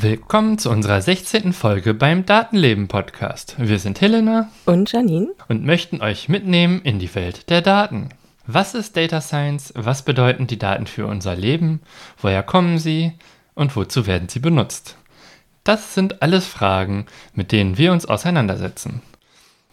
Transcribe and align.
Willkommen 0.00 0.58
zu 0.58 0.70
unserer 0.70 1.00
16. 1.00 1.52
Folge 1.52 1.94
beim 1.94 2.26
Datenleben 2.26 2.88
Podcast. 2.88 3.54
Wir 3.58 3.78
sind 3.78 4.00
Helena 4.00 4.50
und 4.66 4.90
Janine 4.90 5.32
und 5.48 5.64
möchten 5.64 6.02
euch 6.02 6.28
mitnehmen 6.28 6.82
in 6.82 6.98
die 6.98 7.14
Welt 7.14 7.48
der 7.48 7.62
Daten. 7.62 8.08
Was 8.54 8.74
ist 8.74 8.98
Data 8.98 9.22
Science? 9.22 9.72
Was 9.74 10.02
bedeuten 10.02 10.46
die 10.46 10.58
Daten 10.58 10.86
für 10.86 11.06
unser 11.06 11.34
Leben? 11.34 11.80
Woher 12.18 12.42
kommen 12.42 12.76
sie? 12.76 13.12
Und 13.54 13.74
wozu 13.76 14.06
werden 14.06 14.28
sie 14.28 14.40
benutzt? 14.40 14.98
Das 15.64 15.94
sind 15.94 16.20
alles 16.20 16.46
Fragen, 16.46 17.06
mit 17.32 17.50
denen 17.50 17.78
wir 17.78 17.92
uns 17.92 18.04
auseinandersetzen. 18.04 19.00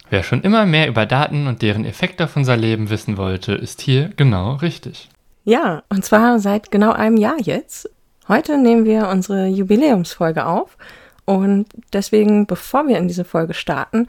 Wer 0.10 0.24
schon 0.24 0.44
immer 0.44 0.66
mehr 0.66 0.88
über 0.88 1.06
Daten 1.06 1.48
und 1.48 1.62
deren 1.62 1.84
Effekte 1.84 2.24
auf 2.24 2.38
unser 2.38 2.56
Leben 2.56 2.90
wissen 2.90 3.18
wollte, 3.18 3.54
ist 3.54 3.82
hier 3.82 4.12
genau 4.16 4.54
richtig. 4.54 5.10
Ja, 5.44 5.84
und 5.90 6.06
zwar 6.06 6.40
seit 6.40 6.72
genau 6.72 6.94
einem 6.94 7.18
Jahr 7.18 7.38
jetzt. 7.42 7.90
Heute 8.30 8.58
nehmen 8.58 8.86
wir 8.86 9.10
unsere 9.10 9.48
Jubiläumsfolge 9.48 10.46
auf 10.46 10.78
und 11.26 11.68
deswegen, 11.92 12.48
bevor 12.48 12.88
wir 12.88 12.98
in 12.98 13.10
diese 13.10 13.26
Folge 13.26 13.54
starten, 13.54 14.08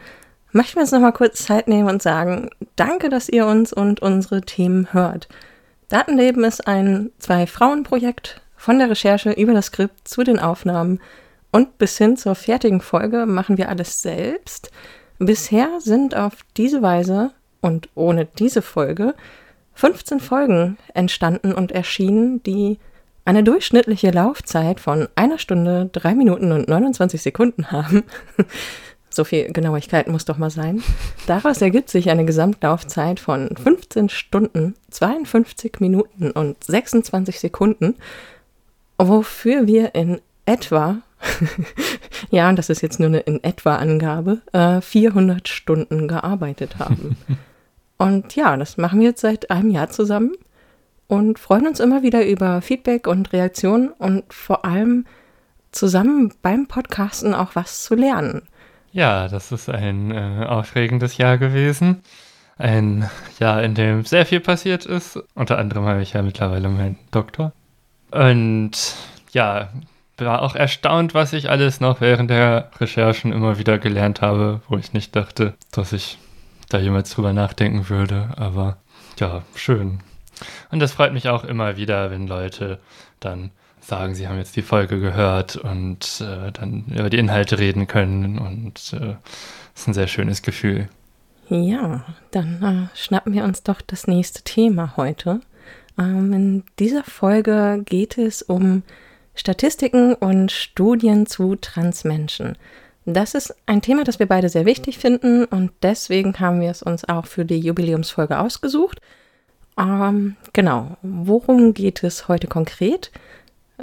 möchten 0.53 0.77
wir 0.77 0.83
uns 0.83 0.93
nochmal 0.93 1.13
kurz 1.13 1.45
Zeit 1.45 1.69
nehmen 1.69 1.89
und 1.89 2.03
sagen, 2.03 2.51
danke, 2.77 3.09
dass 3.09 3.29
ihr 3.29 3.47
uns 3.47 3.73
und 3.73 4.01
unsere 4.01 4.41
Themen 4.43 4.93
hört. 4.93 5.29
Datenleben 5.89 6.45
ist 6.45 6.67
ein 6.67 7.11
Zwei-Frauen-Projekt 7.19 8.41
von 8.57 8.79
der 8.79 8.91
Recherche 8.91 9.33
über 9.33 9.55
das 9.55 9.67
Skript 9.67 10.07
zu 10.07 10.23
den 10.23 10.39
Aufnahmen 10.39 11.01
und 11.51 11.79
bis 11.79 11.99
hin 11.99 12.17
zur 12.17 12.35
fertigen 12.35 12.81
Folge 12.81 13.27
machen 13.27 13.59
wir 13.59 13.69
alles 13.69 14.03
selbst. 14.03 14.71
Bisher 15.19 15.69
sind 15.81 16.15
auf 16.15 16.35
diese 16.57 16.81
Weise 16.83 17.33
und 17.61 17.89
ohne 17.95 18.27
diese 18.27 18.63
Folge 18.63 19.15
15 19.75 20.21
Folgen 20.21 20.79
entstanden 20.95 21.53
und 21.53 21.73
erschienen, 21.73 22.43
die 22.43 22.79
eine 23.25 23.45
durchschnittliche 23.45 24.11
Laufzeit 24.11 24.81
von 24.81 25.09
einer 25.15 25.39
Stunde, 25.39 25.89
drei 25.93 26.15
Minuten 26.15 26.53
und 26.53 26.69
29 26.69 27.21
Sekunden 27.21 27.71
haben. 27.71 28.05
so 29.11 29.25
viel 29.25 29.53
Genauigkeit 29.53 30.09
muss 30.09 30.25
doch 30.25 30.39
mal 30.39 30.51
sein. 30.51 30.83
Daraus 31.27 31.61
ergibt 31.61 31.91
sich 31.91 32.11
eine 32.11 32.25
Gesamtlaufzeit 32.25 33.21
von 33.21 33.51
15 33.57 34.09
Stunden, 34.09 34.75
52 34.91 35.81
Minuten 35.81 36.31
und 36.31 36.63
26 36.63 37.41
Sekunden, 37.41 37.97
wofür 38.99 39.67
wir 39.67 39.95
in 39.95 40.21
etwa, 40.47 40.99
ja, 42.31 42.49
und 42.49 42.59
das 42.59 42.71
ist 42.71 42.83
jetzt 42.83 43.01
nur 43.01 43.09
eine 43.09 43.21
in 43.21 43.43
etwa 43.43 43.77
Angabe, 43.77 44.41
äh, 44.53 44.81
400 44.81 45.49
Stunden 45.49 46.09
gearbeitet 46.09 46.79
haben. 46.79 47.17
und 47.99 48.37
ja, 48.37 48.57
das 48.57 48.77
machen 48.77 49.01
wir 49.01 49.09
jetzt 49.09 49.21
seit 49.21 49.51
einem 49.51 49.71
Jahr 49.71 49.91
zusammen 49.91 50.33
und 51.09 51.41
freuen 51.41 51.67
uns 51.67 51.81
immer 51.81 52.03
wieder 52.03 52.25
über 52.25 52.63
Feedback 52.63 53.07
und 53.09 53.33
Reaktionen 53.33 53.89
und 53.89 54.33
vor 54.33 54.65
allem 54.65 55.07
zusammen 55.73 56.33
beim 56.43 56.67
Podcasten 56.67 57.35
auch 57.35 57.55
was 57.55 57.83
zu 57.83 57.95
lernen. 57.95 58.43
Ja, 58.93 59.29
das 59.29 59.53
ist 59.53 59.69
ein 59.69 60.11
äh, 60.11 60.47
aufregendes 60.47 61.17
Jahr 61.17 61.39
gewesen. 61.39 62.03
Ein 62.59 63.09
Jahr, 63.39 63.63
in 63.63 63.75
dem 63.75 64.05
sehr 64.05 64.27
viel 64.27 64.41
passiert 64.41 64.85
ist. 64.85 65.19
Unter 65.35 65.59
anderem 65.59 65.87
habe 65.87 66.03
ich 66.03 66.13
ja 66.13 66.23
mittlerweile 66.23 66.69
meinen 66.69 66.99
Doktor. 67.11 67.53
Und 68.11 68.73
ja, 69.33 69.71
war 70.19 70.43
auch 70.43 70.55
erstaunt, 70.55 71.15
was 71.15 71.33
ich 71.33 71.49
alles 71.49 71.81
noch 71.81 72.01
während 72.01 72.31
der 72.31 72.71
Recherchen 72.79 73.33
immer 73.33 73.59
wieder 73.59 73.79
gelernt 73.79 74.21
habe, 74.21 74.61
wo 74.69 74.77
ich 74.77 74.93
nicht 74.93 75.17
dachte, 75.17 75.55
dass 75.73 75.93
ich 75.93 76.19
da 76.69 76.79
jemals 76.79 77.11
drüber 77.11 77.33
nachdenken 77.33 77.89
würde. 77.89 78.29
Aber 78.37 78.77
ja, 79.19 79.43
schön. 79.55 80.01
Und 80.71 80.81
das 80.81 80.93
freut 80.93 81.13
mich 81.13 81.29
auch 81.29 81.45
immer 81.45 81.77
wieder, 81.77 82.11
wenn 82.11 82.27
Leute 82.27 82.81
dann 83.21 83.51
sagen, 83.81 84.15
sie 84.15 84.29
haben 84.29 84.39
jetzt 84.39 84.57
die 84.57 84.63
Folge 84.63 85.01
gehört 85.01 85.57
und 85.57 86.21
äh, 86.21 86.53
dann 86.53 86.85
über 86.95 87.11
die 87.11 87.19
Inhalte 87.19 87.59
reden 87.59 87.87
können. 87.87 88.39
Und 88.39 88.93
äh, 88.93 89.15
ist 89.75 89.89
ein 89.89 89.95
sehr 89.95 90.09
schönes 90.09 90.43
Gefühl. 90.43 90.89
Ja, 91.49 92.05
dann 92.31 92.63
äh, 92.93 92.97
schnappen 92.97 93.33
wir 93.33 93.45
uns 93.45 93.63
doch 93.63 93.81
das 93.81 94.07
nächste 94.07 94.43
Thema 94.43 94.97
heute. 94.97 95.41
Ähm, 95.99 96.33
in 96.33 96.65
dieser 96.79 97.03
Folge 97.03 97.83
geht 97.85 98.19
es 98.19 98.43
um 98.43 98.83
Statistiken 99.35 100.15
und 100.15 100.53
Studien 100.53 101.27
zu 101.27 101.57
Transmenschen. 101.57 102.57
Das 103.07 103.35
ist 103.35 103.55
ein 103.67 103.83
Thema, 103.83 104.05
das 104.05 104.19
wir 104.19 104.27
beide 104.27 104.49
sehr 104.49 104.67
wichtig 104.67 104.99
finden 104.99 105.45
und 105.45 105.73
deswegen 105.83 106.39
haben 106.39 106.61
wir 106.61 106.71
es 106.71 106.83
uns 106.83 107.09
auch 107.09 107.27
für 107.27 107.45
die 107.45 107.59
Jubiläumsfolge 107.59 108.39
ausgesucht. 108.39 109.01
Ähm, 109.79 110.37
genau, 110.53 110.97
worum 111.03 111.75
geht 111.75 112.05
es 112.05 112.29
heute 112.29 112.47
konkret? 112.47 113.11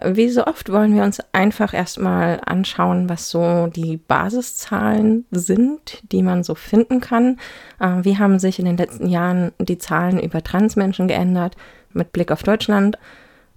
Wie 0.04 0.30
so 0.30 0.46
oft 0.46 0.72
wollen 0.72 0.96
wir 0.96 1.04
uns 1.04 1.20
einfach 1.32 1.74
erstmal 1.74 2.42
anschauen, 2.46 3.10
was 3.10 3.30
so 3.30 3.68
die 3.68 3.98
Basiszahlen 3.98 5.26
sind, 5.32 6.02
die 6.12 6.24
man 6.24 6.44
so 6.44 6.56
finden 6.56 7.02
kann. 7.02 7.40
Äh, 7.80 8.04
wie 8.04 8.18
haben 8.18 8.40
sich 8.40 8.60
in 8.60 8.66
den 8.66 8.78
letzten 8.78 9.08
Jahren 9.08 9.52
die 9.60 9.78
Zahlen 9.78 10.20
über 10.20 10.44
Transmenschen 10.44 11.08
geändert 11.08 11.56
mit 11.94 12.12
Blick 12.12 12.32
auf 12.32 12.44
Deutschland? 12.44 12.98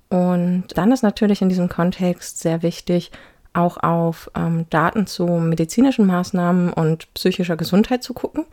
Und 0.08 0.64
dann 0.74 0.92
ist 0.92 1.02
natürlich 1.02 1.42
in 1.42 1.48
diesem 1.48 1.68
Kontext 1.68 2.40
sehr 2.40 2.62
wichtig, 2.62 3.10
auch 3.52 3.76
auf 3.78 4.30
ähm, 4.36 4.66
Daten 4.70 5.06
zu 5.06 5.26
medizinischen 5.26 6.06
Maßnahmen 6.06 6.72
und 6.72 7.12
psychischer 7.14 7.56
Gesundheit 7.56 8.02
zu 8.02 8.14
gucken. 8.14 8.44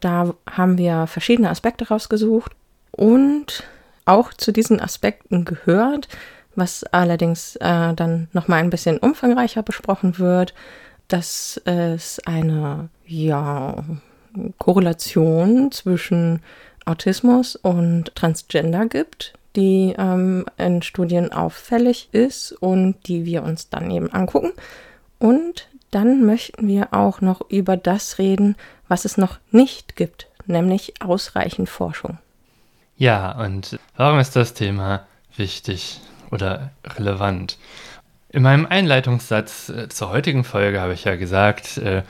Da 0.00 0.34
haben 0.50 0.78
wir 0.78 1.06
verschiedene 1.06 1.50
Aspekte 1.50 1.88
rausgesucht 1.88 2.52
und 2.92 3.64
auch 4.04 4.32
zu 4.32 4.52
diesen 4.52 4.80
Aspekten 4.80 5.44
gehört, 5.44 6.08
was 6.58 6.84
allerdings 6.84 7.56
äh, 7.56 7.94
dann 7.94 8.28
nochmal 8.32 8.60
ein 8.60 8.70
bisschen 8.70 8.98
umfangreicher 8.98 9.62
besprochen 9.62 10.18
wird, 10.18 10.54
dass 11.08 11.60
es 11.64 12.20
eine 12.26 12.90
ja, 13.06 13.82
Korrelation 14.58 15.72
zwischen 15.72 16.42
Autismus 16.84 17.56
und 17.56 18.14
Transgender 18.14 18.86
gibt, 18.86 19.34
die 19.56 19.94
ähm, 19.98 20.46
in 20.56 20.82
Studien 20.82 21.32
auffällig 21.32 22.08
ist 22.12 22.52
und 22.52 22.96
die 23.06 23.24
wir 23.24 23.42
uns 23.42 23.68
dann 23.70 23.90
eben 23.90 24.12
angucken. 24.12 24.52
Und 25.18 25.68
dann 25.90 26.24
möchten 26.24 26.68
wir 26.68 26.88
auch 26.92 27.20
noch 27.20 27.40
über 27.50 27.76
das 27.76 28.18
reden, 28.18 28.56
was 28.88 29.04
es 29.04 29.16
noch 29.16 29.38
nicht 29.50 29.96
gibt, 29.96 30.28
nämlich 30.46 30.94
ausreichend 31.00 31.68
Forschung. 31.68 32.18
Ja, 32.96 33.32
und 33.42 33.78
warum 33.96 34.18
ist 34.18 34.36
das 34.36 34.54
Thema 34.54 35.06
wichtig 35.36 36.00
oder 36.30 36.70
relevant? 36.84 37.58
In 38.30 38.42
meinem 38.42 38.66
Einleitungssatz 38.66 39.70
äh, 39.70 39.88
zur 39.88 40.10
heutigen 40.10 40.44
Folge 40.44 40.80
habe 40.80 40.92
ich 40.92 41.04
ja 41.04 41.16
gesagt, 41.16 41.78
äh, 41.78 42.02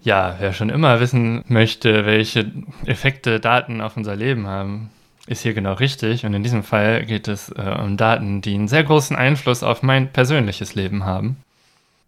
ja, 0.00 0.36
wer 0.38 0.52
schon 0.52 0.70
immer 0.70 1.00
wissen 1.00 1.42
möchte, 1.48 2.04
welche 2.06 2.52
Effekte 2.84 3.40
Daten 3.40 3.80
auf 3.80 3.96
unser 3.96 4.14
Leben 4.14 4.46
haben, 4.46 4.90
ist 5.26 5.42
hier 5.42 5.54
genau 5.54 5.72
richtig. 5.72 6.24
Und 6.24 6.34
in 6.34 6.42
diesem 6.42 6.62
Fall 6.62 7.04
geht 7.04 7.28
es 7.28 7.50
äh, 7.50 7.76
um 7.82 7.96
Daten, 7.96 8.42
die 8.42 8.54
einen 8.54 8.68
sehr 8.68 8.84
großen 8.84 9.16
Einfluss 9.16 9.62
auf 9.62 9.82
mein 9.82 10.12
persönliches 10.12 10.74
Leben 10.74 11.04
haben. 11.04 11.38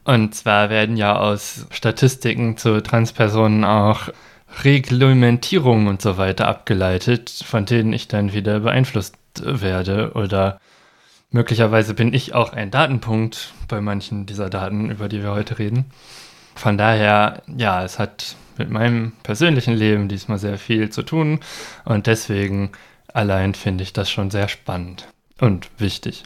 Und 0.04 0.34
zwar 0.34 0.70
werden 0.70 0.96
ja 0.96 1.16
aus 1.16 1.66
Statistiken 1.70 2.56
zu 2.56 2.82
Transpersonen 2.82 3.64
auch 3.64 4.08
Reglementierungen 4.64 5.88
und 5.88 6.00
so 6.00 6.16
weiter 6.16 6.48
abgeleitet, 6.48 7.30
von 7.44 7.66
denen 7.66 7.92
ich 7.92 8.08
dann 8.08 8.32
wieder 8.32 8.60
beeinflusst 8.60 9.16
werde 9.42 10.12
oder 10.14 10.60
möglicherweise 11.30 11.94
bin 11.94 12.12
ich 12.12 12.34
auch 12.34 12.52
ein 12.52 12.70
Datenpunkt 12.70 13.52
bei 13.68 13.80
manchen 13.80 14.26
dieser 14.26 14.50
Daten, 14.50 14.90
über 14.90 15.08
die 15.08 15.22
wir 15.22 15.32
heute 15.32 15.58
reden. 15.58 15.86
Von 16.54 16.78
daher, 16.78 17.42
ja, 17.56 17.84
es 17.84 17.98
hat 17.98 18.36
mit 18.56 18.70
meinem 18.70 19.12
persönlichen 19.22 19.74
Leben 19.74 20.08
diesmal 20.08 20.38
sehr 20.38 20.58
viel 20.58 20.90
zu 20.90 21.02
tun 21.02 21.40
und 21.84 22.06
deswegen 22.06 22.72
allein 23.12 23.54
finde 23.54 23.84
ich 23.84 23.92
das 23.92 24.10
schon 24.10 24.30
sehr 24.30 24.48
spannend 24.48 25.06
und 25.40 25.70
wichtig. 25.78 26.24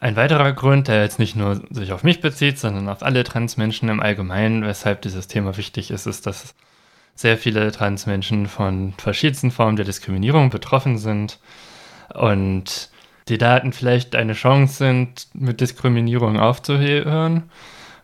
Ein 0.00 0.16
weiterer 0.16 0.52
Grund, 0.52 0.88
der 0.88 1.02
jetzt 1.02 1.20
nicht 1.20 1.36
nur 1.36 1.62
sich 1.70 1.92
auf 1.92 2.02
mich 2.02 2.20
bezieht, 2.20 2.58
sondern 2.58 2.88
auf 2.88 3.04
alle 3.04 3.22
Transmenschen 3.22 3.88
im 3.88 4.00
Allgemeinen, 4.00 4.64
weshalb 4.64 5.02
dieses 5.02 5.28
Thema 5.28 5.56
wichtig 5.56 5.92
ist, 5.92 6.06
ist, 6.06 6.26
dass 6.26 6.56
sehr 7.14 7.38
viele 7.38 7.70
Transmenschen 7.70 8.48
von 8.48 8.94
verschiedensten 8.98 9.52
Formen 9.52 9.76
der 9.76 9.84
Diskriminierung 9.84 10.50
betroffen 10.50 10.98
sind 10.98 11.38
und 12.14 12.90
die 13.28 13.38
Daten 13.38 13.72
vielleicht 13.72 14.14
eine 14.16 14.34
Chance 14.34 14.74
sind, 14.74 15.28
mit 15.34 15.60
Diskriminierung 15.60 16.38
aufzuhören, 16.38 17.44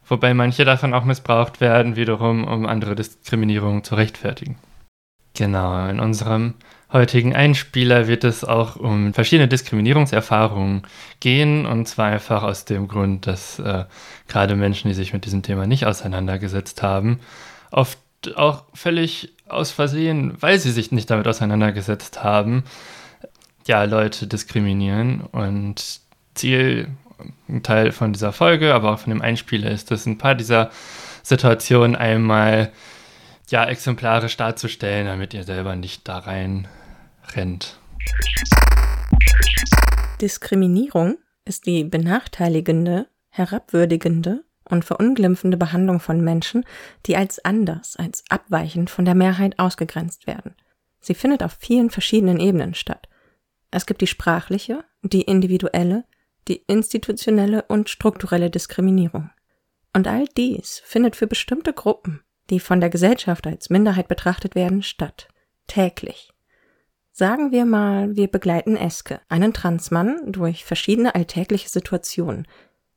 wobei 0.06 0.34
manche 0.34 0.64
davon 0.64 0.94
auch 0.94 1.04
missbraucht 1.04 1.60
werden, 1.60 1.96
wiederum, 1.96 2.44
um 2.44 2.66
andere 2.66 2.94
Diskriminierungen 2.94 3.84
zu 3.84 3.94
rechtfertigen. 3.94 4.56
Genau, 5.34 5.86
in 5.88 6.00
unserem 6.00 6.54
heutigen 6.92 7.34
Einspieler 7.34 8.08
wird 8.08 8.24
es 8.24 8.44
auch 8.44 8.76
um 8.76 9.12
verschiedene 9.12 9.48
Diskriminierungserfahrungen 9.48 10.82
gehen. 11.20 11.66
Und 11.66 11.86
zwar 11.86 12.06
einfach 12.06 12.42
aus 12.42 12.64
dem 12.64 12.88
Grund, 12.88 13.26
dass 13.26 13.58
äh, 13.58 13.84
gerade 14.26 14.56
Menschen, 14.56 14.88
die 14.88 14.94
sich 14.94 15.12
mit 15.12 15.24
diesem 15.24 15.42
Thema 15.42 15.66
nicht 15.66 15.86
auseinandergesetzt 15.86 16.82
haben, 16.82 17.20
oft 17.70 17.98
auch 18.36 18.64
völlig 18.74 19.32
aus 19.48 19.70
Versehen, 19.70 20.36
weil 20.40 20.58
sie 20.58 20.72
sich 20.72 20.90
nicht 20.92 21.10
damit 21.10 21.28
auseinandergesetzt 21.28 22.22
haben, 22.24 22.64
ja, 23.68 23.84
Leute 23.84 24.26
diskriminieren. 24.26 25.20
Und 25.20 26.00
Ziel, 26.34 26.88
ein 27.48 27.62
Teil 27.62 27.92
von 27.92 28.12
dieser 28.12 28.32
Folge, 28.32 28.74
aber 28.74 28.92
auch 28.92 28.98
von 28.98 29.10
dem 29.10 29.22
Einspieler 29.22 29.70
ist 29.70 29.92
es, 29.92 30.06
ein 30.06 30.18
paar 30.18 30.34
dieser 30.34 30.70
Situationen 31.22 31.94
einmal 31.94 32.72
ja, 33.48 33.64
exemplarisch 33.66 34.36
darzustellen, 34.36 35.06
damit 35.06 35.34
ihr 35.34 35.44
selber 35.44 35.76
nicht 35.76 36.08
da 36.08 36.18
rein 36.18 36.66
rennt. 37.34 37.78
Diskriminierung 40.20 41.18
ist 41.44 41.66
die 41.66 41.84
benachteiligende, 41.84 43.06
herabwürdigende 43.28 44.44
und 44.64 44.84
verunglimpfende 44.84 45.56
Behandlung 45.56 46.00
von 46.00 46.22
Menschen, 46.22 46.64
die 47.06 47.16
als 47.16 47.42
anders, 47.44 47.96
als 47.96 48.24
abweichend 48.28 48.90
von 48.90 49.04
der 49.04 49.14
Mehrheit 49.14 49.58
ausgegrenzt 49.58 50.26
werden. 50.26 50.54
Sie 51.00 51.14
findet 51.14 51.42
auf 51.42 51.56
vielen 51.58 51.90
verschiedenen 51.90 52.40
Ebenen 52.40 52.74
statt. 52.74 53.08
Es 53.70 53.86
gibt 53.86 54.00
die 54.00 54.06
sprachliche, 54.06 54.84
die 55.02 55.22
individuelle, 55.22 56.04
die 56.48 56.62
institutionelle 56.66 57.62
und 57.68 57.88
strukturelle 57.88 58.50
Diskriminierung. 58.50 59.30
Und 59.92 60.06
all 60.06 60.26
dies 60.36 60.80
findet 60.84 61.16
für 61.16 61.26
bestimmte 61.26 61.72
Gruppen, 61.72 62.22
die 62.50 62.60
von 62.60 62.80
der 62.80 62.90
Gesellschaft 62.90 63.46
als 63.46 63.70
Minderheit 63.70 64.08
betrachtet 64.08 64.54
werden, 64.54 64.82
statt. 64.82 65.28
Täglich. 65.66 66.32
Sagen 67.12 67.50
wir 67.50 67.64
mal, 67.64 68.16
wir 68.16 68.28
begleiten 68.28 68.76
Eske, 68.76 69.20
einen 69.28 69.52
Transmann, 69.52 70.32
durch 70.32 70.64
verschiedene 70.64 71.14
alltägliche 71.14 71.68
Situationen. 71.68 72.46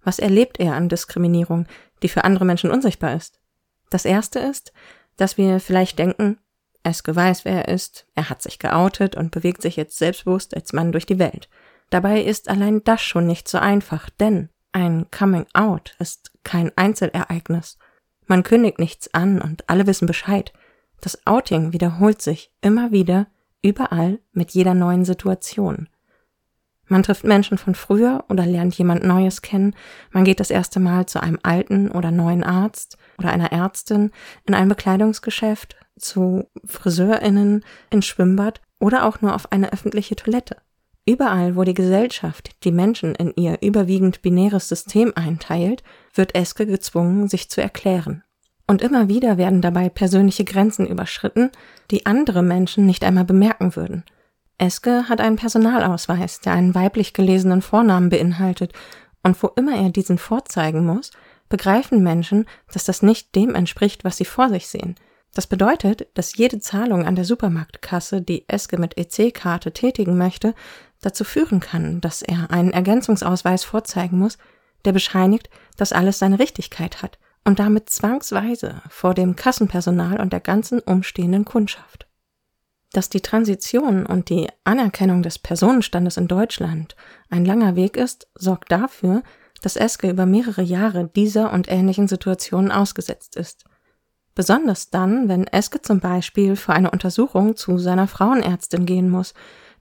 Was 0.04 0.20
erlebt 0.20 0.60
er 0.60 0.76
an 0.76 0.90
Diskriminierung, 0.90 1.66
die 2.04 2.10
für 2.10 2.24
andere 2.24 2.46
Menschen 2.46 2.72
unsichtbar 2.72 3.16
ist? 3.16 3.40
Das 3.90 4.06
erste 4.06 4.40
ist, 4.40 4.74
dass 5.18 5.38
wir 5.38 5.60
vielleicht 5.60 6.00
denken, 6.00 6.38
Eske 6.83 7.16
weiß, 7.16 7.45
wer 7.45 7.68
er 7.68 7.74
ist, 7.74 8.07
er 8.16 8.30
hat 8.30 8.42
sich 8.42 8.60
geoutet 8.60 9.16
und 9.16 9.31
bewegt 9.31 9.62
sich 9.62 9.75
jetzt 9.75 9.98
selbstbewusst 9.98 10.56
als 10.56 10.74
Mann 10.74 10.92
durch 10.92 11.06
die 11.06 11.19
Welt. 11.19 11.50
Dabei 11.89 12.22
ist 12.22 12.50
allein 12.50 12.83
das 12.83 13.01
schon 13.01 13.28
nicht 13.28 13.48
so 13.48 13.57
einfach, 13.57 14.10
denn 14.10 14.50
ein 14.72 15.07
Coming 15.12 15.45
Out 15.54 15.95
ist 16.00 16.31
kein 16.44 16.72
Einzelereignis. 16.78 17.78
Man 18.25 18.44
kündigt 18.44 18.80
nichts 18.80 19.13
an 19.13 19.42
und 19.42 19.69
alle 19.69 19.86
wissen 19.88 20.06
Bescheid. 20.06 20.54
Das 21.01 21.25
Outing 21.28 21.74
wiederholt 21.74 22.22
sich 22.22 22.51
immer 22.62 22.92
wieder, 22.92 23.27
überall, 23.62 24.19
mit 24.31 24.51
jeder 24.51 24.74
neuen 24.74 25.04
Situation. 25.04 25.89
Man 26.88 27.04
trifft 27.04 27.24
Menschen 27.24 27.57
von 27.57 27.75
früher 27.75 28.25
oder 28.27 28.45
lernt 28.45 28.77
jemand 28.77 29.04
Neues 29.04 29.42
kennen, 29.42 29.75
man 30.12 30.24
geht 30.24 30.39
das 30.39 30.51
erste 30.51 30.80
Mal 30.80 31.06
zu 31.06 31.22
einem 31.22 31.39
alten 31.42 31.89
oder 31.89 32.12
neuen 32.12 32.44
Arzt 32.44 32.98
oder 33.18 33.31
einer 33.31 33.51
Ärztin, 33.51 34.12
in 34.45 34.54
ein 34.54 34.68
Bekleidungsgeschäft, 34.68 35.77
zu 35.98 36.48
Friseurinnen, 36.66 37.64
ins 37.90 38.06
Schwimmbad 38.06 38.62
oder 38.80 39.06
auch 39.06 39.22
nur 39.22 39.36
auf 39.36 39.52
eine 39.52 39.72
öffentliche 39.72 40.16
Toilette. 40.16 40.58
Überall, 41.06 41.56
wo 41.56 41.64
die 41.64 41.74
Gesellschaft 41.74 42.64
die 42.64 42.72
Menschen 42.72 43.16
in 43.16 43.34
ihr 43.36 43.58
überwiegend 43.62 44.22
binäres 44.22 44.70
System 44.70 45.14
einteilt, 45.16 45.84
wird 46.14 46.36
Eske 46.36 46.66
gezwungen, 46.66 47.28
sich 47.28 47.50
zu 47.50 47.62
erklären. 47.62 48.24
Und 48.68 48.82
immer 48.82 49.10
wieder 49.10 49.38
werden 49.38 49.62
dabei 49.62 49.90
persönliche 49.90 50.46
Grenzen 50.46 50.88
überschritten, 50.88 51.50
die 51.90 52.06
andere 52.06 52.44
Menschen 52.44 52.86
nicht 52.86 53.04
einmal 53.04 53.26
bemerken 53.26 53.76
würden. 53.76 54.04
Eske 54.58 55.10
hat 55.10 55.20
einen 55.20 55.38
Personalausweis, 55.38 56.40
der 56.40 56.54
einen 56.54 56.76
weiblich 56.76 57.14
gelesenen 57.14 57.62
Vornamen 57.62 58.10
beinhaltet, 58.10 58.74
und 59.24 59.42
wo 59.44 59.48
immer 59.56 59.76
er 59.76 59.90
diesen 59.90 60.18
vorzeigen 60.18 60.86
muss, 60.86 61.12
begreifen 61.50 62.02
Menschen, 62.02 62.46
dass 62.72 62.86
das 62.86 63.02
nicht 63.02 63.36
dem 63.36 63.54
entspricht, 63.56 64.04
was 64.04 64.18
sie 64.18 64.26
vor 64.26 64.50
sich 64.50 64.68
sehen– 64.68 64.96
das 65.33 65.48
bedeutet, 65.48 66.07
dass 66.13 66.36
jede 66.36 66.60
Zahlung 66.60 67.06
an 67.06 67.16
der 67.16 67.25
Supermarktkasse, 67.25 68.22
die 68.22 68.48
Eske 68.50 68.78
mit 68.78 68.98
EC-Karte 68.98 69.72
tätigen 69.72 70.18
möchte, 70.18 70.54
dazu 71.01 71.24
führen 71.24 71.60
kann, 71.60 72.01
dass 72.01 72.22
er 72.22 72.51
einen 72.51 72.72
Ergänzungsausweis 72.72 73.63
vorzeigen 73.63 74.18
muss, 74.18 74.38
der 74.86 74.92
bescheinigt, 74.92 75.50
dass 75.78 75.94
alles 75.94 76.19
seine 76.19 76.39
Richtigkeit 76.39 77.01
hat 77.01 77.18
und 77.45 77.60
damit 77.60 77.89
zwangsweise 77.89 78.81
vor 78.89 79.13
dem 79.13 79.36
Kassenpersonal 79.36 80.19
und 80.19 80.33
der 80.33 80.42
ganzen 80.42 80.80
umstehenden 80.80 81.45
Kundschaft. 81.45 82.07
Dass 82.94 83.07
die 83.07 83.22
Transition 83.22 84.06
und 84.06 84.30
die 84.30 84.50
Anerkennung 84.66 85.24
des 85.24 85.39
Personenstandes 85.39 86.18
in 86.18 86.27
Deutschland 86.27 86.95
ein 87.30 87.45
langer 87.45 87.75
Weg 87.77 87.95
ist, 87.95 88.27
sorgt 88.36 88.72
dafür, 88.72 89.24
dass 89.62 89.77
Eske 89.77 90.10
über 90.10 90.25
mehrere 90.25 90.62
Jahre 90.62 91.10
dieser 91.16 91.54
und 91.54 91.72
ähnlichen 91.72 92.07
Situationen 92.07 92.72
ausgesetzt 92.72 93.38
ist. 93.38 93.63
Besonders 94.33 94.89
dann, 94.89 95.28
wenn 95.28 95.48
Eske 95.48 95.81
zum 95.81 96.00
Beispiel 96.00 96.56
für 96.56 96.74
eine 96.74 96.92
Untersuchung 96.92 97.56
zu 97.56 97.78
seiner 97.78 98.07
Frauenärztin 98.07 98.86
gehen 98.86 99.10
muss, 99.10 99.33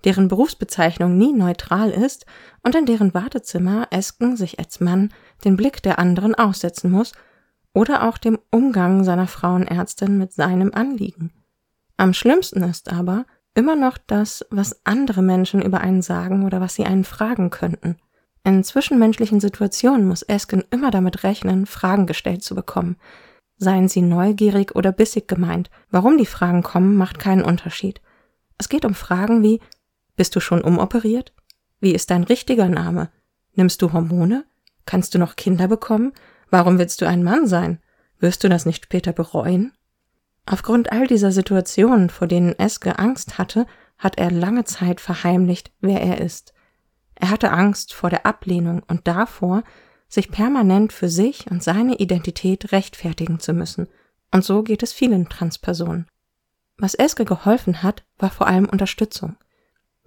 deren 0.04 0.28
Berufsbezeichnung 0.28 1.16
nie 1.16 1.32
neutral 1.32 1.90
ist 1.90 2.26
und 2.62 2.74
in 2.74 2.86
deren 2.86 3.14
Wartezimmer 3.14 3.88
Esken 3.90 4.36
sich 4.36 4.58
als 4.58 4.80
Mann 4.80 5.12
den 5.44 5.56
Blick 5.56 5.82
der 5.82 5.98
anderen 5.98 6.34
aussetzen 6.34 6.90
muss 6.90 7.12
oder 7.74 8.08
auch 8.08 8.18
dem 8.18 8.38
Umgang 8.50 9.04
seiner 9.04 9.26
Frauenärztin 9.26 10.18
mit 10.18 10.32
seinem 10.32 10.72
Anliegen. 10.74 11.32
Am 11.96 12.14
schlimmsten 12.14 12.62
ist 12.62 12.92
aber 12.92 13.26
immer 13.54 13.76
noch 13.76 13.98
das, 13.98 14.44
was 14.50 14.84
andere 14.84 15.22
Menschen 15.22 15.62
über 15.62 15.80
einen 15.80 16.02
sagen 16.02 16.44
oder 16.44 16.60
was 16.60 16.74
sie 16.74 16.86
einen 16.86 17.04
fragen 17.04 17.50
könnten. 17.50 17.96
In 18.42 18.64
zwischenmenschlichen 18.64 19.38
Situationen 19.38 20.08
muss 20.08 20.22
Esken 20.22 20.64
immer 20.70 20.90
damit 20.90 21.24
rechnen, 21.24 21.66
Fragen 21.66 22.06
gestellt 22.06 22.42
zu 22.42 22.54
bekommen, 22.54 22.96
Seien 23.62 23.88
sie 23.88 24.00
neugierig 24.00 24.74
oder 24.74 24.90
bissig 24.90 25.28
gemeint. 25.28 25.68
Warum 25.90 26.16
die 26.16 26.24
Fragen 26.24 26.62
kommen, 26.62 26.96
macht 26.96 27.18
keinen 27.18 27.44
Unterschied. 27.44 28.00
Es 28.56 28.70
geht 28.70 28.86
um 28.86 28.94
Fragen 28.94 29.42
wie 29.42 29.60
Bist 30.16 30.34
du 30.34 30.40
schon 30.40 30.62
umoperiert? 30.62 31.34
Wie 31.78 31.92
ist 31.92 32.10
dein 32.10 32.24
richtiger 32.24 32.68
Name? 32.70 33.10
Nimmst 33.52 33.82
du 33.82 33.92
Hormone? 33.92 34.46
Kannst 34.86 35.14
du 35.14 35.18
noch 35.18 35.36
Kinder 35.36 35.68
bekommen? 35.68 36.12
Warum 36.48 36.78
willst 36.78 37.02
du 37.02 37.06
ein 37.06 37.22
Mann 37.22 37.46
sein? 37.46 37.80
Wirst 38.18 38.42
du 38.42 38.48
das 38.48 38.64
nicht 38.64 38.86
später 38.86 39.12
bereuen? 39.12 39.72
Aufgrund 40.46 40.90
all 40.90 41.06
dieser 41.06 41.30
Situationen, 41.30 42.08
vor 42.08 42.28
denen 42.28 42.58
Eske 42.58 42.98
Angst 42.98 43.36
hatte, 43.36 43.66
hat 43.98 44.16
er 44.16 44.30
lange 44.30 44.64
Zeit 44.64 45.02
verheimlicht, 45.02 45.70
wer 45.82 46.00
er 46.00 46.22
ist. 46.22 46.54
Er 47.14 47.28
hatte 47.28 47.52
Angst 47.52 47.92
vor 47.92 48.08
der 48.08 48.24
Ablehnung 48.24 48.82
und 48.88 49.06
davor, 49.06 49.64
sich 50.10 50.30
permanent 50.30 50.92
für 50.92 51.08
sich 51.08 51.50
und 51.50 51.62
seine 51.62 51.96
Identität 51.96 52.72
rechtfertigen 52.72 53.38
zu 53.38 53.54
müssen. 53.54 53.88
Und 54.32 54.44
so 54.44 54.62
geht 54.62 54.82
es 54.82 54.92
vielen 54.92 55.28
Transpersonen. 55.28 56.06
Was 56.76 56.94
Eske 56.94 57.24
geholfen 57.24 57.82
hat, 57.82 58.02
war 58.18 58.30
vor 58.30 58.48
allem 58.48 58.68
Unterstützung. 58.68 59.36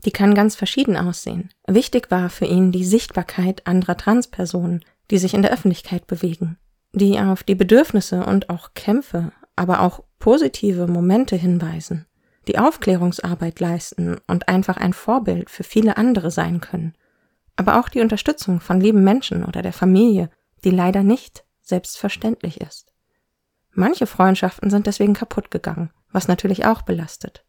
Die 0.05 0.11
kann 0.11 0.35
ganz 0.35 0.55
verschieden 0.55 0.97
aussehen. 0.97 1.49
Wichtig 1.67 2.11
war 2.11 2.29
für 2.29 2.45
ihn 2.45 2.71
die 2.71 2.83
Sichtbarkeit 2.83 3.65
anderer 3.65 3.95
Transpersonen, 3.95 4.83
die 5.09 5.17
sich 5.17 5.33
in 5.33 5.41
der 5.41 5.51
Öffentlichkeit 5.51 6.05
bewegen, 6.07 6.57
die 6.91 7.17
auf 7.19 7.43
die 7.43 7.55
Bedürfnisse 7.55 8.25
und 8.25 8.49
auch 8.49 8.73
Kämpfe, 8.73 9.31
aber 9.55 9.81
auch 9.81 10.03
positive 10.19 10.87
Momente 10.87 11.37
hinweisen, 11.37 12.05
die 12.47 12.57
Aufklärungsarbeit 12.57 13.61
leisten 13.61 14.17
und 14.27 14.49
einfach 14.49 14.75
ein 14.75 14.93
Vorbild 14.93 15.49
für 15.49 15.63
viele 15.63 15.95
andere 15.95 16.31
sein 16.31 16.59
können 16.59 16.93
aber 17.55 17.79
auch 17.79 17.89
die 17.89 18.01
Unterstützung 18.01 18.59
von 18.59 18.79
lieben 18.79 19.03
Menschen 19.03 19.43
oder 19.43 19.61
der 19.61 19.73
Familie, 19.73 20.29
die 20.63 20.71
leider 20.71 21.03
nicht 21.03 21.45
selbstverständlich 21.61 22.61
ist. 22.61 22.93
Manche 23.71 24.05
Freundschaften 24.05 24.69
sind 24.69 24.87
deswegen 24.87 25.13
kaputt 25.13 25.51
gegangen, 25.51 25.91
was 26.11 26.27
natürlich 26.27 26.65
auch 26.65 26.83
belastet. 26.83 27.45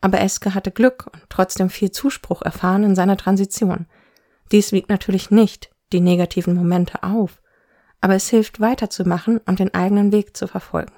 Aber 0.00 0.20
Eske 0.20 0.54
hatte 0.54 0.70
Glück 0.70 1.06
und 1.12 1.22
trotzdem 1.28 1.70
viel 1.70 1.90
Zuspruch 1.90 2.42
erfahren 2.42 2.84
in 2.84 2.94
seiner 2.94 3.16
Transition. 3.16 3.86
Dies 4.52 4.72
wiegt 4.72 4.90
natürlich 4.90 5.30
nicht 5.30 5.70
die 5.92 6.00
negativen 6.00 6.54
Momente 6.54 7.02
auf, 7.02 7.40
aber 8.00 8.14
es 8.14 8.28
hilft 8.28 8.60
weiterzumachen 8.60 9.38
und 9.38 9.58
den 9.58 9.74
eigenen 9.74 10.12
Weg 10.12 10.36
zu 10.36 10.46
verfolgen. 10.46 10.92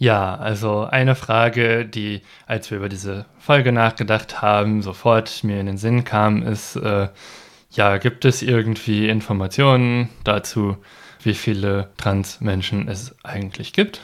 Ja, 0.00 0.34
also 0.36 0.86
eine 0.86 1.14
Frage, 1.14 1.84
die, 1.84 2.22
als 2.46 2.70
wir 2.70 2.78
über 2.78 2.88
diese 2.88 3.26
Folge 3.38 3.70
nachgedacht 3.70 4.40
haben, 4.40 4.80
sofort 4.80 5.44
mir 5.44 5.60
in 5.60 5.66
den 5.66 5.76
Sinn 5.76 6.04
kam, 6.04 6.42
ist, 6.42 6.76
äh, 6.76 7.08
ja, 7.70 7.98
gibt 7.98 8.24
es 8.24 8.40
irgendwie 8.40 9.10
Informationen 9.10 10.08
dazu, 10.24 10.78
wie 11.22 11.34
viele 11.34 11.90
Transmenschen 11.98 12.88
es 12.88 13.14
eigentlich 13.24 13.74
gibt? 13.74 14.00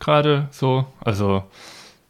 Gerade 0.00 0.48
so. 0.52 0.86
Also 1.00 1.44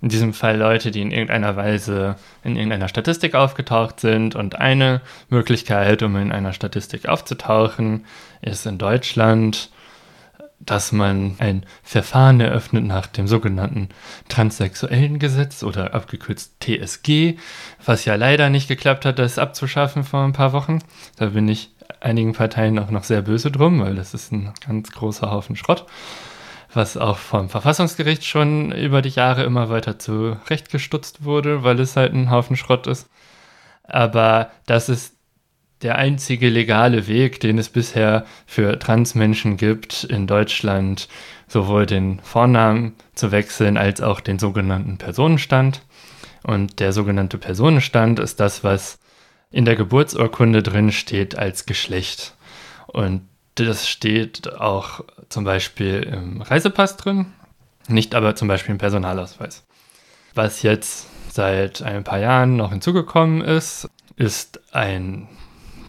in 0.00 0.08
diesem 0.08 0.32
Fall 0.32 0.56
Leute, 0.56 0.92
die 0.92 1.02
in 1.02 1.10
irgendeiner 1.10 1.56
Weise 1.56 2.14
in 2.44 2.54
irgendeiner 2.54 2.86
Statistik 2.86 3.34
aufgetaucht 3.34 3.98
sind. 3.98 4.36
Und 4.36 4.54
eine 4.54 5.00
Möglichkeit, 5.30 6.04
um 6.04 6.14
in 6.14 6.30
einer 6.30 6.52
Statistik 6.52 7.08
aufzutauchen, 7.08 8.04
ist 8.40 8.66
in 8.66 8.78
Deutschland 8.78 9.70
dass 10.58 10.92
man 10.92 11.36
ein 11.38 11.64
Verfahren 11.82 12.40
eröffnet 12.40 12.84
nach 12.84 13.06
dem 13.06 13.28
sogenannten 13.28 13.90
transsexuellen 14.28 15.18
Gesetz 15.18 15.62
oder 15.62 15.94
abgekürzt 15.94 16.56
TSG, 16.60 17.36
was 17.84 18.04
ja 18.04 18.14
leider 18.14 18.50
nicht 18.50 18.68
geklappt 18.68 19.04
hat, 19.04 19.18
das 19.18 19.38
abzuschaffen 19.38 20.04
vor 20.04 20.24
ein 20.24 20.32
paar 20.32 20.52
Wochen. 20.52 20.80
Da 21.16 21.26
bin 21.26 21.48
ich 21.48 21.70
einigen 22.00 22.32
Parteien 22.32 22.78
auch 22.78 22.90
noch 22.90 23.04
sehr 23.04 23.22
böse 23.22 23.50
drum, 23.50 23.80
weil 23.80 23.94
das 23.94 24.14
ist 24.14 24.32
ein 24.32 24.52
ganz 24.66 24.90
großer 24.90 25.30
Haufen 25.30 25.56
Schrott, 25.56 25.86
was 26.72 26.96
auch 26.96 27.18
vom 27.18 27.48
Verfassungsgericht 27.48 28.24
schon 28.24 28.72
über 28.72 29.02
die 29.02 29.10
Jahre 29.10 29.44
immer 29.44 29.68
weiter 29.68 29.98
zurechtgestutzt 29.98 31.24
wurde, 31.24 31.62
weil 31.64 31.78
es 31.80 31.96
halt 31.96 32.12
ein 32.12 32.30
Haufen 32.30 32.56
Schrott 32.56 32.86
ist. 32.86 33.08
Aber 33.84 34.50
das 34.66 34.88
ist 34.88 35.15
der 35.82 35.96
einzige 35.96 36.48
legale 36.48 37.06
Weg, 37.06 37.40
den 37.40 37.58
es 37.58 37.68
bisher 37.68 38.24
für 38.46 38.78
Transmenschen 38.78 39.56
gibt, 39.56 40.04
in 40.04 40.26
Deutschland 40.26 41.08
sowohl 41.48 41.86
den 41.86 42.20
Vornamen 42.20 42.94
zu 43.14 43.30
wechseln 43.30 43.76
als 43.76 44.00
auch 44.00 44.20
den 44.20 44.38
sogenannten 44.38 44.98
Personenstand. 44.98 45.82
Und 46.42 46.80
der 46.80 46.92
sogenannte 46.92 47.38
Personenstand 47.38 48.18
ist 48.18 48.40
das, 48.40 48.64
was 48.64 48.98
in 49.50 49.64
der 49.64 49.76
Geburtsurkunde 49.76 50.62
drin 50.62 50.92
steht 50.92 51.36
als 51.36 51.66
Geschlecht. 51.66 52.34
Und 52.86 53.28
das 53.56 53.88
steht 53.88 54.52
auch 54.54 55.00
zum 55.28 55.44
Beispiel 55.44 56.02
im 56.02 56.42
Reisepass 56.42 56.96
drin, 56.96 57.32
nicht 57.88 58.14
aber 58.14 58.36
zum 58.36 58.48
Beispiel 58.48 58.72
im 58.72 58.78
Personalausweis. 58.78 59.64
Was 60.34 60.62
jetzt 60.62 61.06
seit 61.30 61.82
ein 61.82 62.04
paar 62.04 62.18
Jahren 62.18 62.56
noch 62.56 62.70
hinzugekommen 62.70 63.40
ist, 63.40 63.88
ist 64.16 64.60
ein 64.74 65.28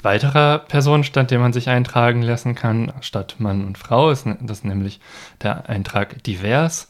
weiterer 0.01 0.59
Personenstand, 0.59 1.31
den 1.31 1.41
man 1.41 1.53
sich 1.53 1.69
eintragen 1.69 2.21
lassen 2.21 2.55
kann, 2.55 2.93
statt 3.01 3.35
Mann 3.39 3.65
und 3.65 3.77
Frau, 3.77 4.09
ist 4.09 4.27
das 4.41 4.63
nämlich 4.63 4.99
der 5.41 5.69
Eintrag 5.69 6.23
divers, 6.23 6.89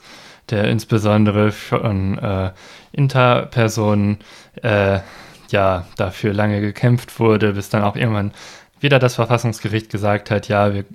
der 0.49 0.65
insbesondere 0.65 1.51
von 1.51 2.17
äh, 2.17 2.51
Interpersonen 2.91 4.19
äh, 4.61 4.99
ja 5.49 5.85
dafür 5.97 6.33
lange 6.33 6.61
gekämpft 6.61 7.19
wurde, 7.19 7.53
bis 7.53 7.69
dann 7.69 7.83
auch 7.83 7.95
irgendwann 7.95 8.31
wieder 8.79 8.99
das 8.99 9.15
Verfassungsgericht 9.15 9.89
gesagt 9.89 10.31
hat, 10.31 10.47
ja, 10.47 10.73
wir 10.73 10.85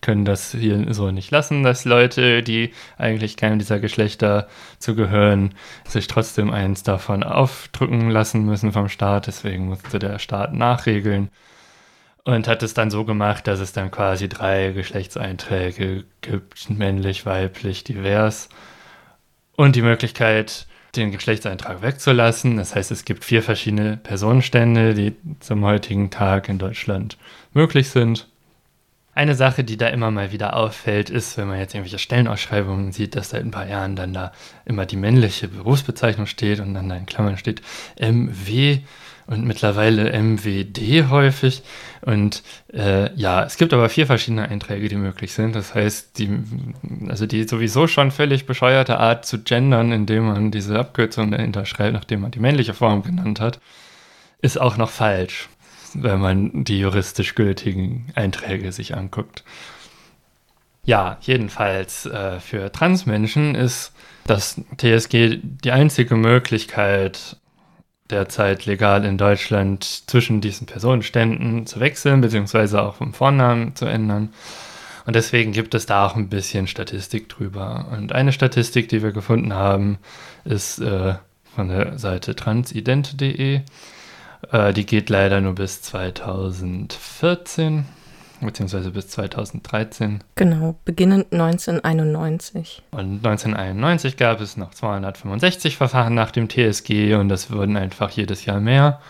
können 0.00 0.24
das 0.24 0.52
hier 0.52 0.92
so 0.94 1.10
nicht 1.10 1.30
lassen, 1.30 1.62
dass 1.62 1.84
Leute, 1.84 2.42
die 2.42 2.72
eigentlich 2.96 3.36
keinem 3.36 3.58
dieser 3.58 3.80
Geschlechter 3.80 4.48
zugehören, 4.78 5.54
sich 5.86 6.06
trotzdem 6.06 6.50
eins 6.50 6.82
davon 6.82 7.22
aufdrücken 7.22 8.10
lassen 8.10 8.44
müssen 8.44 8.72
vom 8.72 8.88
Staat. 8.88 9.26
Deswegen 9.26 9.66
musste 9.66 9.98
der 9.98 10.18
Staat 10.18 10.54
nachregeln 10.54 11.30
und 12.24 12.48
hat 12.48 12.62
es 12.62 12.74
dann 12.74 12.90
so 12.90 13.04
gemacht, 13.04 13.46
dass 13.46 13.60
es 13.60 13.72
dann 13.72 13.90
quasi 13.90 14.28
drei 14.28 14.72
Geschlechtseinträge 14.72 16.04
gibt, 16.20 16.70
männlich, 16.70 17.26
weiblich, 17.26 17.84
divers 17.84 18.48
und 19.56 19.76
die 19.76 19.82
Möglichkeit, 19.82 20.66
den 20.96 21.12
Geschlechtseintrag 21.12 21.82
wegzulassen. 21.82 22.56
Das 22.56 22.74
heißt, 22.74 22.90
es 22.90 23.04
gibt 23.04 23.24
vier 23.24 23.42
verschiedene 23.42 23.96
Personenstände, 23.96 24.94
die 24.94 25.14
zum 25.40 25.64
heutigen 25.64 26.10
Tag 26.10 26.48
in 26.48 26.58
Deutschland 26.58 27.16
möglich 27.52 27.90
sind. 27.90 28.29
Eine 29.12 29.34
Sache, 29.34 29.64
die 29.64 29.76
da 29.76 29.88
immer 29.88 30.10
mal 30.10 30.30
wieder 30.30 30.54
auffällt, 30.54 31.10
ist, 31.10 31.36
wenn 31.36 31.48
man 31.48 31.58
jetzt 31.58 31.74
irgendwelche 31.74 31.98
Stellenausschreibungen 31.98 32.92
sieht, 32.92 33.16
dass 33.16 33.30
seit 33.30 33.42
ein 33.42 33.50
paar 33.50 33.66
Jahren 33.66 33.96
dann 33.96 34.12
da 34.12 34.32
immer 34.64 34.86
die 34.86 34.96
männliche 34.96 35.48
Berufsbezeichnung 35.48 36.26
steht 36.26 36.60
und 36.60 36.74
dann 36.74 36.88
da 36.88 36.96
in 36.96 37.06
Klammern 37.06 37.36
steht 37.36 37.60
MW 37.98 38.78
und 39.26 39.44
mittlerweile 39.44 40.12
MWD 40.12 41.08
häufig. 41.08 41.62
Und 42.02 42.42
äh, 42.72 43.12
ja, 43.14 43.44
es 43.44 43.56
gibt 43.56 43.72
aber 43.72 43.88
vier 43.88 44.06
verschiedene 44.06 44.48
Einträge, 44.48 44.88
die 44.88 44.96
möglich 44.96 45.32
sind. 45.32 45.54
Das 45.54 45.74
heißt, 45.74 46.18
die, 46.18 46.30
also 47.08 47.26
die 47.26 47.44
sowieso 47.44 47.86
schon 47.86 48.10
völlig 48.10 48.46
bescheuerte 48.46 48.98
Art 48.98 49.24
zu 49.24 49.42
gendern, 49.42 49.92
indem 49.92 50.26
man 50.26 50.50
diese 50.50 50.78
Abkürzung 50.78 51.30
dahinter 51.30 51.64
schreibt, 51.64 51.94
nachdem 51.94 52.22
man 52.22 52.32
die 52.32 52.40
männliche 52.40 52.74
Form 52.74 53.02
genannt 53.02 53.40
hat, 53.40 53.60
ist 54.42 54.60
auch 54.60 54.76
noch 54.76 54.90
falsch, 54.90 55.48
wenn 55.94 56.20
man 56.20 56.64
die 56.64 56.78
juristisch 56.78 57.34
gültigen 57.34 58.06
Einträge 58.14 58.72
sich 58.72 58.96
anguckt. 58.96 59.44
Ja, 60.84 61.18
jedenfalls 61.20 62.06
äh, 62.06 62.40
für 62.40 62.72
Transmenschen 62.72 63.54
ist 63.54 63.92
das 64.26 64.60
TSG 64.78 65.38
die 65.42 65.72
einzige 65.72 66.16
Möglichkeit, 66.16 67.36
derzeit 68.10 68.66
legal 68.66 69.04
in 69.04 69.18
Deutschland 69.18 69.84
zwischen 69.84 70.40
diesen 70.40 70.66
Personenständen 70.66 71.66
zu 71.66 71.80
wechseln, 71.80 72.20
beziehungsweise 72.20 72.82
auch 72.82 72.96
vom 72.96 73.14
Vornamen 73.14 73.76
zu 73.76 73.86
ändern. 73.86 74.32
Und 75.06 75.16
deswegen 75.16 75.52
gibt 75.52 75.74
es 75.74 75.86
da 75.86 76.06
auch 76.06 76.16
ein 76.16 76.28
bisschen 76.28 76.66
Statistik 76.66 77.28
drüber. 77.28 77.88
Und 77.92 78.12
eine 78.12 78.32
Statistik, 78.32 78.88
die 78.88 79.02
wir 79.02 79.12
gefunden 79.12 79.54
haben, 79.54 79.98
ist 80.44 80.78
äh, 80.78 81.14
von 81.54 81.68
der 81.68 81.98
Seite 81.98 82.36
transident.de. 82.36 83.62
Äh, 84.50 84.72
die 84.72 84.86
geht 84.86 85.10
leider 85.10 85.40
nur 85.40 85.54
bis 85.54 85.82
2014 85.82 87.84
beziehungsweise 88.40 88.90
bis 88.90 89.08
2013. 89.08 90.22
Genau, 90.34 90.76
beginnend 90.84 91.32
1991. 91.32 92.82
Und 92.90 93.24
1991 93.24 94.16
gab 94.16 94.40
es 94.40 94.56
noch 94.56 94.72
265 94.72 95.76
Verfahren 95.76 96.14
nach 96.14 96.30
dem 96.30 96.48
TSG 96.48 97.14
und 97.14 97.28
das 97.28 97.50
wurden 97.50 97.76
einfach 97.76 98.10
jedes 98.10 98.44
Jahr 98.44 98.60
mehr. 98.60 99.00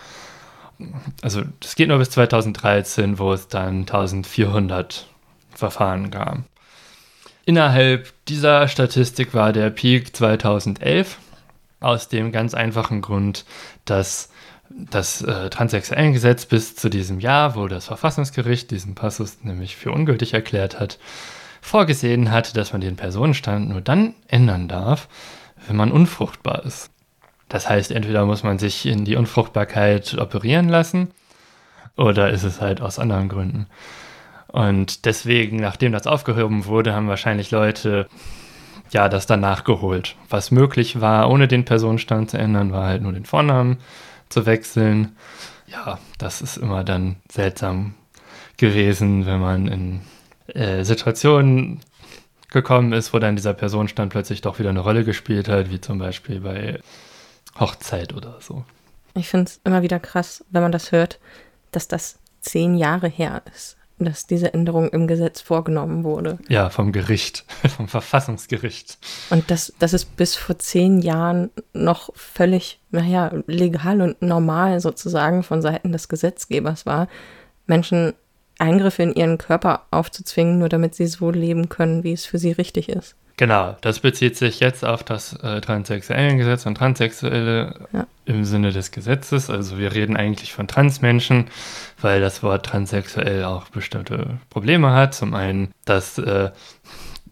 Also 1.22 1.42
das 1.60 1.74
geht 1.74 1.88
nur 1.88 1.98
bis 1.98 2.10
2013, 2.10 3.18
wo 3.18 3.32
es 3.32 3.48
dann 3.48 3.80
1400 3.80 5.06
Verfahren 5.54 6.10
gab. 6.10 6.38
Innerhalb 7.44 8.12
dieser 8.26 8.68
Statistik 8.68 9.34
war 9.34 9.52
der 9.52 9.70
Peak 9.70 10.16
2011 10.16 11.18
aus 11.80 12.08
dem 12.08 12.32
ganz 12.32 12.54
einfachen 12.54 13.00
Grund, 13.00 13.44
dass 13.84 14.30
das 14.70 15.22
äh, 15.22 15.50
Transsexuellengesetz 15.50 16.46
bis 16.46 16.76
zu 16.76 16.88
diesem 16.88 17.20
Jahr, 17.20 17.56
wo 17.56 17.66
das 17.66 17.86
Verfassungsgericht 17.86 18.70
diesen 18.70 18.94
Passus 18.94 19.38
nämlich 19.42 19.76
für 19.76 19.90
ungültig 19.90 20.32
erklärt 20.32 20.78
hat, 20.78 20.98
vorgesehen 21.60 22.30
hat, 22.30 22.56
dass 22.56 22.72
man 22.72 22.80
den 22.80 22.96
Personenstand 22.96 23.68
nur 23.68 23.80
dann 23.80 24.14
ändern 24.28 24.68
darf, 24.68 25.08
wenn 25.66 25.76
man 25.76 25.92
unfruchtbar 25.92 26.64
ist. 26.64 26.90
Das 27.48 27.68
heißt, 27.68 27.90
entweder 27.90 28.24
muss 28.26 28.44
man 28.44 28.58
sich 28.58 28.86
in 28.86 29.04
die 29.04 29.16
Unfruchtbarkeit 29.16 30.16
operieren 30.16 30.68
lassen 30.68 31.10
oder 31.96 32.30
ist 32.30 32.44
es 32.44 32.60
halt 32.60 32.80
aus 32.80 32.98
anderen 32.98 33.28
Gründen. 33.28 33.66
Und 34.46 35.04
deswegen, 35.04 35.56
nachdem 35.56 35.92
das 35.92 36.06
aufgehoben 36.06 36.64
wurde, 36.64 36.94
haben 36.94 37.08
wahrscheinlich 37.08 37.50
Leute 37.50 38.06
ja 38.90 39.08
das 39.08 39.26
dann 39.26 39.40
nachgeholt. 39.40 40.16
Was 40.28 40.50
möglich 40.50 41.00
war, 41.00 41.28
ohne 41.28 41.48
den 41.48 41.64
Personenstand 41.64 42.30
zu 42.30 42.38
ändern, 42.38 42.72
war 42.72 42.86
halt 42.86 43.02
nur 43.02 43.12
den 43.12 43.24
Vornamen 43.24 43.78
zu 44.30 44.46
wechseln. 44.46 45.16
Ja, 45.66 45.98
das 46.18 46.40
ist 46.40 46.56
immer 46.56 46.82
dann 46.82 47.16
seltsam 47.30 47.94
gewesen, 48.56 49.26
wenn 49.26 49.40
man 49.40 49.66
in 49.68 50.00
äh, 50.54 50.84
Situationen 50.84 51.80
gekommen 52.50 52.92
ist, 52.92 53.12
wo 53.12 53.18
dann 53.18 53.36
dieser 53.36 53.54
Personenstand 53.54 54.10
plötzlich 54.10 54.40
doch 54.40 54.58
wieder 54.58 54.70
eine 54.70 54.80
Rolle 54.80 55.04
gespielt 55.04 55.48
hat, 55.48 55.70
wie 55.70 55.80
zum 55.80 55.98
Beispiel 55.98 56.40
bei 56.40 56.80
Hochzeit 57.58 58.12
oder 58.14 58.40
so. 58.40 58.64
Ich 59.14 59.28
finde 59.28 59.50
es 59.50 59.60
immer 59.64 59.82
wieder 59.82 60.00
krass, 60.00 60.44
wenn 60.50 60.62
man 60.62 60.72
das 60.72 60.92
hört, 60.92 61.20
dass 61.72 61.86
das 61.86 62.18
zehn 62.40 62.76
Jahre 62.76 63.08
her 63.08 63.42
ist 63.52 63.76
dass 64.04 64.26
diese 64.26 64.52
Änderung 64.54 64.88
im 64.90 65.06
Gesetz 65.06 65.40
vorgenommen 65.40 66.04
wurde. 66.04 66.38
Ja, 66.48 66.70
vom 66.70 66.92
Gericht, 66.92 67.44
vom 67.76 67.88
Verfassungsgericht. 67.88 68.98
Und 69.30 69.50
dass, 69.50 69.72
dass 69.78 69.92
es 69.92 70.04
bis 70.04 70.36
vor 70.36 70.58
zehn 70.58 71.00
Jahren 71.00 71.50
noch 71.72 72.10
völlig, 72.14 72.80
naja, 72.90 73.32
legal 73.46 74.00
und 74.00 74.22
normal 74.22 74.80
sozusagen 74.80 75.42
von 75.42 75.62
Seiten 75.62 75.92
des 75.92 76.08
Gesetzgebers 76.08 76.86
war, 76.86 77.08
Menschen 77.66 78.14
Eingriffe 78.58 79.02
in 79.02 79.14
ihren 79.14 79.38
Körper 79.38 79.86
aufzuzwingen, 79.90 80.58
nur 80.58 80.68
damit 80.68 80.94
sie 80.94 81.06
so 81.06 81.30
leben 81.30 81.68
können, 81.68 82.04
wie 82.04 82.12
es 82.12 82.26
für 82.26 82.38
sie 82.38 82.52
richtig 82.52 82.88
ist. 82.90 83.16
Genau, 83.40 83.74
das 83.80 84.00
bezieht 84.00 84.36
sich 84.36 84.60
jetzt 84.60 84.84
auf 84.84 85.02
das 85.02 85.32
äh, 85.42 85.62
Transsexuellengesetz 85.62 86.66
und 86.66 86.74
Transsexuelle 86.74 87.74
ja. 87.90 88.06
im 88.26 88.44
Sinne 88.44 88.70
des 88.70 88.90
Gesetzes. 88.90 89.48
Also 89.48 89.78
wir 89.78 89.94
reden 89.94 90.14
eigentlich 90.14 90.52
von 90.52 90.68
Transmenschen, 90.68 91.46
weil 92.02 92.20
das 92.20 92.42
Wort 92.42 92.66
transsexuell 92.66 93.44
auch 93.44 93.70
bestimmte 93.70 94.38
Probleme 94.50 94.92
hat. 94.92 95.14
Zum 95.14 95.32
einen 95.32 95.72
das 95.86 96.18
äh, 96.18 96.50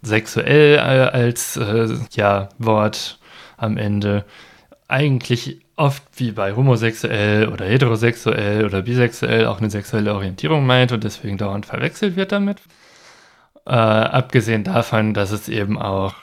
sexuell 0.00 0.76
äh, 0.76 0.78
als 0.78 1.58
äh, 1.58 1.88
ja, 2.12 2.48
Wort 2.56 3.18
am 3.58 3.76
Ende 3.76 4.24
eigentlich 4.88 5.60
oft 5.76 6.02
wie 6.16 6.32
bei 6.32 6.56
homosexuell 6.56 7.48
oder 7.48 7.66
heterosexuell 7.66 8.64
oder 8.64 8.80
bisexuell 8.80 9.44
auch 9.44 9.60
eine 9.60 9.68
sexuelle 9.68 10.14
Orientierung 10.14 10.64
meint 10.64 10.90
und 10.90 11.04
deswegen 11.04 11.36
dauernd 11.36 11.66
verwechselt 11.66 12.16
wird 12.16 12.32
damit. 12.32 12.62
Äh, 13.68 13.72
abgesehen 13.72 14.64
davon, 14.64 15.12
dass 15.12 15.30
es 15.30 15.50
eben 15.50 15.78
auch 15.78 16.14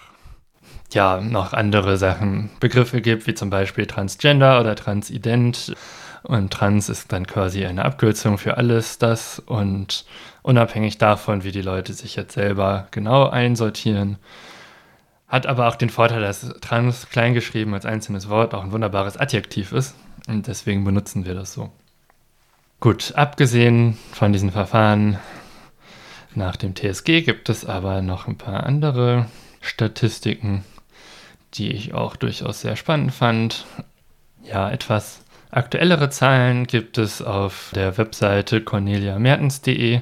ja 0.91 1.21
noch 1.21 1.53
andere 1.53 1.97
Sachen, 1.97 2.49
Begriffe 2.59 3.01
gibt, 3.01 3.27
wie 3.27 3.35
zum 3.35 3.51
Beispiel 3.51 3.85
Transgender 3.85 4.59
oder 4.59 4.75
Transident. 4.75 5.75
Und 6.23 6.51
trans 6.51 6.89
ist 6.89 7.11
dann 7.11 7.27
quasi 7.27 7.63
eine 7.63 7.85
Abkürzung 7.85 8.39
für 8.39 8.57
alles 8.57 8.97
das. 8.97 9.37
Und 9.37 10.05
unabhängig 10.41 10.97
davon, 10.97 11.43
wie 11.43 11.51
die 11.51 11.61
Leute 11.61 11.93
sich 11.93 12.15
jetzt 12.15 12.33
selber 12.33 12.87
genau 12.89 13.29
einsortieren, 13.29 14.17
hat 15.27 15.45
aber 15.45 15.67
auch 15.67 15.75
den 15.75 15.91
Vorteil, 15.91 16.21
dass 16.21 16.51
trans 16.61 17.09
kleingeschrieben 17.11 17.75
als 17.75 17.85
einzelnes 17.85 18.27
Wort 18.27 18.55
auch 18.55 18.63
ein 18.63 18.71
wunderbares 18.71 19.17
Adjektiv 19.17 19.71
ist. 19.71 19.93
Und 20.27 20.47
deswegen 20.47 20.83
benutzen 20.83 21.25
wir 21.25 21.35
das 21.35 21.53
so. 21.53 21.71
Gut, 22.79 23.13
abgesehen 23.15 23.99
von 24.13 24.33
diesen 24.33 24.51
Verfahren 24.51 25.19
nach 26.35 26.55
dem 26.55 26.75
TSG 26.75 27.21
gibt 27.21 27.49
es 27.49 27.65
aber 27.65 28.01
noch 28.01 28.27
ein 28.27 28.37
paar 28.37 28.65
andere 28.65 29.27
Statistiken, 29.61 30.63
die 31.53 31.71
ich 31.71 31.93
auch 31.93 32.15
durchaus 32.15 32.61
sehr 32.61 32.75
spannend 32.75 33.13
fand. 33.13 33.65
Ja, 34.43 34.69
etwas 34.69 35.21
aktuellere 35.51 36.09
Zahlen 36.09 36.67
gibt 36.67 36.97
es 36.97 37.21
auf 37.21 37.71
der 37.73 37.97
Webseite 37.97 38.61
corneliamertens.de 38.61 40.01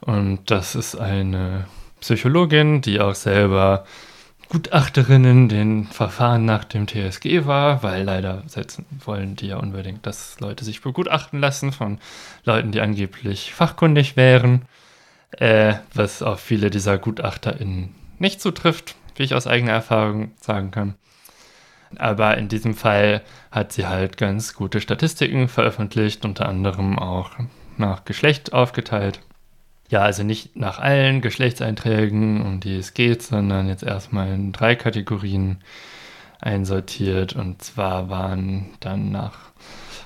und 0.00 0.50
das 0.50 0.74
ist 0.74 0.96
eine 0.96 1.66
Psychologin, 2.00 2.80
die 2.80 3.00
auch 3.00 3.14
selber 3.14 3.84
Gutachterin 4.50 5.24
in 5.24 5.48
den 5.48 5.84
Verfahren 5.86 6.44
nach 6.44 6.64
dem 6.64 6.86
TSG 6.86 7.46
war, 7.46 7.82
weil 7.82 8.04
leider 8.04 8.42
setzen 8.46 8.84
wollen 9.04 9.36
die 9.36 9.48
ja 9.48 9.56
unbedingt, 9.56 10.06
dass 10.06 10.38
Leute 10.38 10.64
sich 10.64 10.80
begutachten 10.82 11.40
lassen 11.40 11.72
von 11.72 11.98
Leuten, 12.44 12.70
die 12.70 12.80
angeblich 12.80 13.54
fachkundig 13.54 14.16
wären, 14.16 14.62
äh, 15.38 15.74
was 15.92 16.22
auf 16.22 16.40
viele 16.40 16.70
dieser 16.70 16.98
GutachterInnen 16.98 17.94
nicht 18.18 18.40
zutrifft, 18.40 18.96
wie 19.16 19.24
ich 19.24 19.34
aus 19.34 19.46
eigener 19.46 19.72
Erfahrung 19.72 20.32
sagen 20.40 20.70
kann. 20.70 20.94
Aber 21.96 22.36
in 22.36 22.48
diesem 22.48 22.74
Fall 22.74 23.22
hat 23.50 23.72
sie 23.72 23.86
halt 23.86 24.16
ganz 24.16 24.54
gute 24.54 24.80
Statistiken 24.80 25.48
veröffentlicht, 25.48 26.24
unter 26.24 26.48
anderem 26.48 26.98
auch 26.98 27.30
nach 27.76 28.04
Geschlecht 28.04 28.52
aufgeteilt. 28.52 29.20
Ja, 29.88 30.00
also 30.00 30.22
nicht 30.22 30.56
nach 30.56 30.78
allen 30.78 31.20
Geschlechtseinträgen, 31.20 32.42
um 32.42 32.60
die 32.60 32.76
es 32.76 32.94
geht, 32.94 33.22
sondern 33.22 33.68
jetzt 33.68 33.82
erstmal 33.82 34.32
in 34.32 34.52
drei 34.52 34.74
Kategorien 34.74 35.58
einsortiert. 36.40 37.34
Und 37.34 37.62
zwar 37.62 38.08
waren 38.08 38.70
dann 38.80 39.12
nach 39.12 39.38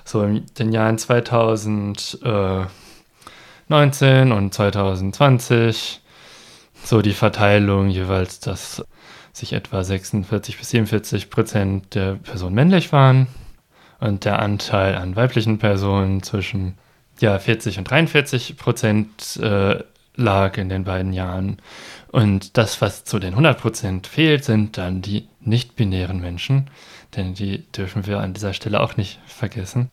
so 0.04 0.22
in 0.24 0.44
den 0.58 0.72
Jahren 0.72 0.98
2019 3.68 4.32
und 4.32 4.54
2020 4.54 6.00
so 6.84 7.02
die 7.02 7.12
Verteilung 7.12 7.90
jeweils, 7.90 8.40
dass 8.40 8.82
sich 9.32 9.52
etwa 9.52 9.84
46 9.84 10.56
bis 10.56 10.70
47 10.70 11.30
Prozent 11.30 11.94
der 11.94 12.14
Personen 12.14 12.54
männlich 12.54 12.92
waren 12.92 13.26
und 14.00 14.24
der 14.24 14.38
Anteil 14.40 14.94
an 14.96 15.16
weiblichen 15.16 15.58
Personen 15.58 16.22
zwischen 16.22 16.78
ja, 17.20 17.38
40 17.38 17.78
und 17.78 17.90
43 17.90 18.56
Prozent 18.56 19.36
äh, 19.36 19.82
lag 20.16 20.56
in 20.56 20.68
den 20.68 20.84
beiden 20.84 21.12
Jahren. 21.12 21.58
Und 22.10 22.56
das, 22.56 22.80
was 22.80 23.04
zu 23.04 23.18
den 23.18 23.30
100 23.30 23.60
Prozent 23.60 24.06
fehlt, 24.06 24.44
sind 24.44 24.78
dann 24.78 25.02
die 25.02 25.28
nicht-binären 25.40 26.20
Menschen, 26.20 26.70
denn 27.16 27.34
die 27.34 27.70
dürfen 27.72 28.06
wir 28.06 28.20
an 28.20 28.32
dieser 28.32 28.54
Stelle 28.54 28.80
auch 28.80 28.96
nicht 28.96 29.20
vergessen. 29.26 29.90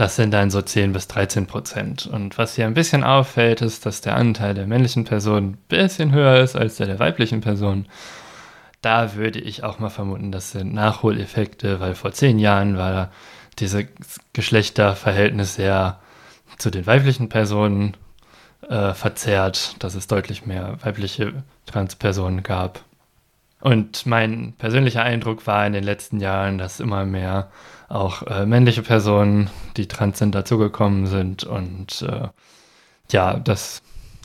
Das 0.00 0.16
sind 0.16 0.30
dann 0.30 0.50
so 0.50 0.62
10 0.62 0.94
bis 0.94 1.08
13 1.08 1.46
Prozent. 1.46 2.06
Und 2.06 2.38
was 2.38 2.54
hier 2.54 2.64
ein 2.64 2.72
bisschen 2.72 3.04
auffällt, 3.04 3.60
ist, 3.60 3.84
dass 3.84 4.00
der 4.00 4.16
Anteil 4.16 4.54
der 4.54 4.66
männlichen 4.66 5.04
Personen 5.04 5.48
ein 5.48 5.58
bisschen 5.68 6.12
höher 6.12 6.40
ist 6.40 6.56
als 6.56 6.76
der 6.76 6.86
der 6.86 6.98
weiblichen 6.98 7.42
Personen. 7.42 7.86
Da 8.80 9.14
würde 9.14 9.40
ich 9.40 9.62
auch 9.62 9.78
mal 9.78 9.90
vermuten, 9.90 10.32
das 10.32 10.52
sind 10.52 10.72
Nachholeffekte, 10.72 11.80
weil 11.80 11.94
vor 11.94 12.12
zehn 12.12 12.38
Jahren 12.38 12.78
war 12.78 13.10
dieses 13.58 13.88
Geschlechterverhältnis 14.32 15.56
sehr 15.56 16.00
zu 16.56 16.70
den 16.70 16.86
weiblichen 16.86 17.28
Personen 17.28 17.94
äh, 18.70 18.94
verzerrt, 18.94 19.76
dass 19.80 19.94
es 19.94 20.06
deutlich 20.06 20.46
mehr 20.46 20.78
weibliche 20.80 21.44
Transpersonen 21.66 22.42
gab. 22.42 22.86
Und 23.60 24.06
mein 24.06 24.54
persönlicher 24.56 25.02
Eindruck 25.02 25.46
war 25.46 25.66
in 25.66 25.74
den 25.74 25.84
letzten 25.84 26.20
Jahren, 26.20 26.56
dass 26.56 26.80
immer 26.80 27.04
mehr 27.04 27.50
auch 27.90 28.22
äh, 28.22 28.46
männliche 28.46 28.82
Personen, 28.82 29.50
die 29.76 29.88
trans 29.88 30.18
sind, 30.18 30.34
dazugekommen 30.34 31.06
sind. 31.06 31.44
Und 31.44 32.02
äh, 32.02 32.28
ja, 33.10 33.34
das 33.38 33.82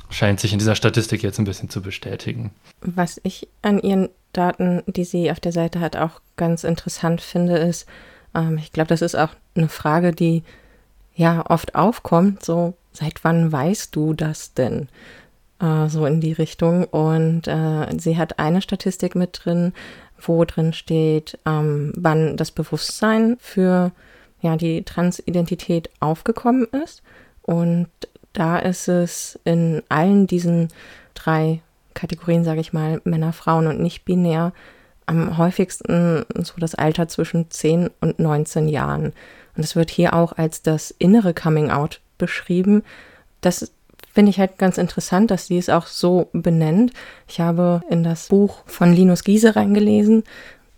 scheint 0.09 0.39
sich 0.39 0.53
in 0.53 0.59
dieser 0.59 0.75
Statistik 0.75 1.23
jetzt 1.23 1.39
ein 1.39 1.45
bisschen 1.45 1.69
zu 1.69 1.81
bestätigen. 1.81 2.51
Was 2.81 3.19
ich 3.23 3.47
an 3.63 3.79
ihren 3.79 4.09
Daten, 4.33 4.83
die 4.87 5.03
sie 5.03 5.31
auf 5.31 5.39
der 5.39 5.51
Seite 5.51 5.79
hat, 5.79 5.97
auch 5.97 6.21
ganz 6.37 6.63
interessant 6.63 7.21
finde, 7.21 7.57
ist, 7.57 7.87
ähm, 8.35 8.57
ich 8.57 8.71
glaube, 8.71 8.89
das 8.89 9.01
ist 9.01 9.15
auch 9.15 9.31
eine 9.55 9.67
Frage, 9.67 10.11
die 10.11 10.43
ja 11.15 11.43
oft 11.49 11.75
aufkommt, 11.75 12.45
so 12.45 12.75
seit 12.91 13.23
wann 13.23 13.51
weißt 13.51 13.95
du 13.95 14.13
das 14.13 14.53
denn? 14.53 14.89
Äh, 15.59 15.87
so 15.87 16.05
in 16.05 16.21
die 16.21 16.33
Richtung. 16.33 16.85
Und 16.85 17.47
äh, 17.47 17.87
sie 17.97 18.17
hat 18.17 18.39
eine 18.39 18.61
Statistik 18.61 19.15
mit 19.15 19.41
drin, 19.43 19.73
wo 20.19 20.43
drin 20.45 20.73
steht, 20.73 21.37
ähm, 21.45 21.93
wann 21.95 22.37
das 22.37 22.51
Bewusstsein 22.51 23.37
für 23.39 23.91
ja, 24.41 24.57
die 24.57 24.83
Transidentität 24.83 25.89
aufgekommen 25.99 26.67
ist. 26.83 27.01
Und 27.41 27.87
da 28.33 28.57
ist 28.59 28.87
es 28.87 29.39
in 29.45 29.81
allen 29.87 30.27
diesen 30.27 30.69
drei 31.13 31.61
Kategorien, 31.93 32.43
sage 32.43 32.59
ich 32.59 32.73
mal, 32.73 33.01
Männer, 33.05 33.31
Frauen 33.31 33.67
und 33.67 33.79
nicht 33.79 34.03
binär, 34.03 34.51
am 35.05 35.37
häufigsten 35.37 36.25
so 36.35 36.55
das 36.57 36.75
Alter 36.75 37.07
zwischen 37.07 37.49
10 37.49 37.89
und 38.01 38.19
19 38.19 38.67
Jahren. 38.67 39.13
Und 39.55 39.63
es 39.63 39.75
wird 39.75 39.89
hier 39.89 40.13
auch 40.13 40.33
als 40.33 40.63
das 40.63 40.91
innere 40.91 41.33
Coming 41.33 41.71
Out 41.71 42.01
beschrieben. 42.17 42.83
Das 43.41 43.71
finde 44.15 44.31
ich 44.31 44.39
halt 44.39 44.57
ganz 44.57 44.77
interessant, 44.77 45.29
dass 45.29 45.47
sie 45.47 45.57
es 45.57 45.69
auch 45.69 45.85
so 45.85 46.29
benennt. 46.31 46.93
Ich 47.27 47.41
habe 47.41 47.81
in 47.89 48.03
das 48.03 48.29
Buch 48.29 48.63
von 48.65 48.93
Linus 48.93 49.25
Giese 49.25 49.55
reingelesen. 49.55 50.23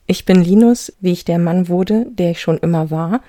Ich 0.08 0.26
bin 0.26 0.43
Linus, 0.43 0.91
wie 1.00 1.12
ich 1.12 1.23
der 1.23 1.38
Mann 1.38 1.69
wurde, 1.69 2.08
der 2.10 2.32
ich 2.32 2.41
schon 2.41 2.58
immer 2.58 2.89
war. 2.89 3.21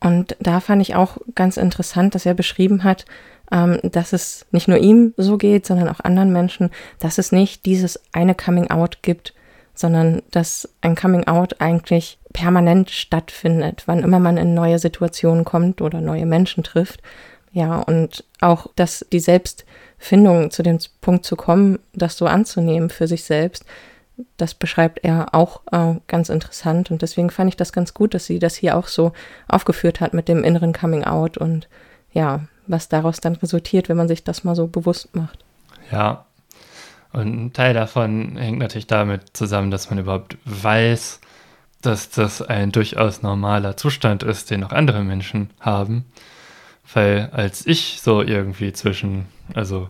Und 0.00 0.36
da 0.40 0.60
fand 0.60 0.82
ich 0.82 0.94
auch 0.94 1.18
ganz 1.34 1.58
interessant, 1.58 2.14
dass 2.14 2.26
er 2.26 2.34
beschrieben 2.34 2.82
hat, 2.82 3.04
ähm, 3.52 3.78
dass 3.82 4.14
es 4.14 4.46
nicht 4.50 4.68
nur 4.68 4.78
ihm 4.78 5.12
so 5.16 5.36
geht, 5.36 5.66
sondern 5.66 5.88
auch 5.88 6.00
anderen 6.00 6.32
Menschen, 6.32 6.70
dass 6.98 7.18
es 7.18 7.30
nicht 7.30 7.66
dieses 7.66 8.00
eine 8.12 8.34
Coming 8.34 8.70
Out 8.70 9.02
gibt, 9.02 9.34
sondern 9.74 10.22
dass 10.30 10.68
ein 10.80 10.96
Coming 10.96 11.26
Out 11.26 11.60
eigentlich 11.60 12.18
permanent 12.32 12.90
stattfindet, 12.90 13.82
wann 13.86 14.02
immer 14.02 14.18
man 14.18 14.38
in 14.38 14.54
neue 14.54 14.78
Situationen 14.78 15.44
kommt 15.44 15.82
oder 15.82 16.00
neue 16.00 16.26
Menschen 16.26 16.64
trifft. 16.64 17.02
Ja, 17.52 17.80
und 17.80 18.24
auch, 18.40 18.66
dass 18.76 19.06
die 19.12 19.20
Selbstfindung 19.20 20.50
zu 20.50 20.62
dem 20.62 20.78
Punkt 21.00 21.24
zu 21.24 21.36
kommen, 21.36 21.78
das 21.92 22.16
so 22.16 22.26
anzunehmen 22.26 22.88
für 22.88 23.06
sich 23.06 23.24
selbst, 23.24 23.64
das 24.36 24.54
beschreibt 24.54 25.00
er 25.04 25.34
auch 25.34 25.62
äh, 25.70 25.96
ganz 26.06 26.28
interessant. 26.28 26.90
Und 26.90 27.02
deswegen 27.02 27.30
fand 27.30 27.48
ich 27.48 27.56
das 27.56 27.72
ganz 27.72 27.94
gut, 27.94 28.14
dass 28.14 28.26
sie 28.26 28.38
das 28.38 28.54
hier 28.54 28.76
auch 28.76 28.88
so 28.88 29.12
aufgeführt 29.48 30.00
hat 30.00 30.14
mit 30.14 30.28
dem 30.28 30.44
inneren 30.44 30.72
Coming 30.72 31.04
Out 31.04 31.38
und 31.38 31.68
ja, 32.12 32.40
was 32.66 32.88
daraus 32.88 33.20
dann 33.20 33.36
resultiert, 33.36 33.88
wenn 33.88 33.96
man 33.96 34.08
sich 34.08 34.24
das 34.24 34.44
mal 34.44 34.54
so 34.54 34.66
bewusst 34.66 35.14
macht. 35.14 35.44
Ja, 35.90 36.26
und 37.12 37.46
ein 37.46 37.52
Teil 37.52 37.74
davon 37.74 38.36
hängt 38.36 38.58
natürlich 38.58 38.86
damit 38.86 39.36
zusammen, 39.36 39.70
dass 39.70 39.90
man 39.90 39.98
überhaupt 39.98 40.38
weiß, 40.44 41.20
dass 41.82 42.10
das 42.10 42.40
ein 42.40 42.72
durchaus 42.72 43.22
normaler 43.22 43.76
Zustand 43.76 44.22
ist, 44.22 44.50
den 44.50 44.64
auch 44.64 44.72
andere 44.72 45.02
Menschen 45.02 45.50
haben. 45.60 46.06
Weil 46.94 47.30
als 47.32 47.66
ich 47.66 48.00
so 48.00 48.22
irgendwie 48.22 48.72
zwischen, 48.72 49.26
also 49.54 49.88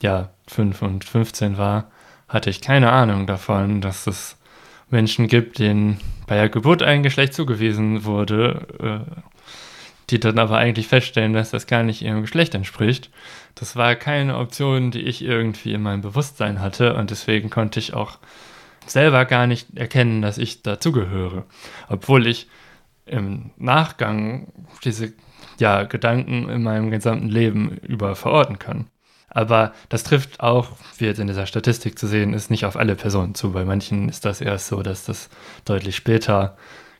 ja, 0.00 0.30
5 0.48 0.82
und 0.82 1.04
15 1.04 1.58
war, 1.58 1.90
hatte 2.28 2.50
ich 2.50 2.60
keine 2.60 2.92
Ahnung 2.92 3.26
davon, 3.26 3.80
dass 3.80 4.06
es 4.06 4.36
Menschen 4.90 5.28
gibt, 5.28 5.58
denen 5.58 6.00
bei 6.26 6.36
der 6.36 6.48
Geburt 6.48 6.82
ein 6.82 7.02
Geschlecht 7.02 7.34
zugewiesen 7.34 8.04
wurde, 8.04 9.06
äh, 9.08 9.20
die 10.10 10.20
dann 10.20 10.38
aber 10.38 10.58
eigentlich 10.58 10.88
feststellen, 10.88 11.32
dass 11.32 11.50
das 11.50 11.66
gar 11.66 11.82
nicht 11.82 12.02
ihrem 12.02 12.22
Geschlecht 12.22 12.54
entspricht. 12.54 13.10
Das 13.54 13.76
war 13.76 13.94
keine 13.94 14.38
Option, 14.38 14.90
die 14.90 15.02
ich 15.02 15.22
irgendwie 15.22 15.72
in 15.72 15.82
meinem 15.82 16.02
Bewusstsein 16.02 16.60
hatte 16.60 16.94
und 16.94 17.10
deswegen 17.10 17.50
konnte 17.50 17.78
ich 17.78 17.94
auch 17.94 18.18
selber 18.86 19.24
gar 19.24 19.46
nicht 19.46 19.76
erkennen, 19.76 20.22
dass 20.22 20.38
ich 20.38 20.62
dazugehöre. 20.62 21.44
Obwohl 21.88 22.26
ich 22.26 22.48
im 23.06 23.50
Nachgang 23.56 24.52
diese 24.84 25.12
ja, 25.60 25.84
Gedanken 25.84 26.48
in 26.48 26.62
meinem 26.62 26.90
gesamten 26.90 27.28
Leben 27.28 27.76
über 27.82 28.16
verorten 28.16 28.58
kann. 28.58 28.86
Aber 29.28 29.72
das 29.88 30.02
trifft 30.02 30.40
auch, 30.40 30.70
wie 30.98 31.04
jetzt 31.04 31.20
in 31.20 31.28
dieser 31.28 31.46
Statistik 31.46 31.98
zu 31.98 32.08
sehen 32.08 32.34
ist, 32.34 32.50
nicht 32.50 32.64
auf 32.64 32.76
alle 32.76 32.96
Personen 32.96 33.34
zu. 33.34 33.52
Bei 33.52 33.64
manchen 33.64 34.08
ist 34.08 34.24
das 34.24 34.40
erst 34.40 34.66
so, 34.66 34.82
dass 34.82 35.04
das 35.04 35.30
deutlich 35.64 35.94
später 35.94 36.56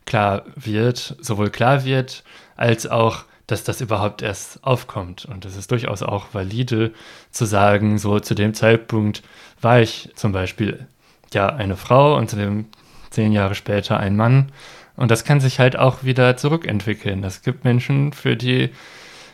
klar 0.06 0.44
wird, 0.54 1.16
sowohl 1.20 1.50
klar 1.50 1.84
wird, 1.84 2.22
als 2.56 2.86
auch, 2.86 3.24
dass 3.48 3.64
das 3.64 3.80
überhaupt 3.80 4.22
erst 4.22 4.62
aufkommt. 4.62 5.24
Und 5.24 5.44
es 5.44 5.56
ist 5.56 5.72
durchaus 5.72 6.04
auch 6.04 6.28
valide 6.32 6.92
zu 7.32 7.46
sagen, 7.46 7.98
so 7.98 8.20
zu 8.20 8.36
dem 8.36 8.54
Zeitpunkt 8.54 9.22
war 9.60 9.80
ich 9.80 10.10
zum 10.14 10.30
Beispiel 10.30 10.86
ja 11.34 11.48
eine 11.48 11.76
Frau 11.76 12.16
und 12.16 12.30
zu 12.30 12.36
dem 12.36 12.66
zehn 13.10 13.32
Jahre 13.32 13.56
später 13.56 13.98
ein 13.98 14.14
Mann. 14.16 14.52
Und 15.00 15.10
das 15.10 15.24
kann 15.24 15.40
sich 15.40 15.58
halt 15.58 15.78
auch 15.78 16.04
wieder 16.04 16.36
zurückentwickeln. 16.36 17.24
Es 17.24 17.40
gibt 17.40 17.64
Menschen, 17.64 18.12
für 18.12 18.36
die 18.36 18.68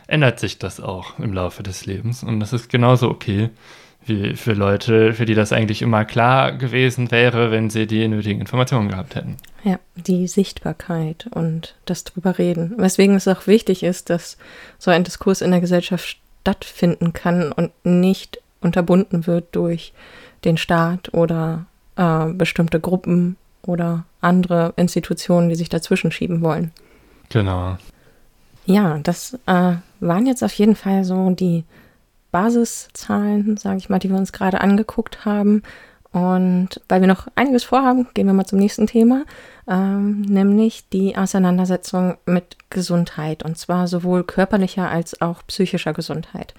ändert 0.07 0.39
sich 0.39 0.59
das 0.59 0.79
auch 0.79 1.19
im 1.19 1.33
Laufe 1.33 1.61
des 1.61 1.85
Lebens. 1.85 2.23
Und 2.23 2.39
das 2.39 2.53
ist 2.53 2.69
genauso 2.69 3.09
okay 3.09 3.49
wie 4.05 4.37
für 4.37 4.53
Leute, 4.53 5.11
für 5.13 5.25
die 5.25 5.33
das 5.33 5.51
eigentlich 5.51 5.81
immer 5.81 6.05
klar 6.05 6.53
gewesen 6.53 7.11
wäre, 7.11 7.51
wenn 7.51 7.69
sie 7.69 7.85
die 7.85 8.07
nötigen 8.07 8.39
Informationen 8.39 8.87
gehabt 8.87 9.15
hätten. 9.15 9.35
Ja, 9.65 9.77
die 9.97 10.29
Sichtbarkeit 10.29 11.27
und 11.31 11.75
das 11.83 12.05
drüber 12.05 12.37
reden. 12.37 12.75
Weswegen 12.77 13.17
es 13.17 13.27
auch 13.27 13.45
wichtig 13.45 13.83
ist, 13.83 14.09
dass 14.09 14.37
so 14.77 14.89
ein 14.89 15.03
Diskurs 15.03 15.41
in 15.41 15.51
der 15.51 15.59
Gesellschaft 15.59 16.17
stattfinden 16.43 17.11
kann 17.11 17.51
und 17.51 17.73
nicht 17.83 18.39
unterbunden 18.61 19.27
wird 19.27 19.53
durch 19.53 19.91
den 20.45 20.55
Staat 20.55 21.13
oder 21.13 21.65
äh, 21.97 22.27
bestimmte 22.27 22.79
Gruppen 22.79 23.35
oder 23.67 24.05
andere 24.21 24.73
Institutionen, 24.75 25.49
die 25.49 25.55
sich 25.55 25.69
dazwischen 25.69 26.11
schieben 26.11 26.41
wollen. 26.41 26.71
Genau. 27.29 27.77
Ja, 28.65 28.97
das 28.99 29.37
äh, 29.45 29.75
waren 29.99 30.25
jetzt 30.25 30.43
auf 30.43 30.53
jeden 30.53 30.75
Fall 30.75 31.03
so 31.03 31.29
die 31.29 31.63
Basiszahlen, 32.31 33.57
sage 33.57 33.77
ich 33.77 33.89
mal, 33.89 33.99
die 33.99 34.09
wir 34.09 34.17
uns 34.17 34.33
gerade 34.33 34.61
angeguckt 34.61 35.25
haben. 35.25 35.63
Und 36.11 36.81
weil 36.89 37.01
wir 37.01 37.07
noch 37.07 37.27
einiges 37.35 37.63
vorhaben, 37.63 38.07
gehen 38.13 38.27
wir 38.27 38.33
mal 38.33 38.45
zum 38.45 38.59
nächsten 38.59 38.87
Thema, 38.87 39.25
ähm, 39.67 40.21
nämlich 40.21 40.89
die 40.89 41.15
Auseinandersetzung 41.17 42.17
mit 42.25 42.57
Gesundheit 42.69 43.43
und 43.43 43.57
zwar 43.57 43.87
sowohl 43.87 44.23
körperlicher 44.23 44.89
als 44.89 45.21
auch 45.21 45.41
psychischer 45.47 45.93
Gesundheit. 45.93 46.53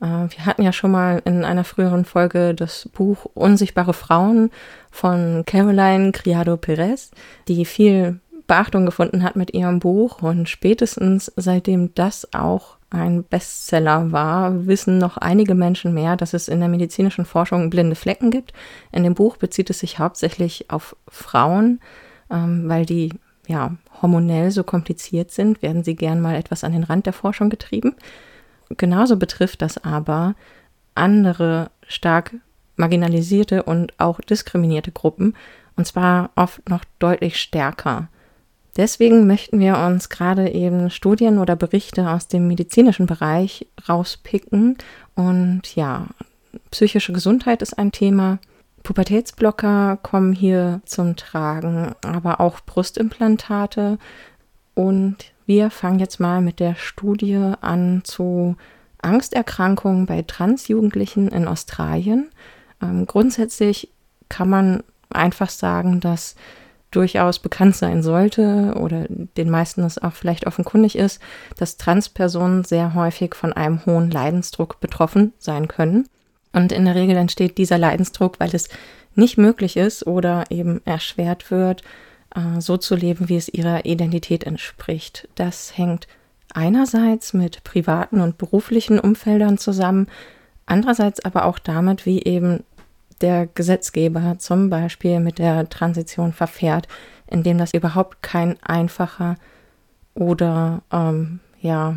Äh, 0.00 0.06
wir 0.06 0.46
hatten 0.46 0.62
ja 0.62 0.72
schon 0.72 0.90
mal 0.90 1.22
in 1.24 1.44
einer 1.44 1.64
früheren 1.64 2.04
Folge 2.04 2.54
das 2.54 2.88
Buch 2.92 3.26
Unsichtbare 3.34 3.94
Frauen 3.94 4.50
von 4.90 5.44
Caroline 5.46 6.12
Criado 6.12 6.56
Perez, 6.56 7.10
die 7.48 7.64
viel 7.64 8.20
Beachtung 8.46 8.86
gefunden 8.86 9.22
hat 9.22 9.36
mit 9.36 9.54
ihrem 9.54 9.80
Buch 9.80 10.22
und 10.22 10.48
spätestens 10.48 11.32
seitdem 11.36 11.94
das 11.94 12.32
auch 12.32 12.76
ein 12.90 13.24
Bestseller 13.24 14.12
war, 14.12 14.66
wissen 14.66 14.98
noch 14.98 15.16
einige 15.16 15.54
Menschen 15.54 15.92
mehr, 15.92 16.16
dass 16.16 16.34
es 16.34 16.46
in 16.46 16.60
der 16.60 16.68
medizinischen 16.68 17.24
Forschung 17.24 17.70
blinde 17.70 17.96
Flecken 17.96 18.30
gibt. 18.30 18.52
In 18.92 19.02
dem 19.02 19.14
Buch 19.14 19.36
bezieht 19.36 19.70
es 19.70 19.80
sich 19.80 19.98
hauptsächlich 19.98 20.70
auf 20.70 20.96
Frauen, 21.08 21.80
ähm, 22.30 22.68
weil 22.68 22.86
die 22.86 23.12
ja 23.48 23.72
hormonell 24.00 24.50
so 24.50 24.62
kompliziert 24.62 25.30
sind, 25.32 25.62
werden 25.62 25.82
sie 25.82 25.96
gern 25.96 26.20
mal 26.20 26.36
etwas 26.36 26.62
an 26.62 26.72
den 26.72 26.84
Rand 26.84 27.06
der 27.06 27.12
Forschung 27.12 27.50
getrieben. 27.50 27.96
Genauso 28.70 29.16
betrifft 29.16 29.62
das 29.62 29.82
aber 29.82 30.34
andere 30.94 31.70
stark 31.86 32.34
marginalisierte 32.76 33.62
und 33.62 33.92
auch 33.98 34.20
diskriminierte 34.20 34.92
Gruppen, 34.92 35.34
und 35.76 35.86
zwar 35.86 36.30
oft 36.36 36.68
noch 36.68 36.84
deutlich 36.98 37.38
stärker. 37.40 38.08
Deswegen 38.76 39.26
möchten 39.26 39.58
wir 39.58 39.78
uns 39.78 40.10
gerade 40.10 40.50
eben 40.50 40.90
Studien 40.90 41.38
oder 41.38 41.56
Berichte 41.56 42.10
aus 42.10 42.28
dem 42.28 42.46
medizinischen 42.46 43.06
Bereich 43.06 43.66
rauspicken. 43.88 44.76
Und 45.14 45.62
ja, 45.74 46.08
psychische 46.70 47.14
Gesundheit 47.14 47.62
ist 47.62 47.78
ein 47.78 47.90
Thema. 47.90 48.38
Pubertätsblocker 48.82 49.98
kommen 50.02 50.32
hier 50.34 50.82
zum 50.84 51.16
Tragen, 51.16 51.94
aber 52.04 52.40
auch 52.40 52.60
Brustimplantate. 52.60 53.98
Und 54.74 55.32
wir 55.46 55.70
fangen 55.70 55.98
jetzt 55.98 56.20
mal 56.20 56.40
mit 56.40 56.60
der 56.60 56.74
Studie 56.74 57.52
an 57.60 58.02
zu 58.04 58.56
Angsterkrankungen 59.00 60.06
bei 60.06 60.22
Transjugendlichen 60.22 61.28
in 61.28 61.46
Australien. 61.46 62.30
Ähm, 62.82 63.06
grundsätzlich 63.06 63.90
kann 64.28 64.50
man 64.50 64.82
einfach 65.10 65.50
sagen, 65.50 66.00
dass 66.00 66.34
durchaus 66.90 67.38
bekannt 67.38 67.76
sein 67.76 68.02
sollte 68.02 68.74
oder 68.76 69.06
den 69.08 69.50
meisten 69.50 69.82
es 69.84 69.98
auch 69.98 70.12
vielleicht 70.12 70.46
offenkundig 70.46 70.96
ist, 70.96 71.20
dass 71.56 71.76
Transpersonen 71.76 72.64
sehr 72.64 72.94
häufig 72.94 73.34
von 73.34 73.52
einem 73.52 73.84
hohen 73.86 74.10
Leidensdruck 74.10 74.80
betroffen 74.80 75.32
sein 75.38 75.68
können. 75.68 76.08
Und 76.52 76.72
in 76.72 76.86
der 76.86 76.94
Regel 76.94 77.16
entsteht 77.16 77.58
dieser 77.58 77.76
Leidensdruck, 77.76 78.40
weil 78.40 78.54
es 78.54 78.68
nicht 79.14 79.36
möglich 79.36 79.76
ist 79.76 80.06
oder 80.06 80.44
eben 80.50 80.80
erschwert 80.84 81.50
wird, 81.50 81.82
äh, 82.36 82.60
so 82.60 82.76
zu 82.76 82.94
leben, 82.94 83.28
wie 83.28 83.36
es 83.36 83.48
ihrer 83.48 83.84
Identität 83.84 84.44
entspricht. 84.44 85.28
Das 85.34 85.76
hängt 85.76 86.06
einerseits 86.54 87.32
mit 87.32 87.64
privaten 87.64 88.20
und 88.20 88.38
beruflichen 88.38 89.00
Umfeldern 89.00 89.58
zusammen, 89.58 90.06
andererseits 90.66 91.24
aber 91.24 91.46
auch 91.46 91.58
damit, 91.58 92.06
wie 92.06 92.22
eben 92.22 92.62
der 93.20 93.46
Gesetzgeber 93.46 94.38
zum 94.38 94.68
Beispiel 94.70 95.20
mit 95.20 95.38
der 95.38 95.68
Transition 95.68 96.32
verfährt, 96.32 96.86
indem 97.26 97.58
das 97.58 97.72
überhaupt 97.72 98.22
kein 98.22 98.62
einfacher 98.62 99.36
oder 100.14 100.82
ähm, 100.92 101.40
ja 101.60 101.96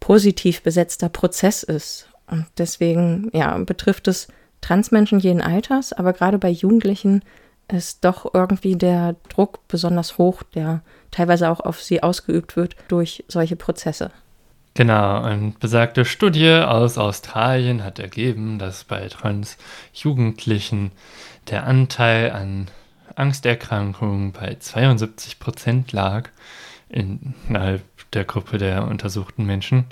positiv 0.00 0.62
besetzter 0.62 1.08
Prozess 1.08 1.62
ist. 1.62 2.08
Und 2.26 2.46
deswegen 2.58 3.30
ja 3.32 3.56
betrifft 3.58 4.08
es 4.08 4.28
Transmenschen 4.60 5.18
jeden 5.18 5.42
Alters, 5.42 5.92
aber 5.92 6.12
gerade 6.12 6.38
bei 6.38 6.48
Jugendlichen 6.48 7.22
ist 7.72 8.04
doch 8.04 8.34
irgendwie 8.34 8.76
der 8.76 9.16
Druck 9.28 9.66
besonders 9.68 10.18
hoch, 10.18 10.42
der 10.54 10.82
teilweise 11.10 11.50
auch 11.50 11.60
auf 11.60 11.82
sie 11.82 12.02
ausgeübt 12.02 12.56
wird 12.56 12.76
durch 12.88 13.24
solche 13.28 13.56
Prozesse. 13.56 14.10
Genau, 14.74 15.20
eine 15.20 15.52
besagte 15.58 16.04
Studie 16.04 16.52
aus 16.52 16.96
Australien 16.96 17.82
hat 17.82 17.98
ergeben, 17.98 18.58
dass 18.58 18.84
bei 18.84 19.08
Transjugendlichen 19.08 20.92
der 21.48 21.66
Anteil 21.66 22.30
an 22.30 22.68
Angsterkrankungen 23.16 24.32
bei 24.32 24.56
72 24.58 25.40
Prozent 25.40 25.92
lag 25.92 26.28
innerhalb 26.88 27.82
der 28.12 28.24
Gruppe 28.24 28.58
der 28.58 28.86
untersuchten 28.86 29.44
Menschen. 29.44 29.86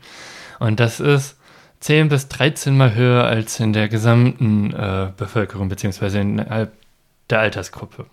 Und 0.61 0.81
das 0.81 1.01
ist 1.01 1.37
10 1.81 2.09
bis 2.09 2.29
13 2.29 2.77
Mal 2.77 2.95
höher 2.95 3.25
als 3.25 3.61
in 3.61 3.73
der 3.73 3.89
gesamten 3.89 4.73
äh, 4.73 5.11
Bevölkerung, 5.17 5.69
beziehungsweise 5.69 6.21
innerhalb 6.21 6.73
der 7.31 7.41
Altersgruppe. 7.41 8.07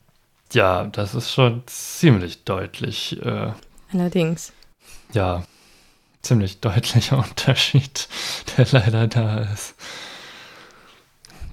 Ja, 0.54 0.86
das 0.86 1.16
ist 1.16 1.32
schon 1.32 1.64
ziemlich 1.66 2.44
deutlich. 2.44 3.22
Äh, 3.24 3.52
Allerdings. 3.94 4.54
Ja, 5.14 5.44
ziemlich 6.22 6.60
deutlicher 6.60 7.18
Unterschied, 7.30 8.08
der 8.58 8.68
leider 8.72 9.08
da 9.08 9.40
ist. 9.40 9.76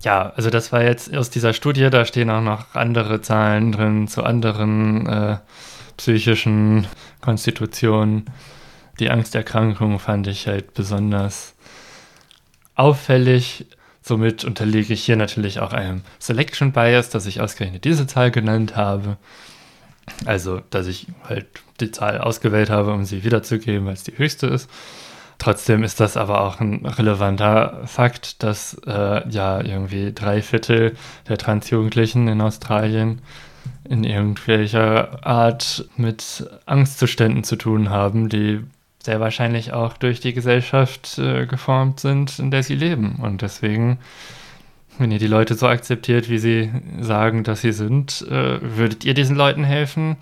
Ja, 0.03 0.33
also 0.35 0.51
das 0.51 0.73
war 0.73 0.83
jetzt 0.83 1.15
aus 1.17 1.31
dieser 1.31 1.53
Studie, 1.53 1.89
da 1.89 2.05
stehen 2.05 2.29
auch 2.29 2.41
noch 2.41 2.75
andere 2.75 3.21
Zahlen 3.21 3.71
drin 3.71 4.09
zu 4.09 4.25
anderen 4.25 5.07
äh, 5.07 5.39
psychischen 5.97 6.89
Konstitutionen. 7.21 8.27
Die 8.99 9.11
Angsterkrankung 9.11 10.01
fand 10.01 10.27
ich 10.27 10.49
halt 10.49 10.75
besonders 10.75 11.55
auffällig. 12.75 13.67
Somit 14.03 14.45
unterliege 14.45 14.93
ich 14.93 15.05
hier 15.05 15.17
natürlich 15.17 15.61
auch 15.61 15.73
einem 15.73 16.03
Selection 16.19 16.73
Bias, 16.73 17.09
dass 17.09 17.27
ich 17.27 17.41
ausgerechnet 17.41 17.85
diese 17.85 18.07
Zahl 18.07 18.31
genannt 18.31 18.77
habe. 18.77 19.17
Also, 20.27 20.61
dass 20.71 20.89
ich 20.89 21.07
halt 21.29 21.47
die 21.81 21.93
Zahl 21.93 22.19
ausgewählt 22.19 22.71
habe, 22.71 22.93
um 22.93 23.05
sie 23.05 23.23
wiederzugeben, 23.25 23.87
weil 23.87 23.95
es 23.95 24.03
die 24.03 24.19
höchste 24.19 24.49
ist. 24.49 24.69
Trotzdem 25.39 25.83
ist 25.83 25.99
das 26.01 26.17
aber 26.17 26.43
auch 26.43 26.61
ein 26.61 26.87
relevanter 26.87 27.81
Fakt, 27.87 28.43
dass 28.43 28.75
äh, 28.87 29.29
ja 29.29 29.61
irgendwie 29.61 30.13
drei 30.13 30.43
Viertel 30.43 30.97
der 31.29 31.39
Transjugendlichen 31.39 32.29
in 32.29 32.41
Australien 32.41 33.23
in 33.89 34.05
irgendwelcher 34.05 35.27
Art 35.27 35.89
mit 35.97 36.49
Angstzuständen 36.67 37.43
zu 37.45 37.57
tun 37.57 37.91
haben, 37.91 38.29
die 38.29 38.61
sehr 39.05 39.21
wahrscheinlich 39.21 39.73
auch 39.73 39.97
durch 39.97 40.21
die 40.21 40.33
Gesellschaft 40.33 41.19
äh, 41.19 41.47
geformt 41.47 42.01
sind, 42.01 42.39
in 42.39 42.51
der 42.51 42.63
sie 42.63 42.75
leben. 42.75 43.17
Und 43.23 43.43
deswegen 43.43 43.99
wenn 44.99 45.11
ihr 45.11 45.19
die 45.19 45.27
Leute 45.27 45.55
so 45.55 45.67
akzeptiert, 45.67 46.29
wie 46.29 46.39
sie 46.39 46.71
sagen, 47.01 47.45
dass 47.45 47.63
sie 47.63 47.73
sind, 47.73 48.23
äh, 48.29 48.59
würdet 48.61 49.05
ihr 49.05 49.15
diesen 49.15 49.37
Leuten 49.37 49.65
helfen? 49.65 50.17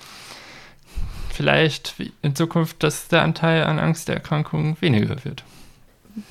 Vielleicht 1.31 1.95
in 2.23 2.37
Zukunft, 2.37 2.83
dass 2.83 3.09
der 3.09 3.23
Anteil 3.23 3.65
an 3.65 3.79
Angsterkrankungen 3.79 4.77
weniger 4.81 5.25
wird. 5.25 5.45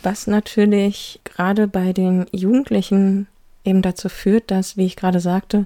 Was 0.03 0.27
natürlich 0.27 1.19
gerade 1.23 1.67
bei 1.67 1.93
den 1.93 2.27
Jugendlichen 2.31 3.27
eben 3.63 3.81
dazu 3.81 4.07
führt, 4.07 4.51
dass, 4.51 4.77
wie 4.77 4.85
ich 4.85 4.95
gerade 4.95 5.19
sagte, 5.19 5.65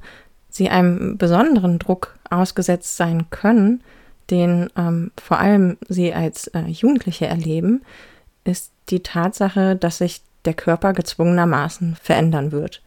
sie 0.49 0.69
einem 0.69 1.17
besonderen 1.17 1.79
Druck 1.79 2.15
ausgesetzt 2.29 2.95
sein 2.95 3.29
können, 3.29 3.83
den 4.29 4.69
ähm, 4.77 5.11
vor 5.21 5.39
allem 5.39 5.77
sie 5.87 6.13
als 6.13 6.47
äh, 6.47 6.65
Jugendliche 6.67 7.27
erleben, 7.27 7.81
ist 8.43 8.71
die 8.89 9.01
Tatsache, 9.01 9.75
dass 9.75 9.99
sich 9.99 10.21
der 10.45 10.53
Körper 10.53 10.93
gezwungenermaßen 10.93 11.95
verändern 12.01 12.51
wird. 12.51 12.81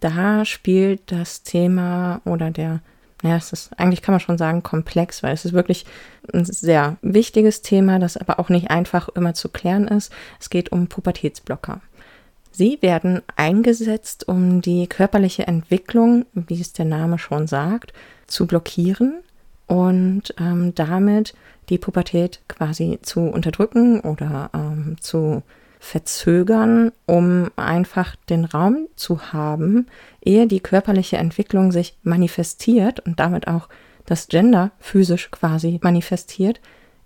Da 0.00 0.44
spielt 0.44 1.10
das 1.10 1.42
Thema 1.42 2.20
oder 2.24 2.50
der, 2.50 2.80
naja, 3.22 3.36
es 3.36 3.52
ist 3.52 3.70
eigentlich 3.78 4.02
kann 4.02 4.12
man 4.12 4.20
schon 4.20 4.38
sagen 4.38 4.62
komplex, 4.62 5.22
weil 5.22 5.34
es 5.34 5.44
ist 5.44 5.52
wirklich 5.52 5.84
ein 6.32 6.44
sehr 6.44 6.96
wichtiges 7.02 7.62
Thema, 7.62 7.98
das 7.98 8.16
aber 8.16 8.38
auch 8.38 8.48
nicht 8.48 8.70
einfach 8.70 9.08
immer 9.10 9.34
zu 9.34 9.48
klären 9.48 9.88
ist. 9.88 10.12
Es 10.40 10.50
geht 10.50 10.72
um 10.72 10.86
Pubertätsblocker. 10.86 11.80
Sie 12.52 12.78
werden 12.82 13.22
eingesetzt, 13.36 14.28
um 14.28 14.60
die 14.60 14.86
körperliche 14.86 15.46
Entwicklung, 15.46 16.26
wie 16.34 16.60
es 16.60 16.72
der 16.72 16.84
Name 16.84 17.18
schon 17.18 17.46
sagt, 17.46 17.92
zu 18.26 18.46
blockieren 18.46 19.22
und 19.72 20.34
ähm, 20.38 20.74
damit 20.74 21.32
die 21.70 21.78
Pubertät 21.78 22.40
quasi 22.46 22.98
zu 23.00 23.20
unterdrücken 23.20 24.00
oder 24.00 24.50
ähm, 24.52 24.96
zu 25.00 25.42
verzögern, 25.80 26.92
um 27.06 27.50
einfach 27.56 28.14
den 28.28 28.44
Raum 28.44 28.86
zu 28.96 29.32
haben, 29.32 29.86
ehe 30.20 30.46
die 30.46 30.60
körperliche 30.60 31.16
Entwicklung 31.16 31.72
sich 31.72 31.96
manifestiert 32.02 33.00
und 33.00 33.18
damit 33.18 33.48
auch 33.48 33.70
das 34.04 34.28
Gender 34.28 34.72
physisch 34.78 35.30
quasi 35.30 35.80
manifestiert, 35.82 36.60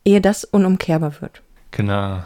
ehe 0.04 0.20
das 0.20 0.42
unumkehrbar 0.42 1.20
wird. 1.20 1.42
Genau. 1.70 2.18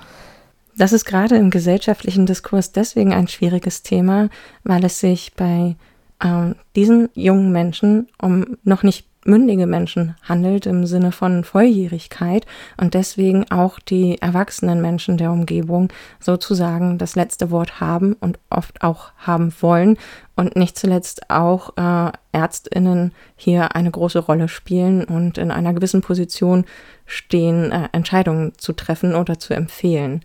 Das 0.74 0.94
ist 0.94 1.04
gerade 1.04 1.36
im 1.36 1.50
gesellschaftlichen 1.50 2.24
Diskurs 2.24 2.72
deswegen 2.72 3.12
ein 3.12 3.28
schwieriges 3.28 3.82
Thema, 3.82 4.30
weil 4.64 4.82
es 4.86 5.00
sich 5.00 5.34
bei 5.34 5.76
äh, 6.20 6.54
diesen 6.76 7.10
jungen 7.12 7.52
Menschen 7.52 8.08
um 8.18 8.56
noch 8.64 8.82
nicht 8.82 9.09
mündige 9.24 9.66
Menschen 9.66 10.14
handelt 10.22 10.66
im 10.66 10.86
Sinne 10.86 11.12
von 11.12 11.44
Volljährigkeit 11.44 12.46
und 12.78 12.94
deswegen 12.94 13.50
auch 13.50 13.78
die 13.78 14.20
erwachsenen 14.20 14.80
Menschen 14.80 15.18
der 15.18 15.30
Umgebung 15.30 15.88
sozusagen 16.20 16.96
das 16.96 17.16
letzte 17.16 17.50
Wort 17.50 17.80
haben 17.80 18.14
und 18.14 18.38
oft 18.48 18.82
auch 18.82 19.12
haben 19.18 19.52
wollen 19.60 19.98
und 20.36 20.56
nicht 20.56 20.78
zuletzt 20.78 21.28
auch 21.30 21.76
äh, 21.76 22.12
Ärztinnen 22.32 23.12
hier 23.36 23.74
eine 23.76 23.90
große 23.90 24.20
Rolle 24.20 24.48
spielen 24.48 25.04
und 25.04 25.36
in 25.36 25.50
einer 25.50 25.74
gewissen 25.74 26.00
Position 26.00 26.64
stehen, 27.04 27.70
äh, 27.72 27.88
Entscheidungen 27.92 28.52
zu 28.56 28.72
treffen 28.72 29.14
oder 29.14 29.38
zu 29.38 29.52
empfehlen. 29.52 30.22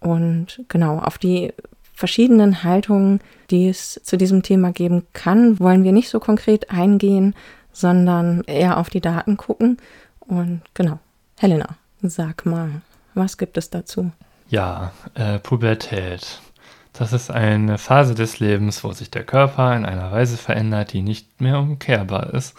Und 0.00 0.64
genau 0.68 1.00
auf 1.00 1.18
die 1.18 1.52
verschiedenen 1.92 2.62
Haltungen, 2.62 3.20
die 3.50 3.68
es 3.68 4.00
zu 4.04 4.16
diesem 4.16 4.42
Thema 4.42 4.70
geben 4.70 5.02
kann, 5.12 5.58
wollen 5.58 5.82
wir 5.82 5.92
nicht 5.92 6.08
so 6.08 6.20
konkret 6.20 6.70
eingehen, 6.70 7.34
sondern 7.72 8.42
eher 8.42 8.78
auf 8.78 8.90
die 8.90 9.00
Daten 9.00 9.36
gucken. 9.36 9.78
Und 10.20 10.62
genau, 10.74 10.98
Helena, 11.38 11.76
sag 12.02 12.46
mal, 12.46 12.82
was 13.14 13.38
gibt 13.38 13.56
es 13.56 13.70
dazu? 13.70 14.12
Ja, 14.48 14.92
äh, 15.14 15.38
Pubertät. 15.38 16.40
Das 16.92 17.12
ist 17.12 17.30
eine 17.30 17.78
Phase 17.78 18.14
des 18.14 18.40
Lebens, 18.40 18.82
wo 18.82 18.92
sich 18.92 19.10
der 19.10 19.24
Körper 19.24 19.76
in 19.76 19.84
einer 19.84 20.10
Weise 20.10 20.36
verändert, 20.36 20.92
die 20.92 21.02
nicht 21.02 21.40
mehr 21.40 21.58
umkehrbar 21.58 22.34
ist. 22.34 22.56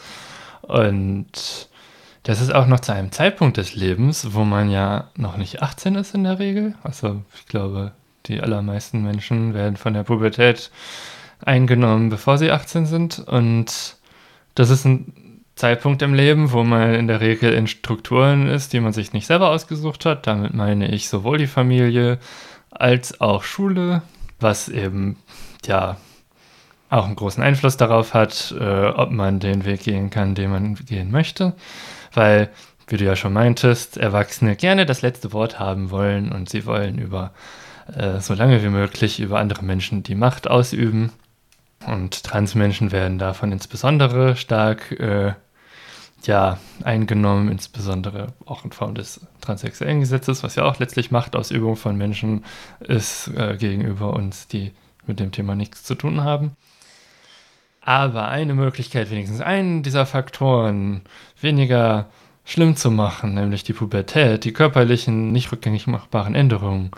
Und 0.61 1.69
das 2.23 2.41
ist 2.41 2.53
auch 2.53 2.67
noch 2.67 2.79
zu 2.79 2.93
einem 2.93 3.11
Zeitpunkt 3.11 3.57
des 3.57 3.75
Lebens, 3.75 4.33
wo 4.33 4.43
man 4.43 4.69
ja 4.69 5.09
noch 5.15 5.35
nicht 5.35 5.61
18 5.61 5.95
ist 5.95 6.13
in 6.13 6.23
der 6.23 6.39
Regel. 6.39 6.75
Also 6.83 7.21
ich 7.35 7.47
glaube, 7.47 7.91
die 8.27 8.39
allermeisten 8.39 9.03
Menschen 9.03 9.53
werden 9.53 9.77
von 9.77 9.93
der 9.93 10.03
Pubertät 10.03 10.71
eingenommen, 11.43 12.09
bevor 12.09 12.37
sie 12.37 12.51
18 12.51 12.85
sind. 12.85 13.19
Und 13.19 13.97
das 14.59 14.71
ist 14.71 14.83
ein 14.83 15.13
Zeitpunkt 15.55 16.01
im 16.01 16.13
Leben, 16.13 16.51
wo 16.51 16.65
man 16.65 16.93
in 16.93 17.07
der 17.07 17.21
Regel 17.21 17.53
in 17.53 17.65
Strukturen 17.65 18.49
ist, 18.49 18.73
die 18.73 18.81
man 18.81 18.91
sich 18.91 19.13
nicht 19.13 19.25
selber 19.25 19.51
ausgesucht 19.51 20.03
hat. 20.03 20.27
Damit 20.27 20.53
meine 20.53 20.89
ich 20.89 21.07
sowohl 21.07 21.37
die 21.37 21.47
Familie 21.47 22.19
als 22.69 23.21
auch 23.21 23.43
Schule, 23.43 24.01
was 24.41 24.67
eben 24.67 25.15
ja 25.65 25.95
auch 26.89 27.05
einen 27.05 27.15
großen 27.15 27.41
Einfluss 27.41 27.77
darauf 27.77 28.13
hat, 28.13 28.53
äh, 28.59 28.87
ob 28.87 29.11
man 29.11 29.39
den 29.39 29.63
Weg 29.63 29.83
gehen 29.83 30.09
kann, 30.09 30.35
den 30.35 30.51
man 30.51 30.75
gehen 30.75 31.09
möchte. 31.09 31.53
Weil, 32.13 32.49
wie 32.87 32.97
du 32.97 33.05
ja 33.05 33.15
schon 33.15 33.31
meintest, 33.31 33.95
Erwachsene 33.95 34.57
gerne 34.57 34.85
das 34.85 35.01
letzte 35.01 35.31
Wort 35.31 35.57
haben 35.57 35.89
wollen 35.89 36.33
und 36.33 36.49
sie 36.49 36.65
wollen 36.65 36.97
über 36.97 37.31
äh, 37.95 38.19
so 38.19 38.33
lange 38.33 38.61
wie 38.61 38.69
möglich 38.69 39.21
über 39.21 39.39
andere 39.39 39.63
Menschen 39.63 40.03
die 40.03 40.15
Macht 40.15 40.49
ausüben. 40.49 41.13
Und 41.85 42.23
Transmenschen 42.23 42.91
werden 42.91 43.17
davon 43.17 43.51
insbesondere 43.51 44.35
stark 44.35 44.91
äh, 44.99 45.33
ja, 46.25 46.59
eingenommen, 46.83 47.49
insbesondere 47.49 48.27
auch 48.45 48.65
in 48.65 48.71
Form 48.71 48.95
des 48.95 49.21
transsexuellen 49.41 50.01
Gesetzes, 50.01 50.43
was 50.43 50.55
ja 50.55 50.63
auch 50.65 50.79
letztlich 50.79 51.11
Machtausübung 51.11 51.75
von 51.75 51.97
Menschen 51.97 52.43
ist 52.79 53.29
äh, 53.29 53.55
gegenüber 53.57 54.13
uns, 54.13 54.47
die 54.47 54.73
mit 55.07 55.19
dem 55.19 55.31
Thema 55.31 55.55
nichts 55.55 55.83
zu 55.83 55.95
tun 55.95 56.23
haben. 56.23 56.51
Aber 57.81 58.27
eine 58.27 58.53
Möglichkeit, 58.53 59.09
wenigstens 59.09 59.41
einen 59.41 59.81
dieser 59.81 60.05
Faktoren 60.05 61.01
weniger 61.39 62.07
schlimm 62.43 62.75
zu 62.75 62.91
machen, 62.91 63.35
nämlich 63.35 63.63
die 63.63 63.73
Pubertät, 63.73 64.43
die 64.43 64.53
körperlichen, 64.53 65.31
nicht 65.31 65.51
rückgängig 65.51 65.87
machbaren 65.87 66.35
Änderungen, 66.35 66.91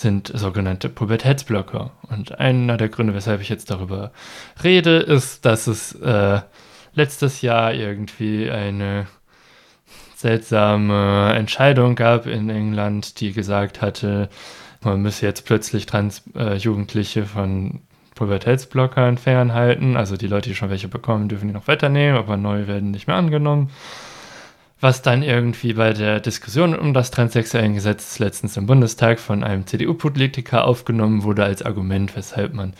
sind 0.00 0.30
sogenannte 0.34 0.88
Pubertätsblocker. 0.88 1.90
Und 2.08 2.38
einer 2.38 2.76
der 2.76 2.88
Gründe, 2.88 3.14
weshalb 3.14 3.40
ich 3.40 3.48
jetzt 3.48 3.70
darüber 3.70 4.12
rede, 4.62 4.96
ist, 4.98 5.44
dass 5.44 5.66
es 5.66 5.94
äh, 5.94 6.40
letztes 6.94 7.42
Jahr 7.42 7.74
irgendwie 7.74 8.50
eine 8.50 9.06
seltsame 10.16 11.32
Entscheidung 11.34 11.94
gab 11.94 12.26
in 12.26 12.50
England, 12.50 13.20
die 13.20 13.32
gesagt 13.32 13.80
hatte, 13.80 14.28
man 14.82 15.00
müsse 15.00 15.26
jetzt 15.26 15.44
plötzlich 15.44 15.86
Trans-Jugendliche 15.86 17.20
äh, 17.20 17.26
von 17.26 17.80
Pubertätsblockern 18.14 19.18
fernhalten. 19.18 19.96
Also 19.96 20.16
die 20.16 20.26
Leute, 20.26 20.50
die 20.50 20.54
schon 20.54 20.70
welche 20.70 20.88
bekommen, 20.88 21.28
dürfen 21.28 21.48
die 21.48 21.54
noch 21.54 21.68
weiternehmen, 21.68 22.18
aber 22.18 22.36
neu 22.36 22.66
werden 22.66 22.90
nicht 22.90 23.06
mehr 23.06 23.16
angenommen 23.16 23.70
was 24.80 25.02
dann 25.02 25.22
irgendwie 25.22 25.74
bei 25.74 25.92
der 25.92 26.20
Diskussion 26.20 26.74
um 26.74 26.94
das 26.94 27.10
Transsexuellengesetz 27.10 28.18
letztens 28.18 28.56
im 28.56 28.66
Bundestag 28.66 29.20
von 29.20 29.44
einem 29.44 29.66
CDU-Politiker 29.66 30.64
aufgenommen 30.64 31.22
wurde 31.22 31.44
als 31.44 31.62
Argument, 31.62 32.16
weshalb 32.16 32.54
man 32.54 32.72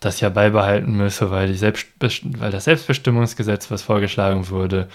das 0.00 0.20
ja 0.20 0.28
beibehalten 0.28 0.96
müsse, 0.96 1.30
weil, 1.30 1.58
weil 1.60 2.50
das 2.50 2.64
Selbstbestimmungsgesetz, 2.64 3.70
was 3.70 3.82
vorgeschlagen 3.82 4.48
wurde, 4.50 4.88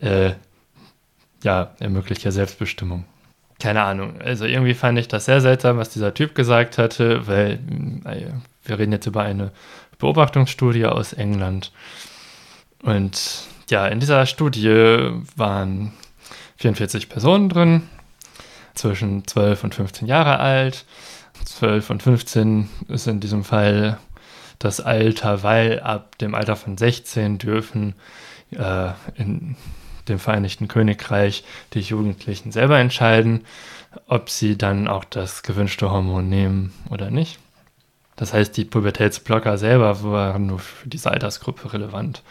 äh, 0.00 0.32
ja, 1.42 1.74
ermöglicht 1.80 2.24
ja 2.24 2.30
Selbstbestimmung. 2.30 3.04
Keine 3.58 3.82
Ahnung. 3.82 4.20
Also 4.20 4.44
irgendwie 4.44 4.74
fand 4.74 4.98
ich 4.98 5.08
das 5.08 5.24
sehr 5.24 5.40
seltsam, 5.40 5.78
was 5.78 5.88
dieser 5.88 6.12
Typ 6.12 6.34
gesagt 6.34 6.76
hatte, 6.76 7.26
weil 7.26 7.58
äh, 8.04 8.32
wir 8.64 8.78
reden 8.78 8.92
jetzt 8.92 9.06
über 9.06 9.22
eine 9.22 9.50
Beobachtungsstudie 9.98 10.84
aus 10.84 11.14
England. 11.14 11.72
Und 12.86 13.20
ja, 13.68 13.88
in 13.88 13.98
dieser 13.98 14.26
Studie 14.26 15.10
waren 15.34 15.92
44 16.58 17.08
Personen 17.08 17.48
drin, 17.48 17.82
zwischen 18.76 19.26
12 19.26 19.64
und 19.64 19.74
15 19.74 20.06
Jahre 20.06 20.38
alt. 20.38 20.84
12 21.44 21.90
und 21.90 22.02
15 22.04 22.68
ist 22.86 23.08
in 23.08 23.18
diesem 23.18 23.42
Fall 23.42 23.98
das 24.60 24.80
Alter, 24.80 25.42
weil 25.42 25.80
ab 25.80 26.16
dem 26.18 26.36
Alter 26.36 26.54
von 26.54 26.78
16 26.78 27.38
dürfen 27.38 27.94
äh, 28.52 28.92
in 29.16 29.56
dem 30.06 30.20
Vereinigten 30.20 30.68
Königreich 30.68 31.42
die 31.72 31.80
Jugendlichen 31.80 32.52
selber 32.52 32.78
entscheiden, 32.78 33.44
ob 34.06 34.30
sie 34.30 34.56
dann 34.56 34.86
auch 34.86 35.02
das 35.02 35.42
gewünschte 35.42 35.90
Hormon 35.90 36.28
nehmen 36.28 36.72
oder 36.88 37.10
nicht. 37.10 37.40
Das 38.14 38.32
heißt, 38.32 38.56
die 38.56 38.64
Pubertätsblocker 38.64 39.58
selber 39.58 40.04
waren 40.04 40.46
nur 40.46 40.60
für 40.60 40.88
diese 40.88 41.10
Altersgruppe 41.10 41.72
relevant. 41.72 42.22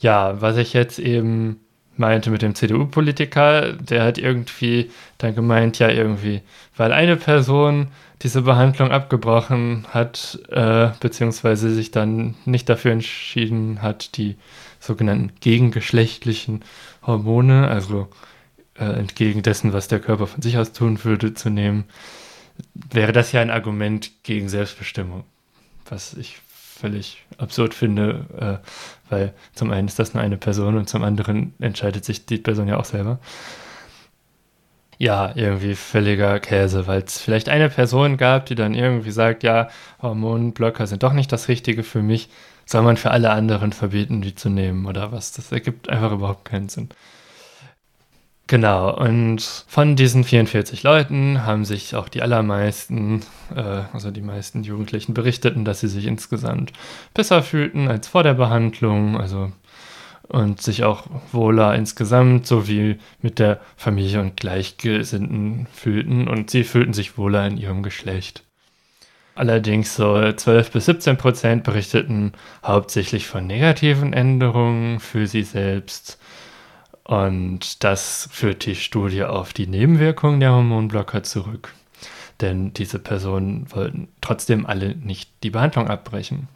Ja, 0.00 0.40
was 0.40 0.56
ich 0.56 0.72
jetzt 0.72 0.98
eben 0.98 1.60
meinte 1.96 2.30
mit 2.30 2.42
dem 2.42 2.54
CDU-Politiker, 2.54 3.74
der 3.74 4.04
hat 4.04 4.18
irgendwie 4.18 4.90
dann 5.18 5.34
gemeint, 5.34 5.78
ja, 5.78 5.90
irgendwie, 5.90 6.40
weil 6.76 6.92
eine 6.92 7.16
Person 7.16 7.88
diese 8.22 8.42
Behandlung 8.42 8.90
abgebrochen 8.90 9.86
hat, 9.90 10.38
äh, 10.48 10.88
beziehungsweise 11.00 11.70
sich 11.70 11.90
dann 11.90 12.34
nicht 12.46 12.68
dafür 12.68 12.92
entschieden 12.92 13.82
hat, 13.82 14.16
die 14.16 14.36
sogenannten 14.78 15.32
gegengeschlechtlichen 15.40 16.64
Hormone, 17.06 17.68
also 17.68 18.08
äh, 18.78 18.84
entgegen 18.84 19.42
dessen, 19.42 19.72
was 19.72 19.88
der 19.88 20.00
Körper 20.00 20.26
von 20.26 20.42
sich 20.42 20.56
aus 20.58 20.72
tun 20.72 21.04
würde, 21.04 21.34
zu 21.34 21.50
nehmen, 21.50 21.84
wäre 22.74 23.12
das 23.12 23.32
ja 23.32 23.40
ein 23.40 23.50
Argument 23.50 24.10
gegen 24.22 24.48
Selbstbestimmung, 24.48 25.24
was 25.88 26.14
ich 26.14 26.40
völlig 26.80 27.24
absurd 27.38 27.74
finde, 27.74 28.60
äh, 28.60 29.10
weil 29.10 29.34
zum 29.54 29.70
einen 29.70 29.88
ist 29.88 29.98
das 29.98 30.14
nur 30.14 30.22
eine 30.22 30.36
Person 30.36 30.76
und 30.76 30.88
zum 30.88 31.02
anderen 31.04 31.54
entscheidet 31.60 32.04
sich 32.04 32.26
die 32.26 32.38
Person 32.38 32.68
ja 32.68 32.78
auch 32.78 32.84
selber. 32.84 33.18
Ja, 34.98 35.32
irgendwie 35.34 35.74
völliger 35.74 36.40
Käse, 36.40 36.86
weil 36.86 37.02
es 37.02 37.18
vielleicht 37.20 37.48
eine 37.48 37.70
Person 37.70 38.18
gab, 38.18 38.46
die 38.46 38.54
dann 38.54 38.74
irgendwie 38.74 39.10
sagt, 39.12 39.42
ja, 39.42 39.68
Hormonblocker 40.02 40.86
sind 40.86 41.02
doch 41.02 41.14
nicht 41.14 41.32
das 41.32 41.48
Richtige 41.48 41.82
für 41.82 42.02
mich, 42.02 42.28
soll 42.66 42.82
man 42.82 42.96
für 42.96 43.10
alle 43.10 43.30
anderen 43.30 43.72
verbieten, 43.72 44.20
die 44.20 44.34
zu 44.34 44.50
nehmen 44.50 44.86
oder 44.86 45.10
was? 45.10 45.32
Das 45.32 45.52
ergibt 45.52 45.88
einfach 45.88 46.12
überhaupt 46.12 46.44
keinen 46.44 46.68
Sinn. 46.68 46.90
Genau, 48.50 48.92
und 48.96 49.64
von 49.68 49.94
diesen 49.94 50.24
44 50.24 50.82
Leuten 50.82 51.46
haben 51.46 51.64
sich 51.64 51.94
auch 51.94 52.08
die 52.08 52.20
allermeisten, 52.20 53.20
äh, 53.54 53.82
also 53.92 54.10
die 54.10 54.22
meisten 54.22 54.64
Jugendlichen 54.64 55.14
berichteten, 55.14 55.64
dass 55.64 55.78
sie 55.78 55.86
sich 55.86 56.04
insgesamt 56.06 56.72
besser 57.14 57.44
fühlten 57.44 57.86
als 57.86 58.08
vor 58.08 58.24
der 58.24 58.34
Behandlung, 58.34 59.16
also 59.20 59.52
und 60.26 60.60
sich 60.60 60.82
auch 60.82 61.06
wohler 61.30 61.76
insgesamt 61.76 62.44
sowie 62.44 62.98
mit 63.22 63.38
der 63.38 63.60
Familie 63.76 64.20
und 64.20 64.36
Gleichgesinnten 64.36 65.68
fühlten 65.72 66.26
und 66.26 66.50
sie 66.50 66.64
fühlten 66.64 66.92
sich 66.92 67.16
wohler 67.16 67.46
in 67.46 67.56
ihrem 67.56 67.84
Geschlecht. 67.84 68.42
Allerdings 69.36 69.94
so 69.94 70.32
12 70.32 70.72
bis 70.72 70.86
17 70.86 71.16
Prozent 71.16 71.62
berichteten 71.62 72.32
hauptsächlich 72.64 73.28
von 73.28 73.46
negativen 73.46 74.12
Änderungen 74.12 74.98
für 74.98 75.28
sie 75.28 75.44
selbst 75.44 76.19
Und 77.10 77.82
das 77.82 78.28
führt 78.30 78.64
die 78.64 78.76
Studie 78.76 79.24
auf 79.24 79.52
die 79.52 79.66
Nebenwirkungen 79.66 80.38
der 80.38 80.52
Hormonblocker 80.52 81.24
zurück. 81.24 81.74
Denn 82.40 82.72
diese 82.72 83.00
Personen 83.00 83.66
wollten 83.72 84.06
trotzdem 84.20 84.64
alle 84.64 84.94
nicht 84.94 85.28
die 85.42 85.50
Behandlung 85.50 85.88
abbrechen. 85.88 86.46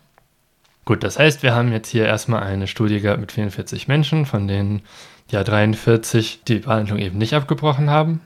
Gut, 0.85 1.03
das 1.03 1.19
heißt, 1.19 1.43
wir 1.43 1.57
haben 1.57 1.73
jetzt 1.73 1.89
hier 1.89 2.07
erstmal 2.07 2.45
eine 2.45 2.69
Studie 2.69 3.01
gehabt 3.01 3.21
mit 3.21 3.33
44 3.33 3.89
Menschen, 3.89 4.27
von 4.27 4.47
denen 4.47 4.83
ja 5.29 5.43
43 5.43 6.45
die 6.45 6.61
Behandlung 6.61 7.01
eben 7.01 7.19
nicht 7.19 7.35
abgebrochen 7.35 7.91
haben. 7.91 8.21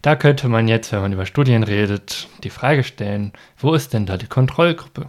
Da 0.00 0.16
könnte 0.16 0.48
man 0.48 0.68
jetzt, 0.68 0.90
wenn 0.90 1.02
man 1.02 1.12
über 1.12 1.26
Studien 1.26 1.64
redet, 1.64 2.28
die 2.44 2.50
Frage 2.50 2.82
stellen, 2.82 3.34
wo 3.58 3.74
ist 3.74 3.92
denn 3.92 4.06
da 4.06 4.16
die 4.16 4.26
Kontrollgruppe? 4.26 5.04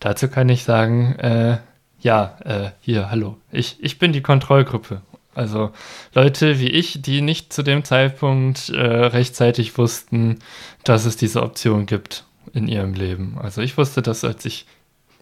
Dazu 0.00 0.26
kann 0.26 0.48
ich 0.48 0.64
sagen, 0.64 1.14
äh, 1.20 1.58
ja, 2.00 2.36
äh, 2.44 2.70
hier, 2.80 3.12
hallo, 3.12 3.36
ich, 3.52 3.76
ich 3.80 4.00
bin 4.00 4.12
die 4.12 4.22
Kontrollgruppe. 4.22 5.02
Also 5.38 5.70
Leute 6.14 6.58
wie 6.58 6.68
ich, 6.68 7.00
die 7.00 7.20
nicht 7.22 7.52
zu 7.52 7.62
dem 7.62 7.84
Zeitpunkt 7.84 8.70
äh, 8.70 8.80
rechtzeitig 8.80 9.78
wussten, 9.78 10.40
dass 10.84 11.04
es 11.04 11.16
diese 11.16 11.42
Option 11.42 11.86
gibt 11.86 12.24
in 12.52 12.66
ihrem 12.66 12.94
Leben. 12.94 13.38
Also 13.40 13.62
ich 13.62 13.78
wusste 13.78 14.02
das, 14.02 14.24
als 14.24 14.44
ich 14.44 14.66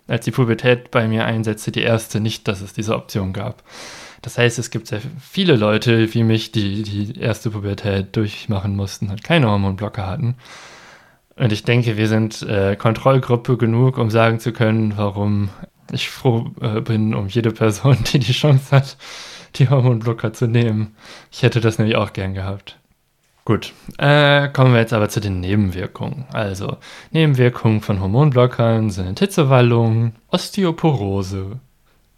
als 0.08 0.24
die 0.24 0.30
Pubertät 0.30 0.90
bei 0.90 1.08
mir 1.08 1.24
einsetzte, 1.26 1.72
die 1.72 1.82
erste, 1.82 2.20
nicht, 2.20 2.46
dass 2.48 2.60
es 2.60 2.72
diese 2.72 2.94
Option 2.94 3.32
gab. 3.32 3.62
Das 4.22 4.38
heißt, 4.38 4.58
es 4.58 4.70
gibt 4.70 4.86
sehr 4.86 5.00
viele 5.20 5.56
Leute 5.56 6.12
wie 6.14 6.22
mich, 6.22 6.52
die 6.52 6.82
die 6.82 7.18
erste 7.18 7.50
Pubertät 7.50 8.16
durchmachen 8.16 8.76
mussten 8.76 9.10
und 9.10 9.22
keine 9.22 9.48
Hormonblocker 9.48 10.06
hatten. 10.06 10.36
Und 11.36 11.52
ich 11.52 11.64
denke, 11.64 11.96
wir 11.96 12.08
sind 12.08 12.42
äh, 12.42 12.76
Kontrollgruppe 12.76 13.56
genug, 13.56 13.98
um 13.98 14.10
sagen 14.10 14.40
zu 14.40 14.52
können, 14.52 14.96
warum 14.96 15.50
ich 15.92 16.08
froh 16.08 16.50
äh, 16.60 16.80
bin 16.80 17.14
um 17.14 17.28
jede 17.28 17.50
Person, 17.50 17.98
die 18.12 18.18
die 18.18 18.32
Chance 18.32 18.74
hat, 18.74 18.96
die 19.58 19.68
Hormonblocker 19.68 20.32
zu 20.32 20.46
nehmen. 20.46 20.96
Ich 21.30 21.42
hätte 21.42 21.60
das 21.60 21.78
nämlich 21.78 21.96
auch 21.96 22.12
gern 22.12 22.34
gehabt. 22.34 22.78
Gut, 23.44 23.72
äh, 23.98 24.48
kommen 24.48 24.72
wir 24.72 24.80
jetzt 24.80 24.92
aber 24.92 25.08
zu 25.08 25.20
den 25.20 25.38
Nebenwirkungen. 25.38 26.24
Also, 26.32 26.78
Nebenwirkungen 27.12 27.80
von 27.80 28.00
Hormonblockern 28.00 28.90
sind 28.90 29.20
Hitzewallung, 29.20 30.14
Osteoporose 30.28 31.60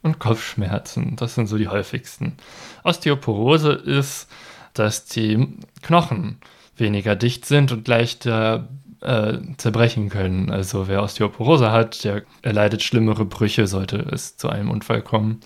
und 0.02 0.18
Kopfschmerzen. 0.18 1.16
Das 1.16 1.34
sind 1.34 1.46
so 1.46 1.58
die 1.58 1.68
häufigsten. 1.68 2.38
Osteoporose 2.82 3.72
ist, 3.72 4.28
dass 4.72 5.04
die 5.04 5.48
Knochen 5.82 6.38
weniger 6.76 7.14
dicht 7.14 7.44
sind 7.44 7.72
und 7.72 7.86
leichter 7.88 8.68
äh, 9.00 9.34
zerbrechen 9.58 10.08
können. 10.08 10.50
Also 10.50 10.88
wer 10.88 11.02
Osteoporose 11.02 11.70
hat, 11.70 12.04
der 12.04 12.22
erleidet 12.42 12.82
schlimmere 12.82 13.24
Brüche, 13.24 13.66
sollte 13.66 13.98
es 13.98 14.36
zu 14.36 14.48
einem 14.48 14.70
Unfall 14.70 15.02
kommen. 15.02 15.40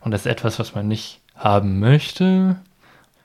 Und 0.00 0.12
das 0.12 0.20
ist 0.20 0.26
etwas, 0.26 0.58
was 0.58 0.74
man 0.74 0.86
nicht 0.86 1.20
haben 1.36 1.78
möchte. 1.78 2.56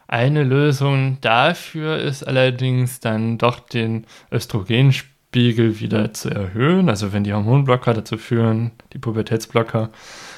Eine 0.08 0.44
Lösung 0.44 1.18
dafür 1.22 1.98
ist 1.98 2.24
allerdings 2.24 3.00
dann 3.00 3.38
doch 3.38 3.62
den 3.62 4.06
Östrogenspiegel 4.32 5.80
wieder 5.80 6.14
zu 6.14 6.30
erhöhen. 6.30 6.90
Also 6.90 7.14
wenn 7.14 7.24
die 7.24 7.34
Hormonblocker 7.34 7.94
dazu 7.94 8.18
führen, 8.18 8.72
die 8.92 9.00
Pubertätsblocker, 9.00 9.90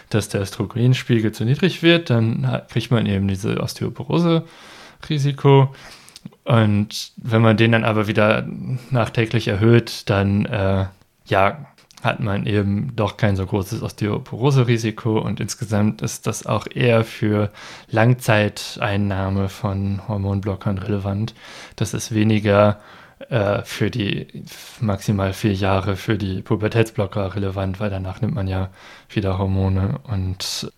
dass 0.09 0.29
der 0.29 0.41
Östrogenspiegel 0.41 1.31
zu 1.31 1.43
niedrig 1.43 1.81
wird, 1.81 2.11
dann 2.11 2.61
kriegt 2.69 2.91
man 2.91 3.07
eben 3.07 3.27
diese 3.27 3.59
Osteoporose-Risiko. 3.59 5.73
Und 6.43 7.11
wenn 7.17 7.41
man 7.41 7.57
den 7.57 7.71
dann 7.71 7.83
aber 7.83 8.07
wieder 8.07 8.47
nachträglich 8.91 9.47
erhöht, 9.47 10.07
dann 10.09 10.45
äh, 10.45 10.85
ja, 11.25 11.65
hat 12.03 12.19
man 12.19 12.45
eben 12.45 12.95
doch 12.95 13.15
kein 13.17 13.35
so 13.35 13.45
großes 13.45 13.81
Osteoporose-Risiko 13.81 15.19
und 15.19 15.39
insgesamt 15.39 16.01
ist 16.01 16.27
das 16.27 16.45
auch 16.45 16.67
eher 16.67 17.05
für 17.05 17.49
Langzeiteinnahme 17.89 19.47
von 19.47 20.07
Hormonblockern 20.07 20.77
relevant. 20.77 21.33
Das 21.77 21.93
ist 21.93 22.13
weniger 22.13 22.81
äh, 23.29 23.61
für 23.63 23.89
die 23.89 24.27
maximal 24.81 25.31
vier 25.33 25.53
Jahre 25.53 25.95
für 25.95 26.17
die 26.17 26.41
Pubertätsblocker 26.41 27.35
relevant, 27.35 27.79
weil 27.79 27.89
danach 27.89 28.19
nimmt 28.19 28.35
man 28.35 28.47
ja 28.47 28.69
wieder 29.09 29.37
Hormone 29.37 29.99
und 30.03 30.71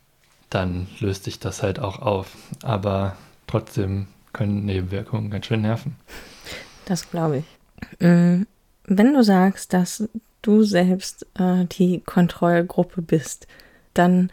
dann 0.52 0.88
löst 1.00 1.24
sich 1.24 1.40
das 1.40 1.64
halt 1.64 1.80
auch 1.80 2.00
auf. 2.00 2.36
Aber 2.62 3.16
trotzdem 3.48 4.08
können 4.32 4.66
Nebenwirkungen 4.66 5.32
ganz 5.32 5.48
schön 5.48 5.62
nerven. 5.62 5.96
Das 6.86 7.10
glaube 7.10 7.38
ich. 7.38 7.46
Mm, 8.00 8.44
wenn 8.86 9.14
du 9.14 9.24
sagst, 9.24 9.74
dass 9.74 10.08
du 10.46 10.64
selbst 10.64 11.26
äh, 11.40 11.66
die 11.66 12.02
Kontrollgruppe 12.02 13.02
bist, 13.02 13.48
dann 13.94 14.32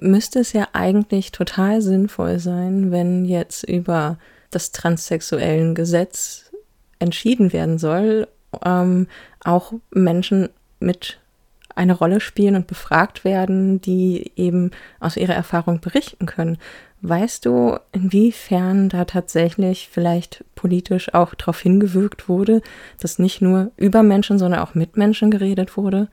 müsste 0.00 0.40
es 0.40 0.52
ja 0.52 0.68
eigentlich 0.72 1.32
total 1.32 1.80
sinnvoll 1.80 2.38
sein, 2.38 2.90
wenn 2.90 3.24
jetzt 3.24 3.64
über 3.64 4.18
das 4.50 4.72
transsexuellen 4.72 5.74
Gesetz 5.74 6.50
entschieden 6.98 7.52
werden 7.52 7.78
soll, 7.78 8.28
ähm, 8.64 9.08
auch 9.42 9.72
Menschen 9.90 10.48
mit 10.80 11.18
eine 11.74 11.92
Rolle 11.94 12.20
spielen 12.20 12.54
und 12.54 12.66
befragt 12.66 13.24
werden, 13.24 13.80
die 13.80 14.32
eben 14.36 14.70
aus 15.00 15.16
ihrer 15.16 15.34
Erfahrung 15.34 15.80
berichten 15.80 16.26
können. 16.26 16.58
Weißt 17.06 17.44
du, 17.44 17.78
inwiefern 17.92 18.88
da 18.88 19.04
tatsächlich 19.04 19.90
vielleicht 19.92 20.42
politisch 20.54 21.12
auch 21.12 21.34
darauf 21.34 21.60
hingewirkt 21.60 22.30
wurde, 22.30 22.62
dass 22.98 23.18
nicht 23.18 23.42
nur 23.42 23.72
über 23.76 24.02
Menschen, 24.02 24.38
sondern 24.38 24.60
auch 24.60 24.74
mit 24.74 24.96
Menschen 24.96 25.30
geredet 25.30 25.76
wurde? 25.76 26.08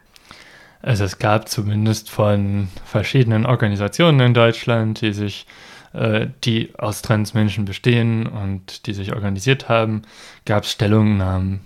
Also 0.81 1.05
es 1.05 1.17
gab 1.17 1.47
zumindest 1.47 2.09
von 2.09 2.67
verschiedenen 2.83 3.45
Organisationen 3.45 4.19
in 4.19 4.33
Deutschland, 4.33 4.99
die 4.99 5.13
sich, 5.13 5.47
äh, 5.93 6.27
die 6.43 6.73
aus 6.77 7.01
Transmenschen 7.01 7.63
bestehen 7.63 8.27
und 8.27 8.85
die 8.85 8.93
sich 8.93 9.13
organisiert 9.13 9.69
haben, 9.69 10.01
gab 10.45 10.65
es 10.65 10.73
Stellungnahmen. 10.73 11.61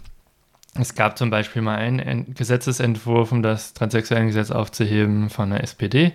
Es 0.79 0.93
gab 0.93 1.17
zum 1.17 1.31
Beispiel 1.31 1.63
mal 1.63 1.77
einen 1.77 2.35
Gesetzesentwurf, 2.35 3.31
um 3.31 3.41
das 3.41 3.73
Transsexuellengesetz 3.73 4.51
aufzuheben 4.51 5.31
von 5.31 5.49
der 5.49 5.63
SPD 5.63 6.13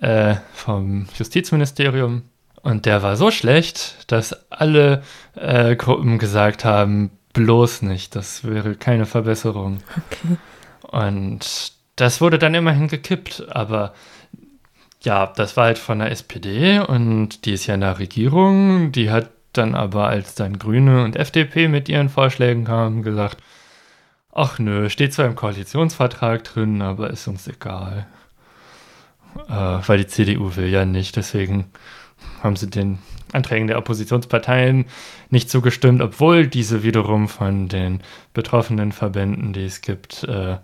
äh, 0.00 0.36
vom 0.52 1.06
Justizministerium. 1.16 2.22
Und 2.62 2.86
der 2.86 3.02
war 3.02 3.16
so 3.16 3.30
schlecht, 3.30 4.10
dass 4.12 4.50
alle 4.50 5.02
äh, 5.36 5.76
Gruppen 5.76 6.18
gesagt 6.18 6.64
haben, 6.64 7.10
bloß 7.32 7.82
nicht, 7.82 8.16
das 8.16 8.44
wäre 8.44 8.74
keine 8.74 9.06
Verbesserung. 9.06 9.78
Okay. 9.90 10.36
Und 10.82 11.72
das 11.96 12.20
wurde 12.20 12.38
dann 12.38 12.54
immerhin 12.54 12.88
gekippt, 12.88 13.46
aber 13.50 13.94
ja, 15.02 15.26
das 15.26 15.56
war 15.56 15.66
halt 15.66 15.78
von 15.78 16.00
der 16.00 16.10
SPD 16.10 16.80
und 16.80 17.44
die 17.44 17.52
ist 17.52 17.66
ja 17.66 17.74
in 17.74 17.80
der 17.80 17.98
Regierung. 17.98 18.92
Die 18.92 19.10
hat 19.10 19.30
dann 19.52 19.74
aber, 19.74 20.08
als 20.08 20.34
dann 20.34 20.58
Grüne 20.58 21.04
und 21.04 21.16
FDP 21.16 21.68
mit 21.68 21.88
ihren 21.88 22.08
Vorschlägen 22.08 22.64
kamen, 22.64 23.02
gesagt, 23.02 23.38
ach 24.32 24.58
nö, 24.58 24.90
steht 24.90 25.12
zwar 25.12 25.26
im 25.26 25.36
Koalitionsvertrag 25.36 26.44
drin, 26.44 26.82
aber 26.82 27.10
ist 27.10 27.28
uns 27.28 27.46
egal 27.46 28.06
äh, 29.48 29.52
weil 29.52 29.98
die 29.98 30.06
CDU 30.06 30.56
will 30.56 30.68
ja 30.68 30.84
nicht. 30.84 31.16
Deswegen 31.16 31.66
haben 32.42 32.56
sie 32.56 32.68
den 32.68 32.98
Anträgen 33.32 33.66
der 33.66 33.78
Oppositionsparteien 33.78 34.86
nicht 35.30 35.50
zugestimmt, 35.50 36.00
obwohl 36.00 36.46
diese 36.46 36.82
wiederum 36.82 37.28
von 37.28 37.68
den 37.68 38.02
betroffenen 38.32 38.92
Verbänden, 38.92 39.52
die 39.52 39.64
es 39.64 39.80
gibt, 39.80 40.24
äh, 40.24 40.56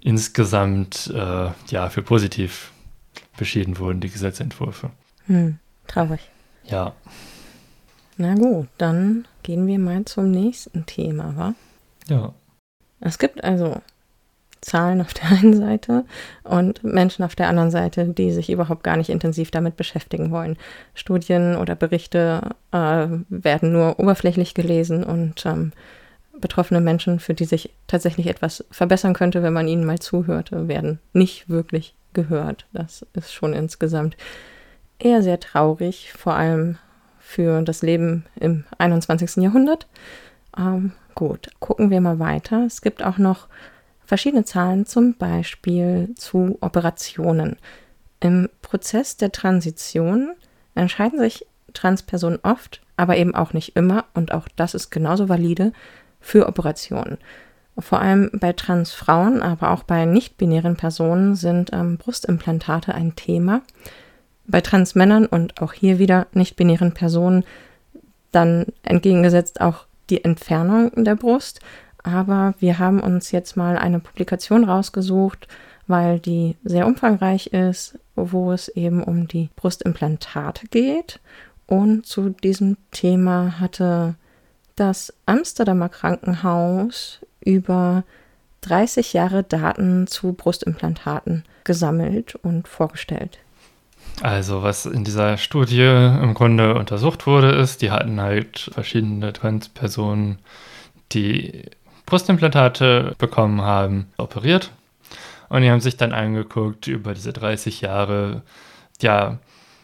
insgesamt 0.00 1.12
äh, 1.14 1.50
ja 1.68 1.88
für 1.90 2.02
positiv 2.02 2.72
beschieden 3.36 3.78
wurden, 3.78 4.00
die 4.00 4.10
Gesetzentwürfe. 4.10 4.90
Hm, 5.26 5.58
traurig. 5.86 6.20
Ja. 6.64 6.94
Na 8.16 8.34
gut, 8.34 8.68
dann 8.78 9.26
gehen 9.42 9.66
wir 9.66 9.78
mal 9.78 10.04
zum 10.04 10.30
nächsten 10.30 10.86
Thema, 10.86 11.36
wa? 11.36 11.54
Ja. 12.08 12.34
Es 13.00 13.18
gibt 13.18 13.42
also 13.42 13.80
Zahlen 14.60 15.00
auf 15.00 15.14
der 15.14 15.30
einen 15.38 15.56
Seite 15.56 16.04
und 16.44 16.84
Menschen 16.84 17.24
auf 17.24 17.34
der 17.34 17.48
anderen 17.48 17.70
Seite, 17.70 18.06
die 18.08 18.32
sich 18.32 18.50
überhaupt 18.50 18.82
gar 18.82 18.96
nicht 18.96 19.10
intensiv 19.10 19.50
damit 19.50 19.76
beschäftigen 19.76 20.30
wollen. 20.30 20.56
Studien 20.94 21.56
oder 21.56 21.74
Berichte 21.74 22.50
äh, 22.72 23.06
werden 23.28 23.72
nur 23.72 23.98
oberflächlich 23.98 24.54
gelesen 24.54 25.04
und 25.04 25.44
ähm, 25.46 25.72
betroffene 26.40 26.80
Menschen, 26.80 27.20
für 27.20 27.34
die 27.34 27.44
sich 27.44 27.70
tatsächlich 27.86 28.26
etwas 28.26 28.64
verbessern 28.70 29.14
könnte, 29.14 29.42
wenn 29.42 29.52
man 29.52 29.68
ihnen 29.68 29.84
mal 29.84 29.98
zuhörte, 29.98 30.68
werden 30.68 30.98
nicht 31.12 31.48
wirklich 31.48 31.94
gehört. 32.12 32.66
Das 32.72 33.06
ist 33.14 33.32
schon 33.32 33.52
insgesamt 33.52 34.16
eher 34.98 35.22
sehr 35.22 35.40
traurig, 35.40 36.12
vor 36.12 36.34
allem 36.34 36.78
für 37.18 37.62
das 37.62 37.82
Leben 37.82 38.24
im 38.38 38.64
21. 38.78 39.36
Jahrhundert. 39.36 39.86
Ähm, 40.56 40.92
gut, 41.14 41.50
gucken 41.60 41.90
wir 41.90 42.00
mal 42.00 42.18
weiter. 42.18 42.64
Es 42.66 42.82
gibt 42.82 43.02
auch 43.02 43.18
noch 43.18 43.46
verschiedene 44.10 44.44
Zahlen, 44.44 44.86
zum 44.86 45.14
Beispiel 45.14 46.12
zu 46.16 46.58
Operationen. 46.60 47.58
Im 48.18 48.48
Prozess 48.60 49.16
der 49.16 49.30
Transition 49.30 50.32
entscheiden 50.74 51.20
sich 51.20 51.46
Transpersonen 51.74 52.40
oft, 52.42 52.82
aber 52.96 53.16
eben 53.18 53.36
auch 53.36 53.52
nicht 53.52 53.76
immer, 53.76 54.06
und 54.12 54.34
auch 54.34 54.48
das 54.56 54.74
ist 54.74 54.90
genauso 54.90 55.28
valide, 55.28 55.72
für 56.20 56.48
Operationen. 56.48 57.18
Vor 57.78 58.00
allem 58.00 58.32
bei 58.32 58.52
Transfrauen, 58.52 59.42
aber 59.42 59.70
auch 59.70 59.84
bei 59.84 60.06
nicht-binären 60.06 60.74
Personen 60.74 61.36
sind 61.36 61.70
ähm, 61.72 61.96
Brustimplantate 61.96 62.92
ein 62.92 63.14
Thema. 63.14 63.62
Bei 64.44 64.60
Transmännern 64.60 65.26
und 65.26 65.62
auch 65.62 65.72
hier 65.72 66.00
wieder 66.00 66.26
nicht-binären 66.32 66.94
Personen 66.94 67.44
dann 68.32 68.66
entgegengesetzt 68.82 69.60
auch 69.60 69.86
die 70.10 70.24
Entfernung 70.24 71.04
der 71.04 71.14
Brust. 71.14 71.60
Aber 72.02 72.54
wir 72.58 72.78
haben 72.78 73.00
uns 73.00 73.30
jetzt 73.30 73.56
mal 73.56 73.76
eine 73.76 74.00
Publikation 74.00 74.64
rausgesucht, 74.64 75.48
weil 75.86 76.20
die 76.20 76.56
sehr 76.64 76.86
umfangreich 76.86 77.48
ist, 77.48 77.98
wo 78.14 78.52
es 78.52 78.68
eben 78.68 79.02
um 79.02 79.28
die 79.28 79.50
Brustimplantate 79.56 80.66
geht. 80.68 81.20
Und 81.66 82.06
zu 82.06 82.30
diesem 82.30 82.76
Thema 82.90 83.60
hatte 83.60 84.14
das 84.76 85.12
Amsterdamer 85.26 85.88
Krankenhaus 85.88 87.20
über 87.44 88.04
30 88.62 89.12
Jahre 89.12 89.42
Daten 89.42 90.06
zu 90.06 90.32
Brustimplantaten 90.32 91.44
gesammelt 91.64 92.34
und 92.36 92.68
vorgestellt. 92.68 93.38
Also, 94.22 94.62
was 94.62 94.86
in 94.86 95.04
dieser 95.04 95.38
Studie 95.38 95.82
im 95.82 96.34
Grunde 96.34 96.74
untersucht 96.74 97.26
wurde, 97.26 97.52
ist, 97.52 97.82
die 97.82 97.90
hatten 97.90 98.20
halt 98.20 98.70
verschiedene 98.72 99.32
Transpersonen, 99.32 100.38
die 101.12 101.64
Brustimplantate 102.10 103.14
bekommen 103.18 103.62
haben, 103.62 104.08
operiert. 104.18 104.72
Und 105.48 105.62
die 105.62 105.70
haben 105.70 105.80
sich 105.80 105.96
dann 105.96 106.12
angeguckt 106.12 106.86
über 106.88 107.14
diese 107.14 107.32
30 107.32 107.80
Jahre, 107.80 108.42
ja, 109.00 109.38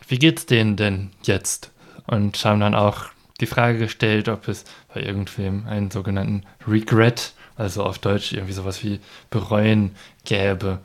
wie 0.08 0.18
geht's 0.18 0.44
denen 0.46 0.76
denn 0.76 1.10
jetzt? 1.22 1.72
Und 2.06 2.44
haben 2.44 2.60
dann 2.60 2.74
auch 2.74 3.06
die 3.40 3.46
Frage 3.46 3.78
gestellt, 3.78 4.28
ob 4.28 4.48
es 4.48 4.64
bei 4.92 5.00
irgendwem 5.00 5.66
einen 5.66 5.90
sogenannten 5.90 6.42
Regret, 6.66 7.32
also 7.56 7.84
auf 7.84 7.98
Deutsch 7.98 8.32
irgendwie 8.32 8.52
sowas 8.52 8.82
wie 8.82 9.00
bereuen 9.30 9.94
gäbe. 10.24 10.80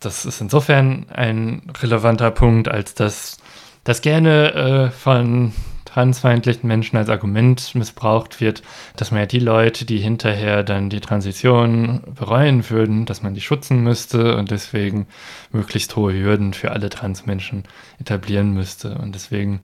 Das 0.00 0.24
ist 0.24 0.40
insofern 0.40 1.06
ein 1.10 1.62
relevanter 1.80 2.30
Punkt, 2.30 2.68
als 2.68 2.94
dass 2.94 3.38
das 3.84 4.02
gerne 4.02 4.54
äh, 4.54 4.90
von 4.90 5.52
transfeindlichen 5.96 6.68
Menschen 6.68 6.98
als 6.98 7.08
Argument 7.08 7.74
missbraucht 7.74 8.42
wird, 8.42 8.62
dass 8.96 9.12
man 9.12 9.20
ja 9.20 9.26
die 9.26 9.38
Leute, 9.38 9.86
die 9.86 9.96
hinterher 9.96 10.62
dann 10.62 10.90
die 10.90 11.00
Transition 11.00 12.02
bereuen 12.14 12.68
würden, 12.68 13.06
dass 13.06 13.22
man 13.22 13.32
die 13.32 13.40
schützen 13.40 13.82
müsste 13.82 14.36
und 14.36 14.50
deswegen 14.50 15.06
möglichst 15.52 15.96
hohe 15.96 16.12
Hürden 16.12 16.52
für 16.52 16.72
alle 16.72 16.90
Transmenschen 16.90 17.64
etablieren 17.98 18.52
müsste. 18.52 18.94
Und 18.98 19.14
deswegen 19.14 19.62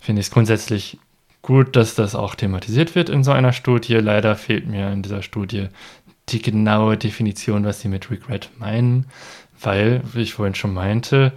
finde 0.00 0.18
ich 0.18 0.26
es 0.26 0.32
grundsätzlich 0.32 0.98
gut, 1.40 1.76
dass 1.76 1.94
das 1.94 2.16
auch 2.16 2.34
thematisiert 2.34 2.96
wird 2.96 3.08
in 3.08 3.22
so 3.22 3.30
einer 3.30 3.52
Studie. 3.52 3.94
Leider 3.94 4.34
fehlt 4.34 4.66
mir 4.66 4.90
in 4.90 5.02
dieser 5.02 5.22
Studie 5.22 5.68
die 6.30 6.42
genaue 6.42 6.96
Definition, 6.96 7.64
was 7.64 7.80
sie 7.80 7.88
mit 7.88 8.10
Regret 8.10 8.50
meinen, 8.58 9.06
weil, 9.60 10.02
wie 10.14 10.22
ich 10.22 10.34
vorhin 10.34 10.56
schon 10.56 10.74
meinte, 10.74 11.32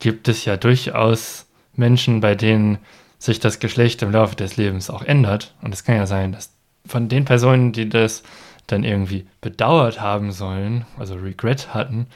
gibt 0.00 0.28
es 0.28 0.44
ja 0.44 0.58
durchaus 0.58 1.46
Menschen, 1.76 2.20
bei 2.20 2.34
denen 2.34 2.76
sich 3.18 3.40
das 3.40 3.58
Geschlecht 3.58 4.02
im 4.02 4.12
Laufe 4.12 4.36
des 4.36 4.56
Lebens 4.56 4.90
auch 4.90 5.02
ändert. 5.02 5.54
Und 5.62 5.74
es 5.74 5.84
kann 5.84 5.96
ja 5.96 6.06
sein, 6.06 6.32
dass 6.32 6.52
von 6.86 7.08
den 7.08 7.24
Personen, 7.24 7.72
die 7.72 7.88
das 7.88 8.22
dann 8.66 8.84
irgendwie 8.84 9.26
bedauert 9.40 10.00
haben 10.00 10.30
sollen, 10.30 10.86
also 10.98 11.14
Regret 11.14 11.74
hatten, 11.74 12.06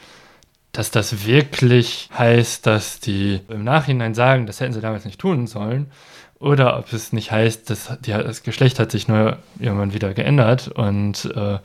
dass 0.73 0.91
das 0.91 1.27
wirklich 1.27 2.09
heißt, 2.17 2.67
dass 2.67 3.01
die 3.01 3.41
im 3.49 3.65
Nachhinein 3.65 4.15
sagen, 4.15 4.47
das 4.47 4.61
hätten 4.61 4.73
sie 4.73 4.81
damals 4.81 5.05
nicht 5.05 5.21
tun 5.21 5.47
sollen, 5.47 5.91
oder 6.39 6.79
ob 6.79 6.93
es 6.93 7.13
nicht 7.13 7.31
heißt, 7.31 7.71
dass 7.71 7.99
die, 8.01 8.11
das 8.11 8.43
Geschlecht 8.43 8.79
hat 8.81 8.91
sich 8.91 9.07
nur 9.07 9.39
irgendwann 9.61 9.93
wieder 9.93 10.13
geändert 10.13 10.69
und 10.69 11.27
äh, 11.37 11.59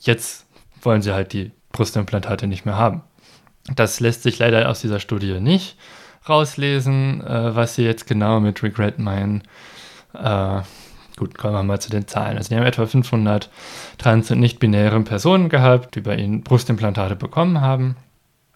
jetzt 0.00 0.44
wollen 0.82 1.00
sie 1.00 1.14
halt 1.14 1.32
die 1.32 1.52
Brustimplantate 1.72 2.46
nicht 2.46 2.66
mehr 2.66 2.76
haben. 2.76 3.02
Das 3.74 4.00
lässt 4.00 4.22
sich 4.22 4.38
leider 4.38 4.68
aus 4.68 4.80
dieser 4.80 5.00
Studie 5.00 5.40
nicht 5.40 5.78
rauslesen, 6.28 7.20
äh, 7.26 7.54
was 7.54 7.74
sie 7.74 7.84
jetzt 7.84 8.06
genau 8.06 8.40
mit 8.40 8.62
Regret 8.62 8.98
meinen. 8.98 9.42
Äh, 10.14 10.60
gut, 11.16 11.36
kommen 11.36 11.54
wir 11.54 11.62
mal 11.62 11.80
zu 11.80 11.90
den 11.90 12.06
Zahlen. 12.06 12.36
Also, 12.36 12.50
die 12.50 12.56
haben 12.56 12.66
etwa 12.66 12.86
500 12.86 13.50
trans- 13.98 14.30
und 14.30 14.40
nicht-binäre 14.40 15.00
Personen 15.02 15.48
gehabt, 15.48 15.94
die 15.94 16.00
bei 16.00 16.16
ihnen 16.16 16.42
Brustimplantate 16.42 17.16
bekommen 17.16 17.60
haben. 17.60 17.96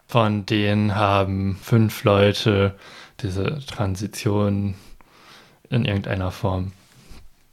Von 0.07 0.47
denen 0.47 0.95
haben 0.95 1.59
fünf 1.61 2.05
Leute 2.05 2.75
diese 3.21 3.59
Transition 3.67 4.75
in 5.69 5.85
irgendeiner 5.85 6.31
Form 6.31 6.73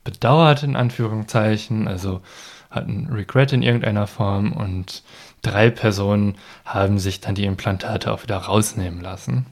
bedauert, 0.06 0.64
in 0.64 0.78
Anführungszeichen, 0.78 1.88
also 1.88 2.22
hatten 2.72 3.08
Regret 3.12 3.52
in 3.52 3.62
irgendeiner 3.62 4.08
Form 4.08 4.54
und 4.54 5.04
drei 5.42 5.70
Personen 5.70 6.36
haben 6.64 7.00
sich 7.00 7.20
dann 7.22 7.36
die 7.36 7.46
Implantate 7.46 8.12
auch 8.12 8.24
wieder 8.24 8.38
rausnehmen 8.38 9.02
lassen. 9.02 9.46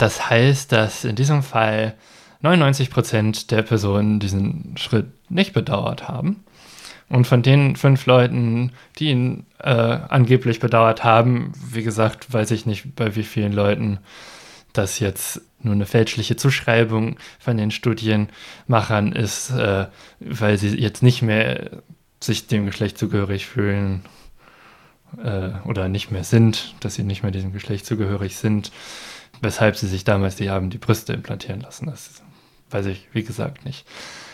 Das 0.00 0.30
heißt, 0.30 0.72
dass 0.72 1.04
in 1.04 1.14
diesem 1.14 1.42
Fall 1.42 1.94
99% 2.42 3.48
der 3.48 3.60
Personen 3.60 4.18
diesen 4.18 4.74
Schritt 4.78 5.08
nicht 5.28 5.52
bedauert 5.52 6.08
haben. 6.08 6.42
Und 7.10 7.26
von 7.26 7.42
den 7.42 7.76
fünf 7.76 8.06
Leuten, 8.06 8.72
die 8.98 9.10
ihn 9.10 9.44
äh, 9.58 9.68
angeblich 9.68 10.58
bedauert 10.58 11.04
haben, 11.04 11.52
wie 11.70 11.82
gesagt, 11.82 12.32
weiß 12.32 12.50
ich 12.52 12.64
nicht, 12.64 12.96
bei 12.96 13.14
wie 13.14 13.24
vielen 13.24 13.52
Leuten 13.52 13.98
das 14.72 15.00
jetzt 15.00 15.42
nur 15.62 15.74
eine 15.74 15.84
fälschliche 15.84 16.36
Zuschreibung 16.36 17.18
von 17.38 17.58
den 17.58 17.70
Studienmachern 17.70 19.12
ist, 19.12 19.50
äh, 19.50 19.88
weil 20.20 20.56
sie 20.56 20.78
jetzt 20.78 21.02
nicht 21.02 21.20
mehr 21.20 21.82
sich 22.20 22.46
dem 22.46 22.64
Geschlecht 22.64 22.96
zugehörig 22.96 23.44
fühlen 23.44 24.00
äh, 25.22 25.50
oder 25.66 25.90
nicht 25.90 26.10
mehr 26.10 26.24
sind, 26.24 26.74
dass 26.80 26.94
sie 26.94 27.02
nicht 27.02 27.22
mehr 27.22 27.32
diesem 27.32 27.52
Geschlecht 27.52 27.84
zugehörig 27.84 28.36
sind, 28.36 28.72
weshalb 29.40 29.76
sie 29.76 29.88
sich 29.88 30.04
damals 30.04 30.36
die 30.36 30.50
haben 30.50 30.70
die 30.70 30.78
Brüste 30.78 31.12
implantieren 31.12 31.60
lassen. 31.60 31.86
Das 31.86 32.22
weiß 32.70 32.86
ich, 32.86 33.08
wie 33.12 33.22
gesagt, 33.22 33.64
nicht. 33.64 33.86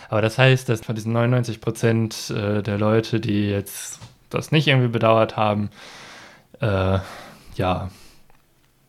Aber 0.09 0.23
das 0.23 0.39
heißt, 0.39 0.69
dass 0.69 0.83
von 0.83 0.95
diesen 0.95 1.13
99 1.13 1.61
Prozent 1.61 2.31
äh, 2.31 2.63
der 2.63 2.79
Leute, 2.79 3.21
die 3.21 3.49
jetzt 3.49 3.99
das 4.31 4.53
nicht 4.53 4.69
irgendwie 4.69 4.89
bedauert 4.89 5.37
haben, 5.37 5.71
äh, 6.61 6.99
ja, 7.57 7.91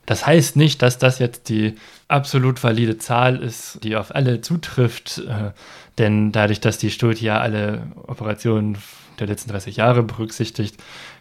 das 0.06 0.26
heißt 0.26 0.56
nicht, 0.56 0.82
dass 0.82 0.98
das 0.98 1.20
jetzt 1.20 1.50
die 1.50 1.76
absolut 2.08 2.64
valide 2.64 2.98
Zahl 2.98 3.42
ist, 3.42 3.84
die 3.84 3.96
auf 3.98 4.16
alle 4.16 4.42
zutrifft, 4.42 5.20
äh, 5.28 5.52
denn 5.98 6.32
dadurch, 6.32 6.62
dass 6.62 6.78
die 6.78 6.92
Studie 6.92 7.26
ja 7.26 7.40
alle 7.40 7.88
Operationen 8.08 8.78
der 9.20 9.28
letzten 9.28 9.52
30 9.52 9.78
Jahre 9.78 10.04
berücksichtigt, 10.04 10.78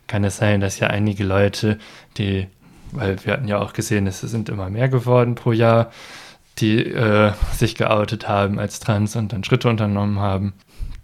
kann 0.06 0.22
es 0.22 0.36
sein, 0.36 0.60
dass 0.60 0.78
ja 0.78 0.86
einige 0.86 1.24
Leute, 1.24 1.78
die, 2.16 2.46
weil 2.96 3.24
wir 3.24 3.32
hatten 3.32 3.48
ja 3.48 3.58
auch 3.58 3.72
gesehen, 3.72 4.06
es 4.06 4.20
sind 4.20 4.48
immer 4.48 4.70
mehr 4.70 4.88
geworden 4.88 5.34
pro 5.34 5.52
Jahr, 5.52 5.90
die 6.58 6.84
äh, 6.84 7.32
sich 7.52 7.74
geoutet 7.74 8.28
haben 8.28 8.58
als 8.58 8.80
trans 8.80 9.16
und 9.16 9.32
dann 9.32 9.44
Schritte 9.44 9.68
unternommen 9.68 10.18
haben, 10.18 10.54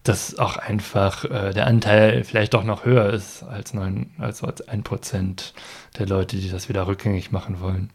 dass 0.03 0.38
auch 0.38 0.57
einfach 0.57 1.24
äh, 1.24 1.53
der 1.53 1.66
Anteil 1.66 2.24
vielleicht 2.24 2.55
doch 2.55 2.64
noch 2.64 2.84
höher 2.84 3.12
ist 3.12 3.43
als, 3.43 3.74
9, 3.74 4.11
als 4.18 4.43
1% 4.43 5.53
der 5.99 6.07
Leute, 6.07 6.36
die 6.36 6.51
das 6.51 6.68
wieder 6.68 6.86
rückgängig 6.86 7.30
machen 7.30 7.61
wollen. 7.61 7.90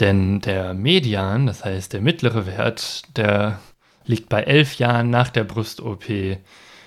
Denn 0.00 0.40
der 0.40 0.74
Median, 0.74 1.46
das 1.46 1.64
heißt 1.64 1.92
der 1.92 2.00
mittlere 2.00 2.46
Wert, 2.46 3.02
der 3.16 3.58
liegt 4.06 4.28
bei 4.28 4.42
elf 4.42 4.76
Jahren 4.76 5.10
nach 5.10 5.28
der 5.28 5.44
Brust-OP, 5.44 6.04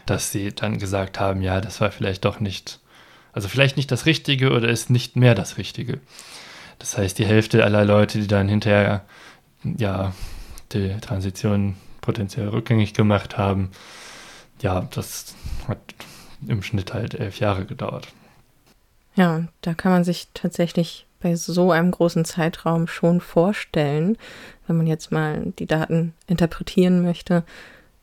dass 0.05 0.31
sie 0.31 0.53
dann 0.53 0.77
gesagt 0.77 1.19
haben, 1.19 1.41
ja, 1.41 1.61
das 1.61 1.81
war 1.81 1.91
vielleicht 1.91 2.25
doch 2.25 2.39
nicht, 2.39 2.79
also 3.37 3.49
vielleicht 3.49 3.77
nicht 3.77 3.91
das 3.91 4.07
Richtige 4.07 4.51
oder 4.51 4.67
ist 4.67 4.89
nicht 4.89 5.15
mehr 5.15 5.35
das 5.35 5.59
Richtige. 5.59 5.99
Das 6.79 6.97
heißt, 6.97 7.19
die 7.19 7.25
Hälfte 7.27 7.63
aller 7.63 7.85
Leute, 7.85 8.19
die 8.19 8.25
dann 8.25 8.49
hinterher 8.49 9.05
ja 9.63 10.13
die 10.71 10.97
Transition 11.01 11.75
potenziell 12.01 12.47
rückgängig 12.47 12.95
gemacht 12.95 13.37
haben, 13.37 13.69
ja, 14.59 14.87
das 14.89 15.35
hat 15.67 15.77
im 16.47 16.63
Schnitt 16.63 16.95
halt 16.95 17.13
elf 17.13 17.39
Jahre 17.39 17.65
gedauert. 17.65 18.07
Ja, 19.13 19.43
da 19.61 19.75
kann 19.75 19.91
man 19.91 20.03
sich 20.03 20.29
tatsächlich 20.33 21.05
bei 21.19 21.35
so 21.35 21.71
einem 21.71 21.91
großen 21.91 22.25
Zeitraum 22.25 22.87
schon 22.87 23.21
vorstellen, 23.21 24.17
wenn 24.65 24.77
man 24.77 24.87
jetzt 24.87 25.11
mal 25.11 25.53
die 25.59 25.67
Daten 25.67 26.15
interpretieren 26.25 27.03
möchte, 27.03 27.43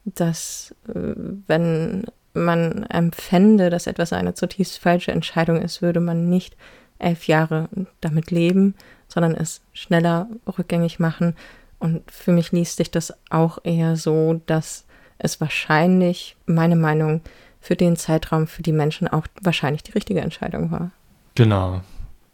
dass 0.04 0.76
äh, 0.86 1.14
wenn 1.48 2.06
man 2.34 2.84
empfände, 2.84 3.70
dass 3.70 3.86
etwas 3.86 4.12
eine 4.12 4.34
zutiefst 4.34 4.78
falsche 4.78 5.12
Entscheidung 5.12 5.62
ist, 5.62 5.82
würde 5.82 6.00
man 6.00 6.28
nicht 6.28 6.56
elf 6.98 7.26
Jahre 7.26 7.68
damit 8.00 8.30
leben, 8.30 8.74
sondern 9.08 9.34
es 9.34 9.62
schneller 9.72 10.28
rückgängig 10.58 10.98
machen. 10.98 11.36
Und 11.78 12.08
für 12.10 12.32
mich 12.32 12.52
liest 12.52 12.76
sich 12.76 12.90
das 12.90 13.14
auch 13.30 13.58
eher 13.64 13.96
so, 13.96 14.40
dass 14.46 14.86
es 15.18 15.40
wahrscheinlich, 15.40 16.36
meine 16.46 16.76
Meinung, 16.76 17.20
für 17.60 17.76
den 17.76 17.96
Zeitraum 17.96 18.46
für 18.46 18.62
die 18.62 18.72
Menschen 18.72 19.08
auch 19.08 19.26
wahrscheinlich 19.40 19.82
die 19.82 19.92
richtige 19.92 20.20
Entscheidung 20.20 20.70
war. 20.70 20.90
Genau. 21.34 21.80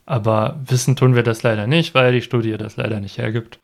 Aber 0.07 0.59
wissen 0.67 0.97
tun 0.97 1.15
wir 1.15 1.23
das 1.23 1.45
leider 1.45 1.69
nicht, 1.69 1.95
weil 1.95 2.13
die 2.13 2.23
Studie 2.23 2.57
das 2.57 2.77
leider 2.77 2.99
nicht 3.01 3.19
hergibt. 3.19 3.61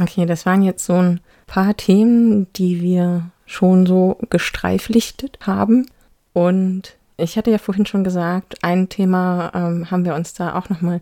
Okay, 0.00 0.24
das 0.24 0.46
waren 0.46 0.62
jetzt 0.62 0.86
so 0.86 0.94
ein 0.94 1.20
paar 1.46 1.76
Themen, 1.76 2.50
die 2.54 2.80
wir 2.80 3.30
schon 3.52 3.86
so 3.86 4.18
gestreiflichtet 4.30 5.38
haben. 5.42 5.86
Und 6.32 6.96
ich 7.18 7.36
hatte 7.36 7.50
ja 7.50 7.58
vorhin 7.58 7.86
schon 7.86 8.02
gesagt, 8.02 8.56
ein 8.62 8.88
Thema 8.88 9.52
ähm, 9.54 9.90
haben 9.90 10.04
wir 10.04 10.14
uns 10.14 10.32
da 10.32 10.54
auch 10.54 10.70
nochmal 10.70 11.00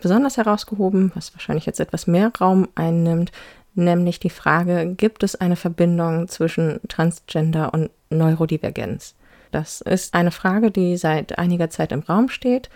besonders 0.00 0.36
herausgehoben, 0.36 1.10
was 1.16 1.34
wahrscheinlich 1.34 1.66
jetzt 1.66 1.80
etwas 1.80 2.06
mehr 2.06 2.30
Raum 2.40 2.68
einnimmt, 2.76 3.32
nämlich 3.74 4.20
die 4.20 4.30
Frage, 4.30 4.94
gibt 4.94 5.24
es 5.24 5.34
eine 5.34 5.56
Verbindung 5.56 6.28
zwischen 6.28 6.80
Transgender 6.88 7.74
und 7.74 7.90
Neurodivergenz? 8.10 9.14
Das 9.50 9.80
ist 9.80 10.14
eine 10.14 10.30
Frage, 10.30 10.70
die 10.70 10.96
seit 10.96 11.38
einiger 11.38 11.68
Zeit 11.68 11.90
im 11.90 12.00
Raum 12.00 12.28
steht. 12.28 12.70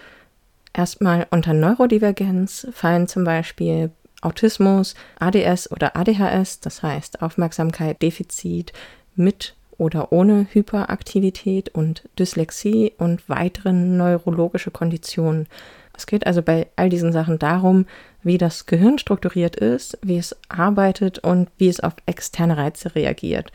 Erstmal 0.73 1.29
unter 1.31 1.53
Neurodivergenz 1.53 2.67
fallen 2.73 3.07
zum 3.07 3.23
Beispiel 3.25 3.91
Autismus, 4.21 4.95
ADS 5.19 5.71
oder 5.71 5.97
ADHS, 5.97 6.61
das 6.61 6.83
heißt 6.83 7.23
Aufmerksamkeit, 7.23 8.01
Defizit 8.03 8.73
mit 9.15 9.55
oder 9.79 10.13
ohne 10.13 10.47
Hyperaktivität 10.53 11.71
und 11.71 12.09
Dyslexie 12.19 12.93
und 12.99 13.29
weiteren 13.29 13.97
neurologische 13.97 14.71
Konditionen. 14.71 15.47
Es 15.95 16.07
geht 16.07 16.27
also 16.27 16.43
bei 16.43 16.69
all 16.77 16.89
diesen 16.89 17.13
Sachen 17.13 17.39
darum, 17.39 17.87
wie 18.23 18.39
das 18.39 18.67
Gehirn 18.67 18.99
strukturiert 18.99 19.57
ist, 19.57 19.99
wie 20.03 20.17
es 20.17 20.37
arbeitet 20.49 21.19
und 21.19 21.49
wie 21.59 21.69
es 21.69 21.81
auf 21.81 21.95
externe 22.07 22.57
Reize 22.57 22.95
reagiert. 22.95 23.53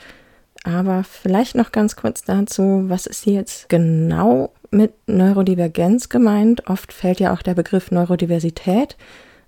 Aber 0.63 1.03
vielleicht 1.03 1.55
noch 1.55 1.71
ganz 1.71 1.95
kurz 1.95 2.23
dazu, 2.23 2.83
was 2.87 3.05
ist 3.05 3.23
hier 3.23 3.35
jetzt 3.35 3.69
genau 3.69 4.51
mit 4.69 4.91
Neurodivergenz 5.07 6.09
gemeint? 6.09 6.67
Oft 6.67 6.91
fällt 6.91 7.19
ja 7.19 7.33
auch 7.33 7.41
der 7.41 7.53
Begriff 7.53 7.91
Neurodiversität. 7.91 8.97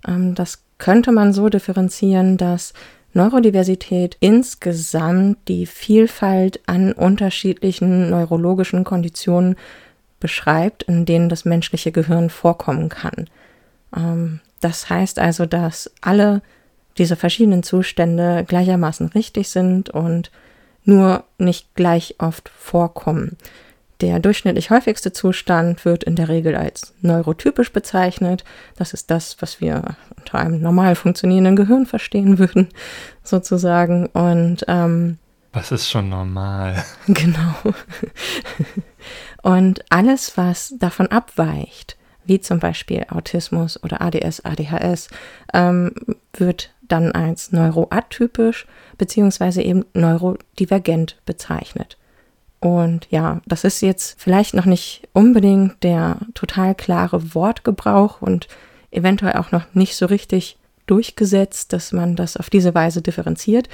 Ähm, 0.06 0.34
das 0.34 0.62
könnte 0.78 1.12
man 1.12 1.32
so 1.32 1.48
differenzieren, 1.50 2.38
dass 2.38 2.72
Neurodiversität 3.12 4.16
insgesamt 4.20 5.38
die 5.48 5.66
Vielfalt 5.66 6.60
an 6.66 6.92
unterschiedlichen 6.92 8.10
neurologischen 8.10 8.84
Konditionen 8.84 9.56
beschreibt, 10.20 10.84
in 10.84 11.06
denen 11.06 11.28
das 11.28 11.44
menschliche 11.44 11.92
Gehirn 11.92 12.30
vorkommen 12.30 12.88
kann. 12.88 13.28
Ähm, 13.96 14.40
das 14.60 14.90
heißt 14.90 15.18
also, 15.18 15.46
dass 15.46 15.90
alle 16.00 16.42
diese 16.98 17.16
verschiedenen 17.16 17.62
Zustände 17.62 18.44
gleichermaßen 18.46 19.08
richtig 19.08 19.48
sind 19.48 19.90
und 19.90 20.30
nur 20.84 21.24
nicht 21.38 21.74
gleich 21.74 22.16
oft 22.18 22.48
vorkommen. 22.48 23.36
Der 24.00 24.18
durchschnittlich 24.18 24.70
häufigste 24.70 25.12
Zustand 25.12 25.84
wird 25.84 26.04
in 26.04 26.16
der 26.16 26.28
Regel 26.28 26.56
als 26.56 26.94
neurotypisch 27.02 27.72
bezeichnet. 27.72 28.44
Das 28.76 28.94
ist 28.94 29.10
das, 29.10 29.36
was 29.40 29.60
wir 29.60 29.96
unter 30.16 30.38
einem 30.38 30.62
normal 30.62 30.94
funktionierenden 30.94 31.56
Gehirn 31.56 31.84
verstehen 31.84 32.38
würden, 32.38 32.68
sozusagen. 33.22 34.06
Und 34.06 34.64
ähm, 34.68 35.18
was 35.52 35.72
ist 35.72 35.90
schon 35.90 36.08
normal? 36.08 36.82
Genau. 37.08 37.54
Und 39.42 39.84
alles, 39.90 40.36
was 40.36 40.74
davon 40.78 41.08
abweicht, 41.08 41.96
wie 42.24 42.40
zum 42.40 42.60
Beispiel 42.60 43.04
Autismus 43.08 43.82
oder 43.82 44.00
ADS, 44.00 44.44
ADHS, 44.44 45.08
ähm, 45.52 45.92
wird 46.34 46.72
dann 46.82 47.12
als 47.12 47.52
neuroatypisch 47.52 48.66
beziehungsweise 48.98 49.62
eben 49.62 49.84
neurodivergent 49.94 51.16
bezeichnet. 51.24 51.96
Und 52.60 53.06
ja, 53.10 53.40
das 53.46 53.64
ist 53.64 53.80
jetzt 53.80 54.20
vielleicht 54.20 54.54
noch 54.54 54.66
nicht 54.66 55.08
unbedingt 55.12 55.82
der 55.82 56.18
total 56.34 56.74
klare 56.74 57.34
Wortgebrauch 57.34 58.20
und 58.20 58.48
eventuell 58.90 59.34
auch 59.34 59.50
noch 59.50 59.64
nicht 59.74 59.96
so 59.96 60.06
richtig 60.06 60.58
durchgesetzt, 60.86 61.72
dass 61.72 61.92
man 61.92 62.16
das 62.16 62.36
auf 62.36 62.50
diese 62.50 62.74
Weise 62.74 63.00
differenziert. 63.00 63.68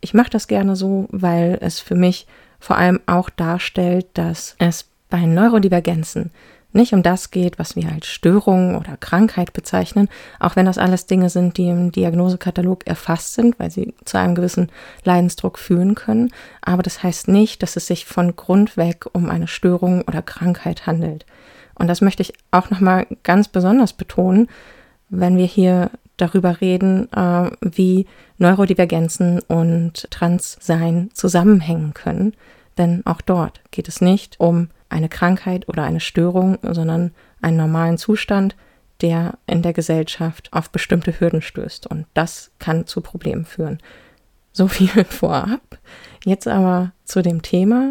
Ich 0.00 0.12
mache 0.12 0.30
das 0.30 0.46
gerne 0.46 0.76
so, 0.76 1.08
weil 1.10 1.58
es 1.60 1.80
für 1.80 1.94
mich 1.94 2.26
vor 2.60 2.76
allem 2.76 3.00
auch 3.06 3.30
darstellt, 3.30 4.06
dass 4.14 4.56
es 4.58 4.86
bei 5.08 5.24
Neurodivergenzen 5.24 6.30
nicht 6.72 6.92
um 6.92 7.02
das 7.02 7.30
geht, 7.30 7.58
was 7.58 7.76
wir 7.76 7.90
als 7.90 8.06
Störung 8.06 8.76
oder 8.76 8.96
Krankheit 8.98 9.52
bezeichnen, 9.52 10.08
auch 10.38 10.54
wenn 10.54 10.66
das 10.66 10.78
alles 10.78 11.06
Dinge 11.06 11.30
sind, 11.30 11.56
die 11.56 11.68
im 11.68 11.92
Diagnosekatalog 11.92 12.86
erfasst 12.86 13.34
sind, 13.34 13.58
weil 13.58 13.70
sie 13.70 13.94
zu 14.04 14.18
einem 14.18 14.34
gewissen 14.34 14.70
Leidensdruck 15.04 15.58
führen 15.58 15.94
können. 15.94 16.30
Aber 16.60 16.82
das 16.82 17.02
heißt 17.02 17.28
nicht, 17.28 17.62
dass 17.62 17.76
es 17.76 17.86
sich 17.86 18.04
von 18.04 18.36
Grund 18.36 18.76
weg 18.76 19.06
um 19.12 19.30
eine 19.30 19.48
Störung 19.48 20.02
oder 20.02 20.20
Krankheit 20.20 20.86
handelt. 20.86 21.24
Und 21.74 21.88
das 21.88 22.00
möchte 22.00 22.22
ich 22.22 22.34
auch 22.50 22.70
nochmal 22.70 23.06
ganz 23.22 23.48
besonders 23.48 23.92
betonen, 23.92 24.48
wenn 25.08 25.38
wir 25.38 25.46
hier 25.46 25.90
darüber 26.18 26.60
reden, 26.60 27.10
äh, 27.12 27.50
wie 27.62 28.06
Neurodivergenzen 28.36 29.40
und 29.40 30.10
Transsein 30.10 31.10
zusammenhängen 31.14 31.94
können. 31.94 32.34
Denn 32.76 33.02
auch 33.06 33.22
dort 33.22 33.60
geht 33.70 33.88
es 33.88 34.00
nicht 34.00 34.38
um 34.38 34.68
eine 34.88 35.08
Krankheit 35.08 35.68
oder 35.68 35.84
eine 35.84 36.00
Störung, 36.00 36.58
sondern 36.62 37.12
einen 37.40 37.56
normalen 37.56 37.98
Zustand, 37.98 38.56
der 39.00 39.38
in 39.46 39.62
der 39.62 39.72
Gesellschaft 39.72 40.52
auf 40.52 40.70
bestimmte 40.70 41.20
Hürden 41.20 41.42
stößt. 41.42 41.86
Und 41.86 42.06
das 42.14 42.50
kann 42.58 42.86
zu 42.86 43.00
Problemen 43.00 43.44
führen. 43.44 43.78
So 44.52 44.68
viel 44.68 45.04
vorab. 45.04 45.78
Jetzt 46.24 46.48
aber 46.48 46.92
zu 47.04 47.22
dem 47.22 47.42
Thema. 47.42 47.90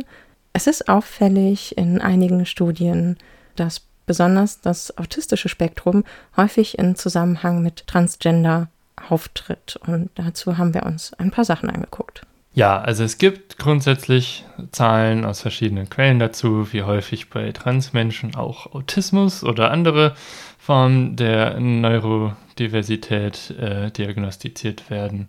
Es 0.54 0.68
ist 0.68 0.90
auffällig 0.90 1.78
in 1.78 2.02
einigen 2.02 2.46
Studien, 2.46 3.18
dass 3.56 3.88
besonders 4.06 4.62
das 4.62 4.98
autistische 4.98 5.50
Spektrum 5.50 6.04
häufig 6.36 6.78
in 6.78 6.96
Zusammenhang 6.96 7.62
mit 7.62 7.88
Transgender 7.88 8.70
auftritt. 9.10 9.80
Und 9.86 10.10
dazu 10.16 10.58
haben 10.58 10.74
wir 10.74 10.84
uns 10.84 11.14
ein 11.14 11.32
paar 11.32 11.46
Sachen 11.46 11.70
angeguckt. 11.70 12.27
Ja, 12.58 12.82
also 12.82 13.04
es 13.04 13.20
gibt 13.20 13.60
grundsätzlich 13.60 14.44
Zahlen 14.72 15.26
aus 15.26 15.42
verschiedenen 15.42 15.92
Quellen 15.92 16.18
dazu, 16.18 16.74
wie 16.74 16.82
häufig 16.82 17.30
bei 17.30 17.52
Transmenschen 17.52 18.34
auch 18.34 18.74
Autismus 18.74 19.44
oder 19.44 19.70
andere 19.70 20.16
Formen 20.58 21.16
der 21.16 21.60
Neurodiversität 21.60 23.52
äh, 23.52 23.92
diagnostiziert 23.92 24.90
werden, 24.90 25.28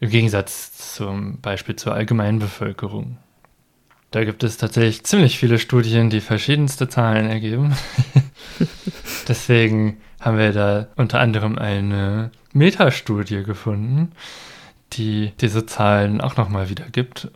im 0.00 0.10
Gegensatz 0.10 0.96
zum 0.96 1.40
Beispiel 1.40 1.76
zur 1.76 1.94
allgemeinen 1.94 2.40
Bevölkerung. 2.40 3.18
Da 4.10 4.24
gibt 4.24 4.42
es 4.42 4.56
tatsächlich 4.56 5.04
ziemlich 5.04 5.38
viele 5.38 5.60
Studien, 5.60 6.10
die 6.10 6.20
verschiedenste 6.20 6.88
Zahlen 6.88 7.30
ergeben. 7.30 7.76
Deswegen 9.28 9.98
haben 10.18 10.38
wir 10.38 10.52
da 10.52 10.88
unter 10.96 11.20
anderem 11.20 11.56
eine 11.56 12.32
Metastudie 12.52 13.44
gefunden, 13.44 14.10
die 14.94 15.32
diese 15.40 15.66
Zahlen 15.66 16.20
auch 16.20 16.36
nochmal 16.36 16.68
wiedergibt. 16.68 17.30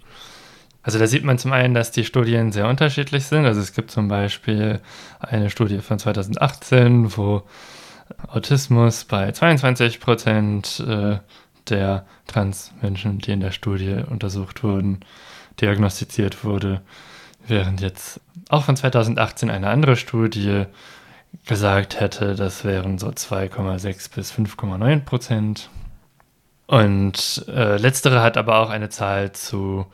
Also 0.83 0.99
da 0.99 1.07
sieht 1.07 1.25
man 1.25 1.39
zum 1.39 1.53
einen, 1.53 1.75
dass 1.75 1.93
die 1.93 2.05
Studien 2.05 2.51
sehr 2.51 2.69
unterschiedlich 2.69 3.25
sind. 3.27 3.47
Also 3.47 3.61
es 3.61 3.73
gibt 3.73 3.91
zum 3.91 4.09
Beispiel 4.09 4.81
eine 5.21 5.49
Studie 5.49 5.79
von 5.79 5.99
2018, 5.99 7.17
wo 7.17 7.43
Autismus 8.29 9.05
bei 9.05 9.31
22 9.31 10.01
Prozent 10.01 10.81
äh, 10.81 11.19
der 11.69 12.05
Transmenschen, 12.27 13.19
die 13.19 13.33
in 13.33 13.41
der 13.41 13.53
Studie 13.53 14.03
untersucht 14.09 14.65
wurden, 14.65 15.01
diagnostiziert 15.61 16.45
wurde, 16.45 16.81
während 17.47 17.81
jetzt 17.81 18.21
auch 18.49 18.65
von 18.65 18.77
2018 18.77 19.51
eine 19.51 19.69
andere 19.69 19.97
Studie 19.97 20.65
gesagt 21.47 22.01
hätte, 22.01 22.35
das 22.35 22.65
wären 22.65 22.99
so 22.99 23.09
2,6 23.09 24.15
bis 24.15 24.33
5,9 24.33 25.01
Prozent. 25.01 25.71
Und 26.73 27.45
äh, 27.49 27.77
letztere 27.77 28.23
hat 28.23 28.39
aber 28.39 28.61
auch 28.61 28.71
eine 28.71 28.89
Zahl 28.89 29.33
zu 29.33 29.85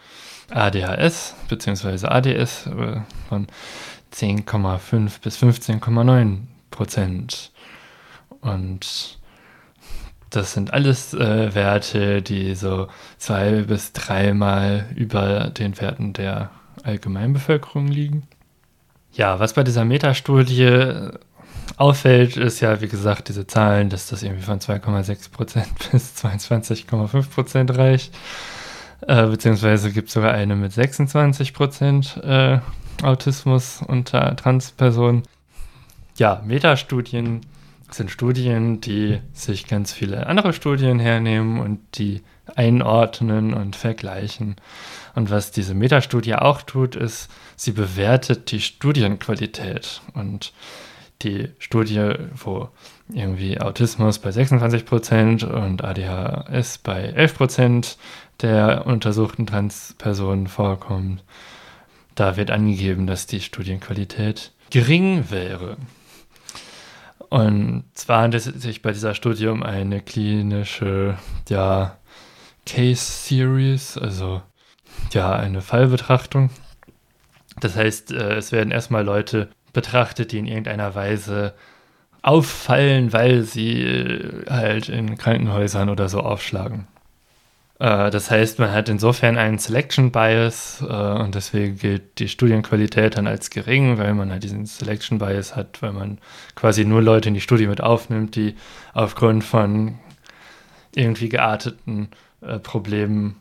ADHS 0.48 1.34
bzw. 1.48 2.06
ADS 2.06 2.68
äh, 2.68 3.00
von 3.28 3.48
10,5 4.14 5.20
bis 5.20 5.42
15,9 5.42 6.36
Prozent. 6.70 7.50
Und 8.42 9.18
das 10.30 10.52
sind 10.52 10.72
alles 10.72 11.14
äh, 11.14 11.52
Werte, 11.52 12.22
die 12.22 12.54
so 12.54 12.86
zwei 13.16 13.62
bis 13.62 13.92
dreimal 13.92 14.86
über 14.94 15.50
den 15.50 15.80
Werten 15.80 16.12
der 16.12 16.52
Allgemeinbevölkerung 16.84 17.88
liegen. 17.88 18.28
Ja, 19.14 19.40
was 19.40 19.54
bei 19.54 19.64
dieser 19.64 19.84
Metastudie 19.84 21.10
auffällt, 21.76 22.36
ist 22.36 22.60
ja, 22.60 22.80
wie 22.80 22.88
gesagt, 22.88 23.28
diese 23.28 23.46
Zahlen, 23.46 23.90
dass 23.90 24.08
das 24.08 24.22
irgendwie 24.22 24.42
von 24.42 24.60
2,6% 24.60 25.66
bis 25.92 26.14
22,5% 26.16 27.76
reicht. 27.76 28.14
Äh, 29.06 29.26
beziehungsweise 29.26 29.92
gibt 29.92 30.08
es 30.08 30.14
sogar 30.14 30.32
eine 30.32 30.56
mit 30.56 30.72
26% 30.72 32.22
äh, 32.22 32.60
Autismus 33.02 33.80
unter 33.86 34.34
Transpersonen. 34.36 35.22
Ja, 36.16 36.42
Metastudien 36.44 37.42
sind 37.90 38.10
Studien, 38.10 38.80
die 38.80 39.20
sich 39.32 39.66
ganz 39.66 39.92
viele 39.92 40.26
andere 40.26 40.52
Studien 40.52 40.98
hernehmen 40.98 41.60
und 41.60 41.80
die 41.98 42.22
einordnen 42.54 43.54
und 43.54 43.76
vergleichen. 43.76 44.56
Und 45.14 45.30
was 45.30 45.52
diese 45.52 45.74
Metastudie 45.74 46.34
auch 46.34 46.62
tut, 46.62 46.96
ist, 46.96 47.30
sie 47.56 47.72
bewertet 47.72 48.50
die 48.50 48.60
Studienqualität 48.60 50.00
und 50.14 50.52
die 51.22 51.50
Studie, 51.58 52.12
wo 52.34 52.68
irgendwie 53.12 53.60
Autismus 53.60 54.18
bei 54.18 54.30
26 54.30 54.84
Prozent 54.84 55.44
und 55.44 55.82
ADHS 55.82 56.78
bei 56.78 57.02
11 57.02 57.34
Prozent 57.34 57.98
der 58.40 58.86
untersuchten 58.86 59.46
Transpersonen 59.46 60.46
vorkommt, 60.46 61.24
da 62.14 62.36
wird 62.36 62.50
angegeben, 62.50 63.06
dass 63.06 63.26
die 63.26 63.40
Studienqualität 63.40 64.52
gering 64.70 65.30
wäre. 65.30 65.76
Und 67.30 67.84
zwar 67.94 68.22
handelt 68.22 68.46
es 68.46 68.62
sich 68.62 68.82
bei 68.82 68.92
dieser 68.92 69.14
Studie 69.14 69.48
um 69.48 69.62
eine 69.62 70.00
klinische 70.00 71.18
ja, 71.48 71.98
Case 72.64 73.26
Series, 73.26 73.98
also 73.98 74.42
ja, 75.12 75.34
eine 75.34 75.60
Fallbetrachtung. 75.60 76.50
Das 77.60 77.76
heißt, 77.76 78.12
äh, 78.12 78.36
es 78.36 78.52
werden 78.52 78.70
erstmal 78.70 79.04
Leute 79.04 79.48
betrachtet, 79.78 80.32
die 80.32 80.38
in 80.38 80.46
irgendeiner 80.46 80.96
Weise 80.96 81.54
auffallen, 82.22 83.12
weil 83.12 83.42
sie 83.42 83.82
äh, 83.82 84.44
halt 84.50 84.88
in 84.88 85.16
Krankenhäusern 85.16 85.88
oder 85.88 86.08
so 86.08 86.18
aufschlagen. 86.18 86.88
Äh, 87.78 88.10
das 88.10 88.28
heißt, 88.28 88.58
man 88.58 88.72
hat 88.72 88.88
insofern 88.88 89.38
einen 89.38 89.58
Selection 89.58 90.10
Bias 90.10 90.82
und 90.82 91.34
deswegen 91.36 91.78
gilt 91.78 92.18
die 92.18 92.26
Studienqualität 92.26 93.16
dann 93.16 93.28
als 93.28 93.50
gering, 93.50 93.98
weil 93.98 94.14
man 94.14 94.32
halt 94.32 94.42
diesen 94.42 94.66
Selection 94.66 95.18
Bias 95.18 95.54
hat, 95.54 95.80
weil 95.80 95.92
man 95.92 96.18
quasi 96.56 96.84
nur 96.84 97.02
Leute 97.02 97.28
in 97.28 97.34
die 97.34 97.40
Studie 97.40 97.68
mit 97.68 97.80
aufnimmt, 97.80 98.34
die 98.34 98.56
aufgrund 98.94 99.44
von 99.44 100.00
irgendwie 100.92 101.28
gearteten 101.28 102.08
Problemen 102.62 103.36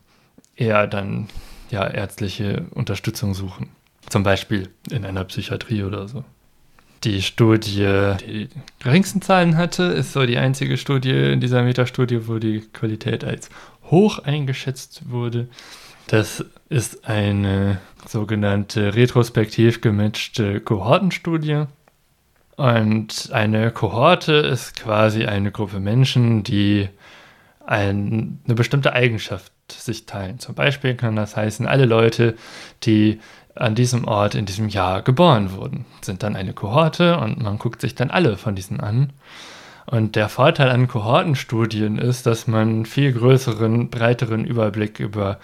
eher 0.54 0.86
dann 0.86 1.28
ja 1.70 1.86
ärztliche 1.86 2.66
Unterstützung 2.70 3.34
suchen. 3.34 3.70
Zum 4.08 4.22
Beispiel 4.22 4.70
in 4.90 5.04
einer 5.04 5.24
Psychiatrie 5.24 5.82
oder 5.82 6.08
so. 6.08 6.24
Die 7.04 7.22
Studie, 7.22 8.14
die 8.26 8.48
geringsten 8.80 9.22
Zahlen 9.22 9.56
hatte, 9.56 9.84
ist 9.84 10.12
so 10.12 10.26
die 10.26 10.38
einzige 10.38 10.76
Studie 10.76 11.32
in 11.32 11.40
dieser 11.40 11.62
Metastudie, 11.62 12.26
wo 12.26 12.38
die 12.38 12.60
Qualität 12.72 13.22
als 13.22 13.50
hoch 13.84 14.18
eingeschätzt 14.18 15.08
wurde. 15.08 15.48
Das 16.08 16.44
ist 16.68 17.06
eine 17.06 17.78
sogenannte 18.06 18.94
retrospektiv 18.94 19.80
gematchte 19.80 20.60
Kohortenstudie. 20.60 21.64
Und 22.56 23.30
eine 23.32 23.70
Kohorte 23.70 24.32
ist 24.32 24.74
quasi 24.74 25.26
eine 25.26 25.52
Gruppe 25.52 25.78
Menschen, 25.78 26.42
die 26.42 26.88
ein, 27.64 28.40
eine 28.46 28.54
bestimmte 28.54 28.94
Eigenschaft 28.94 29.52
sich 29.70 30.06
teilen. 30.06 30.38
Zum 30.38 30.54
Beispiel 30.54 30.94
kann 30.94 31.14
das 31.14 31.36
heißen, 31.36 31.66
alle 31.66 31.84
Leute, 31.84 32.34
die 32.82 33.20
an 33.60 33.74
diesem 33.74 34.04
Ort 34.04 34.34
in 34.34 34.46
diesem 34.46 34.68
Jahr 34.68 35.02
geboren 35.02 35.52
wurden, 35.52 35.84
sind 36.00 36.22
dann 36.22 36.36
eine 36.36 36.52
Kohorte 36.52 37.18
und 37.18 37.42
man 37.42 37.58
guckt 37.58 37.80
sich 37.80 37.94
dann 37.94 38.10
alle 38.10 38.36
von 38.36 38.54
diesen 38.54 38.80
an. 38.80 39.12
Und 39.86 40.16
der 40.16 40.28
Vorteil 40.28 40.70
an 40.70 40.86
Kohortenstudien 40.86 41.96
ist, 41.98 42.26
dass 42.26 42.46
man 42.46 42.68
einen 42.68 42.86
viel 42.86 43.12
größeren, 43.12 43.88
breiteren 43.88 44.44
Überblick 44.44 45.00
über 45.00 45.38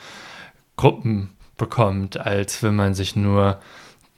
Gruppen 0.76 1.30
bekommt, 1.56 2.18
als 2.18 2.62
wenn 2.62 2.76
man 2.76 2.94
sich 2.94 3.16
nur 3.16 3.58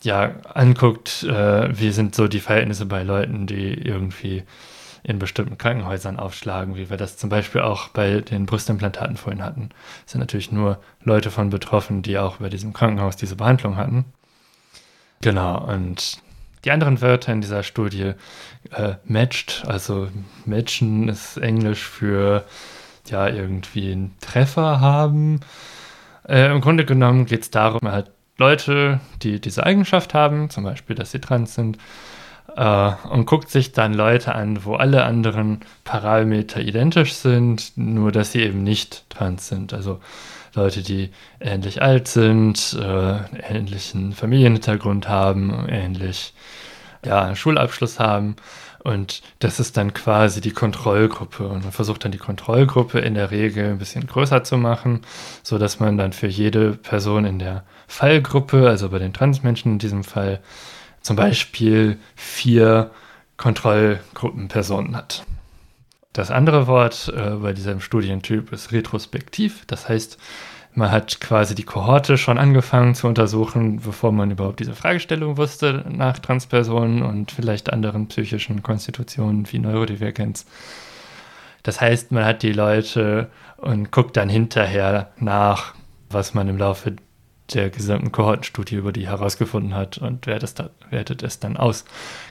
ja, 0.03 0.35
anguckt, 0.55 1.23
äh, 1.23 1.79
wie 1.79 1.91
sind 1.91 2.15
so 2.15 2.29
die 2.29 2.41
Verhältnisse 2.41 2.87
bei 2.87 3.03
Leuten, 3.03 3.47
die 3.47 3.75
irgendwie 3.75 4.43
in 5.07 5.21
bestimmten 5.21 5.57
Krankenhäusern 5.57 6.19
aufschlagen, 6.19 6.75
wie 6.75 6.91
wir 6.91 6.97
das 6.97 7.17
zum 7.17 7.31
Beispiel 7.31 7.61
auch 7.61 7.89
bei 7.89 8.23
den 8.23 8.45
Brustimplantaten 8.45 9.17
vorhin 9.17 9.43
hatten. 9.43 9.69
Es 10.05 10.13
sind 10.13 10.21
natürlich 10.21 10.51
nur 10.51 10.81
Leute 11.01 11.31
von 11.31 11.49
betroffen, 11.49 12.03
die 12.03 12.19
auch 12.19 12.39
bei 12.39 12.49
diesem 12.49 12.73
Krankenhaus 12.73 13.15
diese 13.15 13.37
Behandlung 13.37 13.77
hatten. 13.77 14.05
Genau, 15.21 15.65
und 15.65 16.21
die 16.65 16.73
anderen 16.73 17.01
Wörter 17.01 17.33
in 17.33 17.41
dieser 17.41 17.63
Studie 17.63 18.15
äh, 18.73 18.95
matched, 19.05 19.65
also 19.69 20.09
matchen 20.45 21.09
ist 21.09 21.37
Englisch 21.37 21.85
für 21.85 22.45
ja 23.09 23.29
irgendwie 23.29 23.93
einen 23.93 24.17
Treffer 24.21 24.81
haben. 24.81 25.39
Äh, 26.29 26.51
Im 26.51 26.61
Grunde 26.61 26.85
genommen 26.85 27.27
geht 27.27 27.43
es 27.43 27.51
darum, 27.53 27.89
halt 27.89 28.11
Leute, 28.39 29.01
die 29.23 29.41
diese 29.41 29.65
Eigenschaft 29.65 30.15
haben, 30.15 30.51
zum 30.51 30.65
Beispiel, 30.65 30.97
dass 30.97 31.13
sie 31.13 31.21
trans 31.21 31.55
sind, 31.55 31.79
äh, 32.57 32.93
und 33.11 33.27
guckt 33.27 33.51
sich 33.51 33.73
dann 33.73 33.95
Leute 33.95 34.35
an, 34.35 34.65
wo 34.65 34.75
alle 34.75 35.05
anderen 35.05 35.61
Parameter 35.85 36.61
identisch 36.61 37.15
sind, 37.15 37.73
nur 37.77 38.13
dass 38.13 38.33
sie 38.33 38.43
eben 38.43 38.63
nicht 38.63 39.09
trans 39.11 39.49
sind. 39.49 39.73
Also 39.73 40.01
Leute, 40.55 40.83
die 40.83 41.11
ähnlich 41.39 41.83
alt 41.83 42.09
sind, 42.09 42.77
äh, 42.81 43.19
ähnlichen 43.55 44.13
Familienhintergrund 44.13 45.09
haben, 45.09 45.67
ähnlich 45.69 46.33
ja, 47.05 47.37
Schulabschluss 47.37 48.01
haben. 48.01 48.37
Und 48.83 49.23
das 49.41 49.61
ist 49.61 49.77
dann 49.77 49.93
quasi 49.93 50.41
die 50.41 50.53
Kontrollgruppe. 50.53 51.47
Und 51.47 51.65
man 51.65 51.73
versucht 51.73 52.05
dann 52.05 52.13
die 52.13 52.19
Kontrollgruppe 52.19 53.01
in 53.01 53.15
der 53.15 53.33
Regel 53.33 53.71
ein 53.71 53.79
bisschen 53.79 54.07
größer 54.07 54.45
zu 54.45 54.57
machen, 54.57 55.03
sodass 55.43 55.81
man 55.81 55.99
dann 55.99 56.13
für 56.13 56.29
jede 56.29 56.73
Person 56.73 57.25
in 57.25 57.39
der 57.39 57.65
Fallgruppe, 57.89 58.69
also 58.69 58.89
bei 58.89 58.99
den 58.99 59.13
Transmenschen 59.13 59.73
in 59.73 59.79
diesem 59.79 60.05
Fall, 60.05 60.41
zum 61.07 61.15
Beispiel 61.15 61.99
vier 62.17 62.91
Kontrollgruppenpersonen 63.37 64.97
hat. 64.97 65.25
Das 66.13 66.33
andere 66.33 66.67
Wort 66.67 67.13
äh, 67.17 67.37
bei 67.37 67.53
diesem 67.53 67.81
Studientyp 67.81 68.53
ist 68.53 68.73
retrospektiv. 68.73 69.63
Das 69.69 69.89
heißt, 69.89 70.19
man 70.75 70.91
hat 70.91 71.21
quasi 71.21 71.55
die 71.55 71.63
Kohorte 71.63 72.19
schon 72.19 72.39
angefangen 72.39 72.97
zu 72.97 73.07
untersuchen, 73.07 73.81
bevor 73.83 74.11
man 74.11 74.33
überhaupt 74.33 74.59
diese 74.59 74.75
Fragestellung 74.75 75.37
wusste 75.37 75.85
nach 75.89 76.19
Transpersonen 76.19 77.03
und 77.03 77.31
vielleicht 77.31 77.73
anderen 77.73 78.09
psychischen 78.09 78.65
Konstitutionen 78.65 79.47
wie 79.53 79.61
Neurodivergenz. 79.61 80.45
Das 81.63 81.81
heißt, 81.81 82.11
man 82.11 82.25
hat 82.25 82.43
die 82.43 82.53
Leute 82.53 83.31
und 83.59 83.93
guckt 83.93 84.17
dann 84.17 84.29
hinterher 84.29 85.13
nach, 85.19 85.75
was 86.11 86.35
man 86.35 86.49
im 86.49 86.59
Laufe 86.59 86.97
der 87.55 87.71
gesamten 87.71 88.13
Kohortenstudie 88.13 88.77
über 88.77 88.93
die 88.93 89.09
herausgefunden 89.09 89.75
hat 89.75 89.99
und 89.99 90.27
wertet 90.27 90.71
wertet 90.91 91.23
es 91.23 91.39
dann 91.39 91.57
aus. 91.57 91.85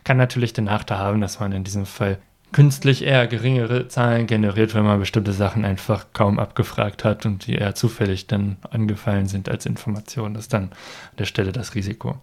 Kann 0.04 0.18
natürlich 0.18 0.54
den 0.54 0.66
Nachteil 0.66 0.98
haben, 0.98 1.22
dass 1.22 1.40
man 1.40 1.52
in 1.52 1.64
diesem 1.64 1.86
Fall 1.86 2.20
künstlich 2.52 3.04
eher 3.04 3.28
geringere 3.28 3.88
Zahlen 3.90 4.28
generiert, 4.28 4.74
wenn 4.76 4.86
man 4.86 5.00
bestimmte 5.00 5.34
Sachen 5.34 5.66
einfach 5.66 6.08
kaum 6.14 6.40
abgefragt 6.40 7.04
hat 7.04 7.26
und 7.26 7.48
die 7.48 7.56
eher 7.56 7.76
zufällig 7.76 8.28
dann 8.28 8.58
angefallen 8.70 9.28
sind 9.28 9.50
als 9.50 9.66
Information. 9.66 10.34
Das 10.34 10.46
ist 10.46 10.54
dann 10.54 10.64
an 10.64 11.18
der 11.20 11.26
Stelle 11.26 11.52
das 11.52 11.76
Risiko. 11.76 12.22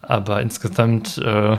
Aber 0.00 0.40
insgesamt 0.40 1.18
äh, 1.18 1.58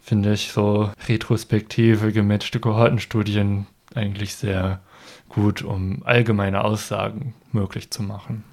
finde 0.00 0.32
ich 0.32 0.50
so 0.50 0.90
retrospektive, 1.08 2.12
gematchte 2.12 2.58
Kohortenstudien 2.58 3.66
eigentlich 3.94 4.34
sehr 4.34 4.80
gut, 5.28 5.62
um 5.62 6.02
allgemeine 6.04 6.64
Aussagen 6.64 7.34
möglich 7.52 7.90
zu 7.90 8.02
machen. 8.02 8.44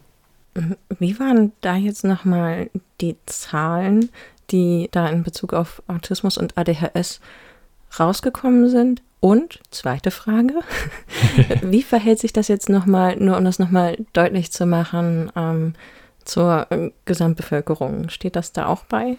Wie 1.00 1.20
waren 1.20 1.52
da 1.62 1.76
jetzt 1.76 2.04
nochmal 2.04 2.70
die 3.02 3.16
Zahlen, 3.26 4.10
die 4.50 4.90
da 4.92 5.08
in 5.08 5.24
Bezug 5.24 5.54
auf 5.54 5.84
Autismus 5.88 6.38
und 6.38 6.58
ADHS 6.58 7.20
rausgekommen 8.00 8.70
sind? 8.70 9.02
Und 9.20 9.60
zweite 9.72 10.12
Frage, 10.12 10.54
wie 11.64 11.82
verhält 11.82 12.20
sich 12.20 12.34
das 12.34 12.48
jetzt 12.48 12.70
nochmal, 12.70 13.16
nur 13.18 13.38
um 13.38 13.46
das 13.46 13.58
nochmal 13.58 13.98
deutlich 14.14 14.52
zu 14.52 14.68
machen, 14.68 15.32
ähm, 15.36 15.74
zur 16.24 16.68
äh, 16.70 16.92
Gesamtbevölkerung? 17.06 18.10
Steht 18.10 18.36
das 18.36 18.52
da 18.52 18.68
auch 18.68 18.84
bei? 18.84 19.18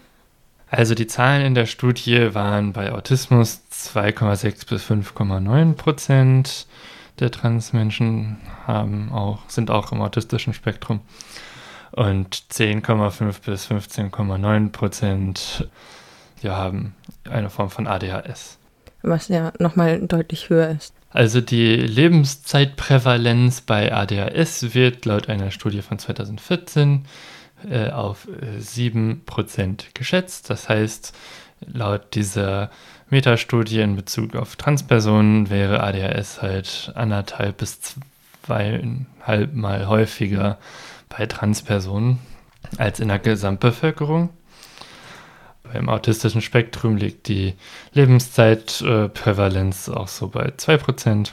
Also 0.71 0.95
die 0.95 1.07
Zahlen 1.07 1.45
in 1.45 1.55
der 1.55 1.65
Studie 1.65 2.33
waren 2.33 2.73
bei 2.73 2.93
Autismus 2.93 3.61
2,6 3.73 4.69
bis 4.69 4.83
5,9 4.89 5.73
Prozent 5.73 6.67
der 7.19 7.31
Transmenschen 7.31 8.37
haben 8.65 9.11
auch, 9.11 9.49
sind 9.49 9.71
auch 9.71 9.91
im 9.91 10.01
autistischen 10.01 10.53
Spektrum. 10.53 11.01
Und 11.91 12.35
10,5 12.51 13.45
bis 13.45 13.67
15,9 13.67 14.71
Prozent 14.71 15.67
ja, 16.41 16.55
haben 16.55 16.95
eine 17.29 17.49
Form 17.49 17.69
von 17.69 17.87
ADHS. 17.87 18.57
Was 19.01 19.27
ja 19.27 19.53
nochmal 19.59 19.99
deutlich 20.01 20.49
höher 20.49 20.69
ist. 20.69 20.93
Also 21.11 21.41
die 21.41 21.75
Lebenszeitprävalenz 21.75 23.61
bei 23.61 23.93
ADHS 23.93 24.75
wird 24.75 25.05
laut 25.05 25.29
einer 25.29 25.51
Studie 25.51 25.81
von 25.81 25.97
2014 25.97 27.05
äh, 27.67 27.89
auf 27.89 28.27
7% 28.59 29.59
äh, 29.59 29.75
geschätzt. 29.93 30.49
Das 30.49 30.69
heißt, 30.69 31.15
laut 31.65 32.13
dieser 32.13 32.69
Metastudie 33.09 33.81
in 33.81 33.95
Bezug 33.95 34.35
auf 34.35 34.55
Transpersonen 34.55 35.49
wäre 35.49 35.81
ADHS 35.83 36.41
halt 36.41 36.91
anderthalb 36.95 37.57
bis 37.57 37.79
zweieinhalb 38.43 39.53
Mal 39.53 39.87
häufiger 39.87 40.57
bei 41.09 41.25
Transpersonen 41.25 42.19
als 42.77 42.99
in 42.99 43.07
der 43.07 43.19
Gesamtbevölkerung. 43.19 44.29
Beim 45.63 45.89
autistischen 45.89 46.41
Spektrum 46.41 46.97
liegt 46.97 47.27
die 47.27 47.53
Lebenszeitprävalenz 47.93 49.89
auch 49.89 50.07
so 50.07 50.27
bei 50.27 50.49
2%. 50.49 51.31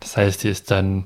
Das 0.00 0.16
heißt, 0.16 0.42
die 0.42 0.48
ist 0.48 0.70
dann 0.70 1.04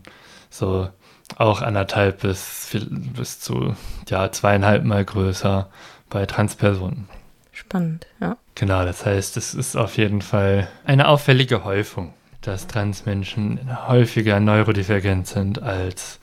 so 0.51 0.89
auch 1.37 1.63
anderthalb 1.63 2.23
bis, 2.23 2.77
bis 3.17 3.41
zu 3.41 3.77
ja, 4.09 4.33
zweieinhalb 4.33 4.85
Mal 4.85 5.05
größer 5.05 5.71
bei 6.09 6.27
Transpersonen. 6.27 7.09
Spannend, 7.53 8.07
ja. 8.21 8.37
Genau, 8.61 8.85
das 8.85 9.07
heißt, 9.07 9.39
es 9.39 9.55
ist 9.55 9.75
auf 9.75 9.97
jeden 9.97 10.21
Fall 10.21 10.69
eine 10.85 11.09
auffällige 11.09 11.65
Häufung, 11.65 12.13
dass 12.43 12.67
Transmenschen 12.67 13.59
häufiger 13.89 14.39
neurodivergent 14.39 15.27
sind 15.27 15.63
als 15.63 16.21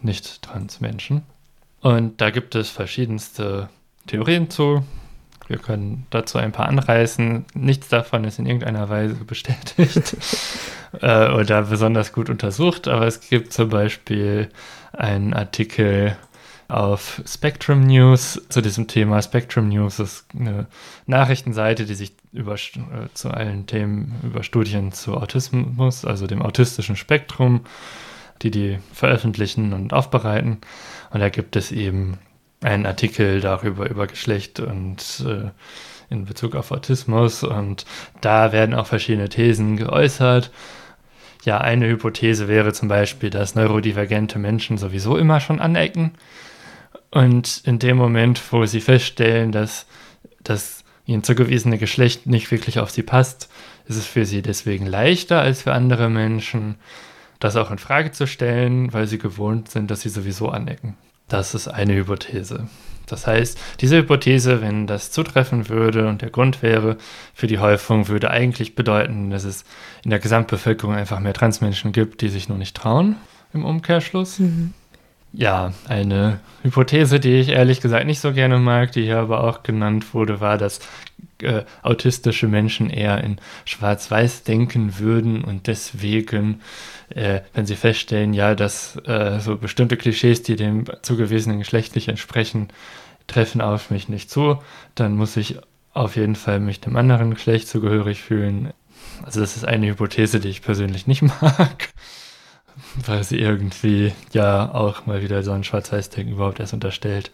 Nicht-Transmenschen. 0.00 1.22
Und 1.80 2.20
da 2.20 2.30
gibt 2.30 2.54
es 2.54 2.70
verschiedenste 2.70 3.70
Theorien 4.06 4.50
zu. 4.50 4.84
Wir 5.48 5.58
können 5.58 6.06
dazu 6.10 6.38
ein 6.38 6.52
paar 6.52 6.68
anreißen. 6.68 7.44
Nichts 7.54 7.88
davon 7.88 8.22
ist 8.22 8.38
in 8.38 8.46
irgendeiner 8.46 8.88
Weise 8.88 9.16
bestätigt 9.16 10.16
äh, 11.00 11.28
oder 11.32 11.62
besonders 11.62 12.12
gut 12.12 12.30
untersucht, 12.30 12.86
aber 12.86 13.08
es 13.08 13.18
gibt 13.18 13.52
zum 13.52 13.70
Beispiel 13.70 14.48
einen 14.92 15.34
Artikel 15.34 16.16
auf 16.74 17.22
Spectrum 17.24 17.82
News 17.82 18.42
zu 18.48 18.60
diesem 18.60 18.88
Thema. 18.88 19.22
Spectrum 19.22 19.68
News 19.68 20.00
ist 20.00 20.26
eine 20.36 20.66
Nachrichtenseite, 21.06 21.84
die 21.84 21.94
sich 21.94 22.14
über, 22.32 22.54
äh, 22.54 23.08
zu 23.14 23.30
allen 23.30 23.66
Themen 23.66 24.14
über 24.24 24.42
Studien 24.42 24.90
zu 24.90 25.14
Autismus, 25.14 26.04
also 26.04 26.26
dem 26.26 26.42
autistischen 26.42 26.96
Spektrum, 26.96 27.60
die 28.42 28.50
die 28.50 28.78
veröffentlichen 28.92 29.72
und 29.72 29.92
aufbereiten. 29.92 30.58
Und 31.10 31.20
da 31.20 31.28
gibt 31.28 31.54
es 31.54 31.70
eben 31.70 32.18
einen 32.60 32.86
Artikel 32.86 33.40
darüber, 33.40 33.88
über 33.88 34.08
Geschlecht 34.08 34.58
und 34.58 35.24
äh, 35.26 35.50
in 36.10 36.24
Bezug 36.24 36.56
auf 36.56 36.72
Autismus. 36.72 37.44
Und 37.44 37.84
da 38.20 38.50
werden 38.50 38.74
auch 38.74 38.86
verschiedene 38.86 39.28
Thesen 39.28 39.76
geäußert. 39.76 40.50
Ja, 41.44 41.58
eine 41.58 41.86
Hypothese 41.86 42.48
wäre 42.48 42.72
zum 42.72 42.88
Beispiel, 42.88 43.30
dass 43.30 43.54
neurodivergente 43.54 44.40
Menschen 44.40 44.76
sowieso 44.76 45.16
immer 45.16 45.38
schon 45.38 45.60
anecken. 45.60 46.12
Und 47.14 47.62
in 47.64 47.78
dem 47.78 47.96
Moment, 47.96 48.42
wo 48.50 48.66
sie 48.66 48.80
feststellen, 48.80 49.52
dass 49.52 49.86
das 50.42 50.82
ihnen 51.06 51.22
zugewiesene 51.22 51.78
Geschlecht 51.78 52.26
nicht 52.26 52.50
wirklich 52.50 52.80
auf 52.80 52.90
sie 52.90 53.04
passt, 53.04 53.48
ist 53.86 53.96
es 53.96 54.06
für 54.06 54.26
sie 54.26 54.42
deswegen 54.42 54.84
leichter 54.84 55.40
als 55.40 55.62
für 55.62 55.72
andere 55.72 56.10
Menschen, 56.10 56.74
das 57.38 57.54
auch 57.54 57.70
in 57.70 57.78
Frage 57.78 58.10
zu 58.10 58.26
stellen, 58.26 58.92
weil 58.92 59.06
sie 59.06 59.18
gewohnt 59.18 59.70
sind, 59.70 59.92
dass 59.92 60.00
sie 60.00 60.08
sowieso 60.08 60.48
anecken. 60.48 60.96
Das 61.28 61.54
ist 61.54 61.68
eine 61.68 61.94
Hypothese. 61.94 62.66
Das 63.06 63.28
heißt, 63.28 63.60
diese 63.80 63.98
Hypothese, 63.98 64.60
wenn 64.60 64.88
das 64.88 65.12
zutreffen 65.12 65.68
würde 65.68 66.08
und 66.08 66.20
der 66.20 66.30
Grund 66.30 66.62
wäre 66.62 66.96
für 67.32 67.46
die 67.46 67.60
Häufung, 67.60 68.08
würde 68.08 68.30
eigentlich 68.30 68.74
bedeuten, 68.74 69.30
dass 69.30 69.44
es 69.44 69.64
in 70.02 70.10
der 70.10 70.18
Gesamtbevölkerung 70.18 70.96
einfach 70.96 71.20
mehr 71.20 71.34
Transmenschen 71.34 71.92
gibt, 71.92 72.22
die 72.22 72.28
sich 72.28 72.48
nur 72.48 72.58
nicht 72.58 72.76
trauen, 72.76 73.16
im 73.52 73.64
Umkehrschluss. 73.64 74.40
Mhm. 74.40 74.74
Ja, 75.36 75.72
eine 75.88 76.38
Hypothese, 76.62 77.18
die 77.18 77.40
ich 77.40 77.48
ehrlich 77.48 77.80
gesagt 77.80 78.06
nicht 78.06 78.20
so 78.20 78.32
gerne 78.32 78.58
mag, 78.58 78.92
die 78.92 79.02
hier 79.02 79.18
aber 79.18 79.42
auch 79.42 79.64
genannt 79.64 80.14
wurde, 80.14 80.40
war, 80.40 80.58
dass 80.58 80.78
äh, 81.42 81.64
autistische 81.82 82.46
Menschen 82.46 82.88
eher 82.88 83.22
in 83.24 83.38
Schwarz-Weiß 83.64 84.44
denken 84.44 85.00
würden 85.00 85.42
und 85.42 85.66
deswegen, 85.66 86.60
äh, 87.08 87.40
wenn 87.52 87.66
sie 87.66 87.74
feststellen, 87.74 88.32
ja, 88.32 88.54
dass 88.54 88.96
äh, 89.06 89.40
so 89.40 89.56
bestimmte 89.56 89.96
Klischees, 89.96 90.44
die 90.44 90.54
dem 90.54 90.84
zugewiesenen 91.02 91.58
Geschlecht 91.58 91.96
nicht 91.96 92.06
entsprechen, 92.06 92.68
treffen 93.26 93.60
auf 93.60 93.90
mich 93.90 94.08
nicht 94.08 94.30
zu, 94.30 94.58
dann 94.94 95.16
muss 95.16 95.36
ich 95.36 95.58
auf 95.94 96.14
jeden 96.14 96.36
Fall 96.36 96.60
mich 96.60 96.80
dem 96.80 96.94
anderen 96.94 97.34
Geschlecht 97.34 97.66
zugehörig 97.66 98.22
fühlen. 98.22 98.72
Also 99.24 99.40
das 99.40 99.56
ist 99.56 99.64
eine 99.64 99.88
Hypothese, 99.88 100.38
die 100.38 100.48
ich 100.48 100.62
persönlich 100.62 101.08
nicht 101.08 101.22
mag 101.42 101.88
weil 103.06 103.24
sie 103.24 103.38
irgendwie 103.38 104.12
ja 104.32 104.72
auch 104.72 105.06
mal 105.06 105.22
wieder 105.22 105.42
so 105.42 105.52
ein 105.52 105.64
Schwarz-Weiß-Denken 105.64 106.34
überhaupt 106.34 106.60
erst 106.60 106.74
unterstellt. 106.74 107.30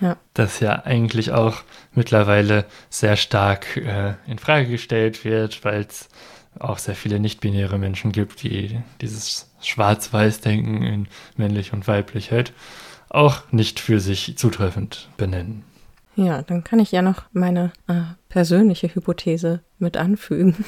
Ja. 0.00 0.16
Das 0.34 0.60
ja 0.60 0.84
eigentlich 0.84 1.32
auch 1.32 1.62
mittlerweile 1.92 2.64
sehr 2.88 3.16
stark 3.16 3.76
äh, 3.76 4.14
in 4.26 4.38
Frage 4.38 4.68
gestellt 4.68 5.24
wird, 5.24 5.64
weil 5.64 5.82
es 5.82 6.08
auch 6.58 6.78
sehr 6.78 6.94
viele 6.94 7.20
nicht-binäre 7.20 7.78
Menschen 7.78 8.12
gibt, 8.12 8.42
die 8.42 8.80
dieses 9.00 9.50
Schwarz-Weiß-Denken 9.60 10.82
in 10.82 11.08
männlich 11.36 11.72
und 11.72 11.88
weiblich 11.88 12.30
halt 12.30 12.52
auch 13.10 13.42
nicht 13.50 13.80
für 13.80 14.00
sich 14.00 14.36
zutreffend 14.36 15.08
benennen. 15.16 15.64
Ja, 16.14 16.42
dann 16.42 16.64
kann 16.64 16.80
ich 16.80 16.90
ja 16.90 17.00
noch 17.00 17.22
meine 17.32 17.72
äh, 17.86 18.00
persönliche 18.28 18.92
Hypothese 18.92 19.60
mit 19.78 19.96
anfügen. 19.96 20.64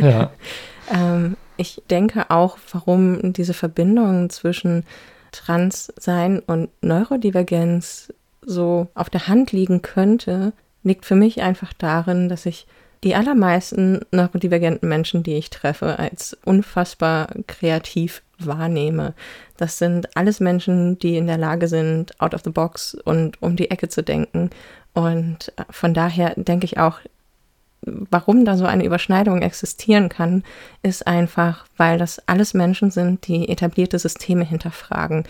Ja. 0.00 0.32
ähm, 0.92 1.36
ich 1.56 1.82
denke 1.90 2.30
auch, 2.30 2.58
warum 2.72 3.32
diese 3.32 3.54
Verbindung 3.54 4.30
zwischen 4.30 4.84
Transsein 5.32 6.40
und 6.40 6.70
Neurodivergenz 6.82 8.12
so 8.42 8.88
auf 8.94 9.10
der 9.10 9.28
Hand 9.28 9.52
liegen 9.52 9.82
könnte, 9.82 10.52
liegt 10.82 11.06
für 11.06 11.16
mich 11.16 11.42
einfach 11.42 11.72
darin, 11.72 12.28
dass 12.28 12.46
ich 12.46 12.66
die 13.02 13.14
allermeisten 13.14 14.00
neurodivergenten 14.12 14.88
Menschen, 14.88 15.22
die 15.22 15.34
ich 15.34 15.50
treffe, 15.50 15.98
als 15.98 16.36
unfassbar 16.44 17.28
kreativ 17.46 18.22
wahrnehme. 18.38 19.14
Das 19.56 19.78
sind 19.78 20.16
alles 20.16 20.40
Menschen, 20.40 20.98
die 20.98 21.16
in 21.16 21.26
der 21.26 21.38
Lage 21.38 21.68
sind, 21.68 22.18
out 22.20 22.34
of 22.34 22.42
the 22.44 22.50
box 22.50 22.94
und 22.94 23.40
um 23.42 23.56
die 23.56 23.70
Ecke 23.70 23.88
zu 23.88 24.02
denken. 24.02 24.50
Und 24.94 25.52
von 25.70 25.92
daher 25.92 26.34
denke 26.36 26.64
ich 26.64 26.78
auch, 26.78 27.00
warum 27.86 28.44
da 28.44 28.56
so 28.56 28.64
eine 28.64 28.84
Überschneidung 28.84 29.42
existieren 29.42 30.08
kann, 30.08 30.42
ist 30.82 31.06
einfach, 31.06 31.66
weil 31.76 31.98
das 31.98 32.20
alles 32.26 32.54
Menschen 32.54 32.90
sind, 32.90 33.26
die 33.26 33.48
etablierte 33.48 33.98
Systeme 33.98 34.44
hinterfragen, 34.44 35.24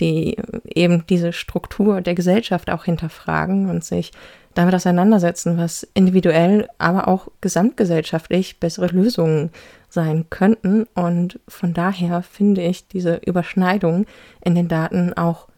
die 0.00 0.36
eben 0.64 1.04
diese 1.08 1.32
Struktur 1.32 2.00
der 2.00 2.14
Gesellschaft 2.14 2.70
auch 2.70 2.84
hinterfragen 2.84 3.68
und 3.68 3.84
sich 3.84 4.12
damit 4.54 4.74
auseinandersetzen, 4.74 5.56
was 5.56 5.86
individuell, 5.94 6.68
aber 6.78 7.06
auch 7.06 7.28
gesamtgesellschaftlich 7.40 8.58
bessere 8.58 8.88
Lösungen 8.88 9.50
sein 9.88 10.26
könnten. 10.30 10.86
Und 10.94 11.38
von 11.46 11.74
daher 11.74 12.22
finde 12.22 12.62
ich 12.62 12.88
diese 12.88 13.16
Überschneidung 13.24 14.06
in 14.44 14.54
den 14.54 14.68
Daten 14.68 15.12
auch 15.12 15.48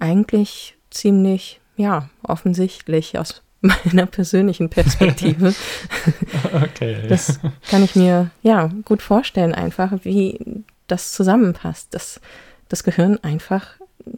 eigentlich 0.00 0.76
ziemlich, 0.90 1.60
ja, 1.76 2.08
offensichtlich 2.22 3.18
aus 3.18 3.42
meiner 3.60 4.06
persönlichen 4.06 4.70
Perspektive. 4.70 5.54
okay. 6.52 6.98
Das 7.08 7.40
kann 7.68 7.84
ich 7.84 7.96
mir 7.96 8.30
ja 8.42 8.70
gut 8.84 9.02
vorstellen, 9.02 9.54
einfach 9.54 9.92
wie 10.02 10.64
das 10.86 11.12
zusammenpasst, 11.12 11.92
dass 11.94 12.20
das 12.68 12.84
Gehirn 12.84 13.18
einfach 13.22 13.66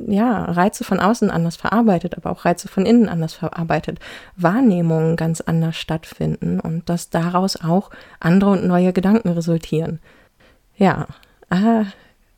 ja 0.07 0.45
Reize 0.45 0.84
von 0.84 1.01
außen 1.01 1.30
anders 1.30 1.57
verarbeitet, 1.57 2.16
aber 2.16 2.30
auch 2.30 2.45
Reize 2.45 2.68
von 2.68 2.86
innen 2.86 3.09
anders 3.09 3.34
verarbeitet, 3.34 3.99
Wahrnehmungen 4.36 5.16
ganz 5.16 5.41
anders 5.41 5.76
stattfinden 5.76 6.61
und 6.61 6.88
dass 6.88 7.11
daraus 7.11 7.57
auch 7.57 7.91
andere 8.20 8.51
und 8.51 8.66
neue 8.66 8.93
Gedanken 8.93 9.30
resultieren. 9.30 10.01
Ja, 10.76 11.09
ah, 11.51 11.84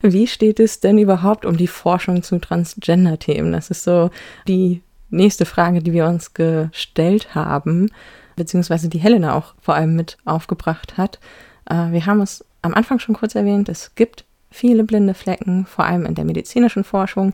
wie 0.00 0.26
steht 0.26 0.60
es 0.60 0.80
denn 0.80 0.98
überhaupt 0.98 1.44
um 1.44 1.56
die 1.56 1.68
Forschung 1.68 2.22
zu 2.22 2.38
Transgender-Themen? 2.38 3.52
Das 3.52 3.70
ist 3.70 3.84
so 3.84 4.10
die 4.48 4.82
nächste 5.12 5.44
Frage, 5.44 5.82
die 5.82 5.92
wir 5.92 6.06
uns 6.06 6.34
gestellt 6.34 7.34
haben, 7.34 7.90
beziehungsweise 8.36 8.88
die 8.88 8.98
Helena 8.98 9.34
auch 9.34 9.54
vor 9.60 9.74
allem 9.74 9.94
mit 9.94 10.16
aufgebracht 10.24 10.96
hat. 10.96 11.20
Äh, 11.68 11.92
wir 11.92 12.06
haben 12.06 12.20
es 12.20 12.44
am 12.62 12.74
Anfang 12.74 12.98
schon 12.98 13.14
kurz 13.14 13.34
erwähnt, 13.34 13.68
es 13.68 13.94
gibt 13.94 14.24
viele 14.50 14.84
blinde 14.84 15.14
Flecken, 15.14 15.66
vor 15.66 15.84
allem 15.84 16.06
in 16.06 16.14
der 16.14 16.24
medizinischen 16.24 16.84
Forschung, 16.84 17.32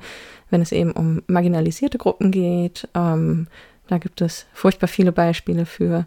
wenn 0.51 0.63
es 0.63 0.73
eben 0.73 0.93
um 0.93 1.23
marginalisierte 1.27 1.99
Gruppen 1.99 2.31
geht. 2.31 2.89
Ähm, 2.95 3.49
da 3.89 3.99
gibt 3.99 4.21
es 4.21 4.47
furchtbar 4.53 4.89
viele 4.89 5.13
Beispiele 5.13 5.67
für. 5.67 6.07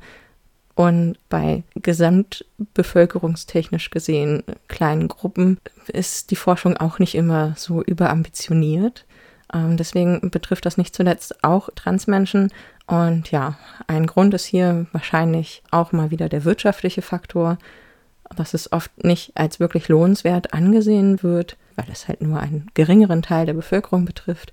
Und 0.75 1.17
bei 1.29 1.63
gesamtbevölkerungstechnisch 1.75 3.91
gesehen 3.91 4.43
kleinen 4.67 5.09
Gruppen 5.09 5.59
ist 5.87 6.31
die 6.31 6.35
Forschung 6.35 6.77
auch 6.77 6.97
nicht 6.97 7.13
immer 7.15 7.53
so 7.57 7.83
überambitioniert. 7.83 9.05
Ähm, 9.53 9.77
deswegen 9.77 10.31
betrifft 10.31 10.65
das 10.65 10.77
nicht 10.77 10.95
zuletzt 10.95 11.43
auch 11.43 11.69
Transmenschen. 11.75 12.51
Und 12.87 13.31
ja, 13.31 13.57
ein 13.87 14.07
Grund 14.07 14.33
ist 14.33 14.45
hier 14.45 14.85
wahrscheinlich 14.91 15.63
auch 15.71 15.91
mal 15.91 16.11
wieder 16.11 16.29
der 16.29 16.45
wirtschaftliche 16.45 17.01
Faktor, 17.01 17.57
dass 18.35 18.53
es 18.53 18.71
oft 18.71 19.03
nicht 19.03 19.31
als 19.35 19.59
wirklich 19.59 19.87
lohnenswert 19.87 20.53
angesehen 20.53 21.21
wird, 21.23 21.57
weil 21.75 21.85
es 21.91 22.07
halt 22.07 22.21
nur 22.21 22.39
einen 22.39 22.69
geringeren 22.73 23.21
Teil 23.21 23.45
der 23.45 23.53
Bevölkerung 23.53 24.05
betrifft. 24.05 24.51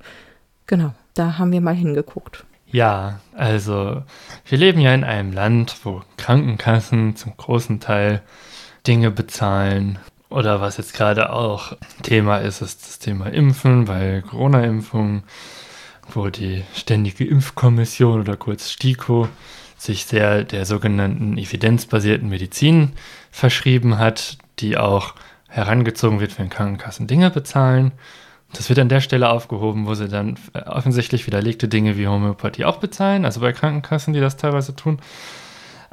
Genau, 0.67 0.93
da 1.15 1.39
haben 1.39 1.53
wir 1.53 1.61
mal 1.61 1.75
hingeguckt. 1.75 2.45
Ja, 2.71 3.21
also 3.35 4.03
wir 4.45 4.59
leben 4.59 4.81
ja 4.81 4.93
in 4.93 5.05
einem 5.05 5.33
Land, 5.33 5.77
wo 5.85 6.03
Krankenkassen 6.19 7.17
zum 7.17 7.37
großen 7.37 7.81
Teil 7.81 8.23
Dinge 8.87 9.11
bezahlen, 9.11 9.99
oder 10.31 10.61
was 10.61 10.77
jetzt 10.77 10.95
gerade 10.95 11.33
auch 11.33 11.73
Thema 12.03 12.39
ist, 12.39 12.61
ist 12.61 12.87
das 12.87 12.99
Thema 12.99 13.27
Impfen, 13.27 13.89
weil 13.89 14.23
Corona-Impfung, 14.23 15.23
wo 16.13 16.29
die 16.29 16.65
Ständige 16.75 17.25
Impfkommission 17.25 18.21
oder 18.21 18.37
kurz 18.37 18.71
STIKO 18.71 19.29
sich 19.79 20.07
sehr 20.07 20.45
der 20.45 20.67
sogenannten 20.67 21.39
evidenzbasierten 21.39 22.29
Medizin 22.29 22.93
verschrieben 23.31 23.99
hat, 23.99 24.39
die 24.59 24.77
auch 24.77 25.15
herangezogen 25.49 26.21
wird, 26.21 26.39
wenn 26.39 26.51
Krankenkassen 26.51 27.07
Dinge 27.07 27.31
bezahlen. 27.31 27.93
Das 28.53 28.69
wird 28.69 28.79
an 28.79 28.89
der 28.89 29.01
Stelle 29.01 29.31
aufgehoben, 29.31 29.87
wo 29.87 29.95
sie 29.95 30.09
dann 30.09 30.39
offensichtlich 30.67 31.27
widerlegte 31.27 31.69
Dinge 31.69 31.97
wie 31.97 32.09
Homöopathie 32.09 32.65
auch 32.65 32.79
bezahlen, 32.79 33.25
also 33.25 33.41
bei 33.41 33.53
Krankenkassen, 33.53 34.15
die 34.15 34.21
das 34.21 34.37
teilweise 34.37 34.75
tun. 34.75 34.99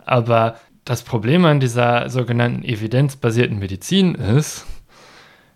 Aber 0.05 0.55
das 0.85 1.01
Problem 1.03 1.45
an 1.45 1.59
dieser 1.59 2.09
sogenannten 2.09 2.63
evidenzbasierten 2.63 3.57
Medizin 3.59 4.15
ist, 4.15 4.65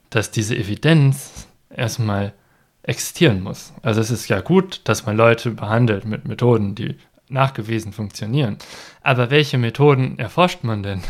dass 0.09 0.31
diese 0.31 0.55
Evidenz 0.55 1.47
erstmal 1.69 2.33
existieren 2.81 3.41
muss. 3.43 3.73
Also 3.83 4.01
es 4.01 4.09
ist 4.09 4.27
ja 4.27 4.41
gut, 4.41 4.81
dass 4.85 5.05
man 5.05 5.15
Leute 5.15 5.51
behandelt 5.51 6.05
mit 6.05 6.27
Methoden, 6.27 6.73
die 6.73 6.95
nachgewiesen 7.29 7.93
funktionieren. 7.93 8.57
Aber 9.01 9.29
welche 9.29 9.59
Methoden 9.59 10.17
erforscht 10.17 10.63
man 10.63 10.81
denn? 10.81 11.01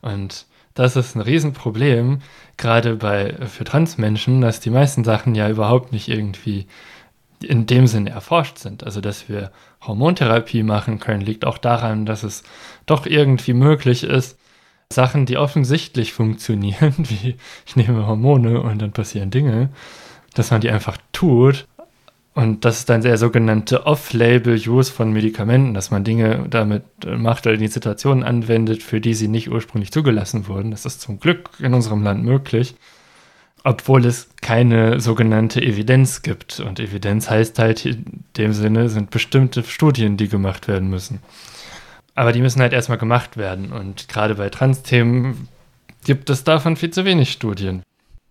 Und 0.00 0.46
das 0.74 0.96
ist 0.96 1.14
ein 1.14 1.20
Riesenproblem, 1.20 2.20
gerade 2.56 2.96
bei 2.96 3.46
für 3.46 3.62
Transmenschen, 3.62 4.40
dass 4.40 4.58
die 4.58 4.70
meisten 4.70 5.04
Sachen 5.04 5.36
ja 5.36 5.48
überhaupt 5.48 5.92
nicht 5.92 6.08
irgendwie 6.08 6.66
in 7.40 7.66
dem 7.66 7.86
Sinne 7.86 8.10
erforscht 8.10 8.58
sind. 8.58 8.82
Also, 8.82 9.00
dass 9.00 9.28
wir 9.28 9.52
Hormontherapie 9.86 10.62
machen 10.62 10.98
können, 10.98 11.20
liegt 11.20 11.44
auch 11.44 11.58
daran, 11.58 12.06
dass 12.06 12.22
es 12.22 12.42
doch 12.86 13.06
irgendwie 13.06 13.52
möglich 13.52 14.04
ist, 14.04 14.38
Sachen, 14.92 15.26
die 15.26 15.38
offensichtlich 15.38 16.12
funktionieren, 16.12 16.94
wie 16.98 17.36
ich 17.66 17.76
nehme 17.76 18.06
Hormone 18.06 18.60
und 18.60 18.80
dann 18.80 18.92
passieren 18.92 19.30
Dinge, 19.30 19.70
dass 20.34 20.50
man 20.50 20.60
die 20.60 20.70
einfach 20.70 20.98
tut. 21.12 21.66
Und 22.34 22.64
das 22.64 22.78
ist 22.78 22.88
dann 22.88 23.02
der 23.02 23.18
sogenannte 23.18 23.84
Off-Label-Use 23.84 24.90
von 24.90 25.12
Medikamenten, 25.12 25.74
dass 25.74 25.90
man 25.90 26.02
Dinge 26.02 26.46
damit 26.48 26.84
macht 27.04 27.46
oder 27.46 27.58
die 27.58 27.68
Situationen 27.68 28.24
anwendet, 28.24 28.82
für 28.82 29.02
die 29.02 29.12
sie 29.12 29.28
nicht 29.28 29.50
ursprünglich 29.50 29.92
zugelassen 29.92 30.48
wurden. 30.48 30.70
Das 30.70 30.86
ist 30.86 31.02
zum 31.02 31.20
Glück 31.20 31.50
in 31.58 31.74
unserem 31.74 32.02
Land 32.02 32.24
möglich 32.24 32.74
obwohl 33.64 34.04
es 34.06 34.28
keine 34.40 35.00
sogenannte 35.00 35.62
Evidenz 35.62 36.22
gibt. 36.22 36.60
Und 36.60 36.80
Evidenz 36.80 37.30
heißt 37.30 37.58
halt 37.58 37.86
in 37.86 38.24
dem 38.36 38.52
Sinne, 38.52 38.88
sind 38.88 39.10
bestimmte 39.10 39.62
Studien, 39.62 40.16
die 40.16 40.28
gemacht 40.28 40.68
werden 40.68 40.90
müssen. 40.90 41.20
Aber 42.14 42.32
die 42.32 42.40
müssen 42.40 42.60
halt 42.60 42.72
erstmal 42.72 42.98
gemacht 42.98 43.36
werden. 43.36 43.72
Und 43.72 44.08
gerade 44.08 44.34
bei 44.34 44.48
Trans-Themen 44.48 45.48
gibt 46.04 46.28
es 46.28 46.44
davon 46.44 46.76
viel 46.76 46.90
zu 46.90 47.04
wenig 47.04 47.30
Studien. 47.30 47.82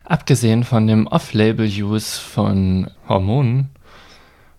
Abgesehen 0.03 0.63
von 0.63 0.87
dem 0.87 1.07
Off-Label-Use 1.07 2.19
von 2.19 2.91
Hormonen 3.07 3.69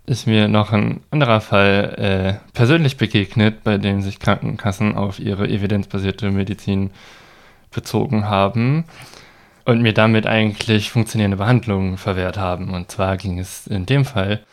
ist 0.05 0.25
mir 0.25 0.47
noch 0.47 0.71
ein 0.73 1.01
anderer 1.11 1.39
Fall 1.39 2.39
äh, 2.41 2.51
persönlich 2.53 2.97
begegnet, 2.97 3.63
bei 3.63 3.77
dem 3.77 4.01
sich 4.01 4.19
Krankenkassen 4.19 4.95
auf 4.95 5.19
ihre 5.19 5.47
evidenzbasierte 5.47 6.31
Medizin 6.31 6.91
bezogen 7.71 8.25
haben 8.25 8.85
und 9.65 9.81
mir 9.81 9.93
damit 9.93 10.27
eigentlich 10.27 10.91
funktionierende 10.91 11.37
Behandlungen 11.37 11.97
verwehrt 11.97 12.37
haben. 12.37 12.73
Und 12.73 12.91
zwar 12.91 13.17
ging 13.17 13.39
es 13.39 13.67
in 13.67 13.85
dem 13.85 14.05
Fall 14.05 14.43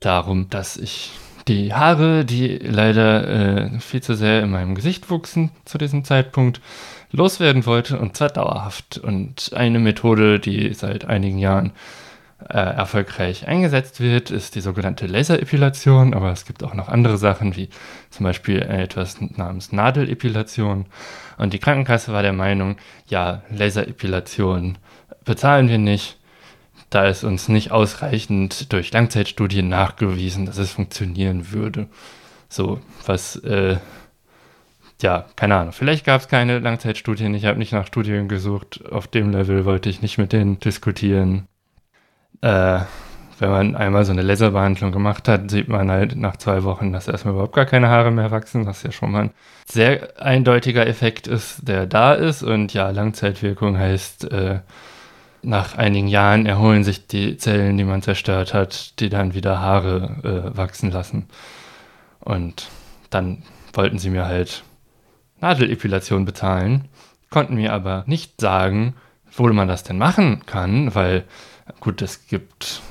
darum, 0.00 0.50
dass 0.50 0.76
ich 0.76 1.10
die 1.48 1.72
Haare, 1.72 2.24
die 2.24 2.58
leider 2.58 3.28
äh, 3.74 3.80
viel 3.80 4.02
zu 4.02 4.14
sehr 4.14 4.42
in 4.42 4.50
meinem 4.50 4.74
Gesicht 4.74 5.10
wuchsen 5.10 5.50
zu 5.64 5.78
diesem 5.78 6.04
Zeitpunkt, 6.04 6.60
loswerden 7.12 7.66
wollte 7.66 7.98
und 7.98 8.16
zwar 8.16 8.30
dauerhaft. 8.30 8.98
Und 8.98 9.52
eine 9.54 9.78
Methode, 9.78 10.40
die 10.40 10.74
seit 10.74 11.04
einigen 11.04 11.38
Jahren 11.38 11.72
äh, 12.38 12.58
erfolgreich 12.58 13.48
eingesetzt 13.48 14.00
wird, 14.00 14.30
ist 14.30 14.54
die 14.54 14.60
sogenannte 14.60 15.06
Laserepilation, 15.06 16.12
aber 16.12 16.32
es 16.32 16.44
gibt 16.44 16.62
auch 16.62 16.74
noch 16.74 16.88
andere 16.88 17.16
Sachen 17.16 17.56
wie 17.56 17.70
zum 18.10 18.24
Beispiel 18.24 18.60
etwas 18.60 19.20
namens 19.20 19.72
Nadelepilation. 19.72 20.86
Und 21.38 21.52
die 21.52 21.58
Krankenkasse 21.58 22.12
war 22.12 22.22
der 22.22 22.34
Meinung, 22.34 22.76
ja, 23.08 23.42
Laserepilation 23.50 24.78
bezahlen 25.24 25.68
wir 25.68 25.78
nicht. 25.78 26.18
Da 26.90 27.06
ist 27.06 27.24
uns 27.24 27.48
nicht 27.48 27.72
ausreichend 27.72 28.72
durch 28.72 28.92
Langzeitstudien 28.92 29.68
nachgewiesen, 29.68 30.46
dass 30.46 30.58
es 30.58 30.72
funktionieren 30.72 31.50
würde. 31.52 31.88
So, 32.48 32.80
was, 33.06 33.36
äh, 33.36 33.78
ja, 35.02 35.26
keine 35.36 35.56
Ahnung. 35.56 35.72
Vielleicht 35.72 36.04
gab 36.04 36.20
es 36.20 36.28
keine 36.28 36.58
Langzeitstudien. 36.58 37.34
Ich 37.34 37.44
habe 37.44 37.58
nicht 37.58 37.72
nach 37.72 37.86
Studien 37.86 38.28
gesucht. 38.28 38.84
Auf 38.90 39.08
dem 39.08 39.30
Level 39.30 39.64
wollte 39.64 39.88
ich 39.88 40.00
nicht 40.00 40.16
mit 40.16 40.32
denen 40.32 40.60
diskutieren. 40.60 41.48
Äh, 42.40 42.80
wenn 43.38 43.50
man 43.50 43.76
einmal 43.76 44.04
so 44.04 44.12
eine 44.12 44.22
Laserbehandlung 44.22 44.92
gemacht 44.92 45.28
hat, 45.28 45.50
sieht 45.50 45.68
man 45.68 45.90
halt 45.90 46.16
nach 46.16 46.36
zwei 46.36 46.64
Wochen, 46.64 46.92
dass 46.92 47.06
erstmal 47.06 47.34
überhaupt 47.34 47.54
gar 47.54 47.66
keine 47.66 47.88
Haare 47.88 48.10
mehr 48.10 48.30
wachsen, 48.30 48.64
was 48.66 48.82
ja 48.82 48.92
schon 48.92 49.12
mal 49.12 49.24
ein 49.24 49.30
sehr 49.66 50.20
eindeutiger 50.20 50.86
Effekt 50.86 51.26
ist, 51.26 51.68
der 51.68 51.86
da 51.86 52.14
ist. 52.14 52.42
Und 52.42 52.72
ja, 52.72 52.88
Langzeitwirkung 52.90 53.76
heißt, 53.78 54.32
äh, 54.32 54.60
nach 55.42 55.76
einigen 55.76 56.08
Jahren 56.08 56.46
erholen 56.46 56.82
sich 56.82 57.06
die 57.06 57.36
Zellen, 57.36 57.76
die 57.76 57.84
man 57.84 58.02
zerstört 58.02 58.54
hat, 58.54 58.98
die 59.00 59.10
dann 59.10 59.34
wieder 59.34 59.60
Haare 59.60 60.52
äh, 60.52 60.56
wachsen 60.56 60.90
lassen. 60.90 61.28
Und 62.20 62.68
dann 63.10 63.42
wollten 63.74 63.98
sie 63.98 64.10
mir 64.10 64.26
halt 64.26 64.64
Nadelepilation 65.40 66.24
bezahlen, 66.24 66.88
konnten 67.30 67.54
mir 67.54 67.74
aber 67.74 68.02
nicht 68.06 68.40
sagen, 68.40 68.94
wo 69.30 69.46
man 69.52 69.68
das 69.68 69.82
denn 69.84 69.98
machen 69.98 70.44
kann, 70.46 70.94
weil 70.94 71.24
gut, 71.80 72.02
es 72.02 72.26
gibt 72.26 72.82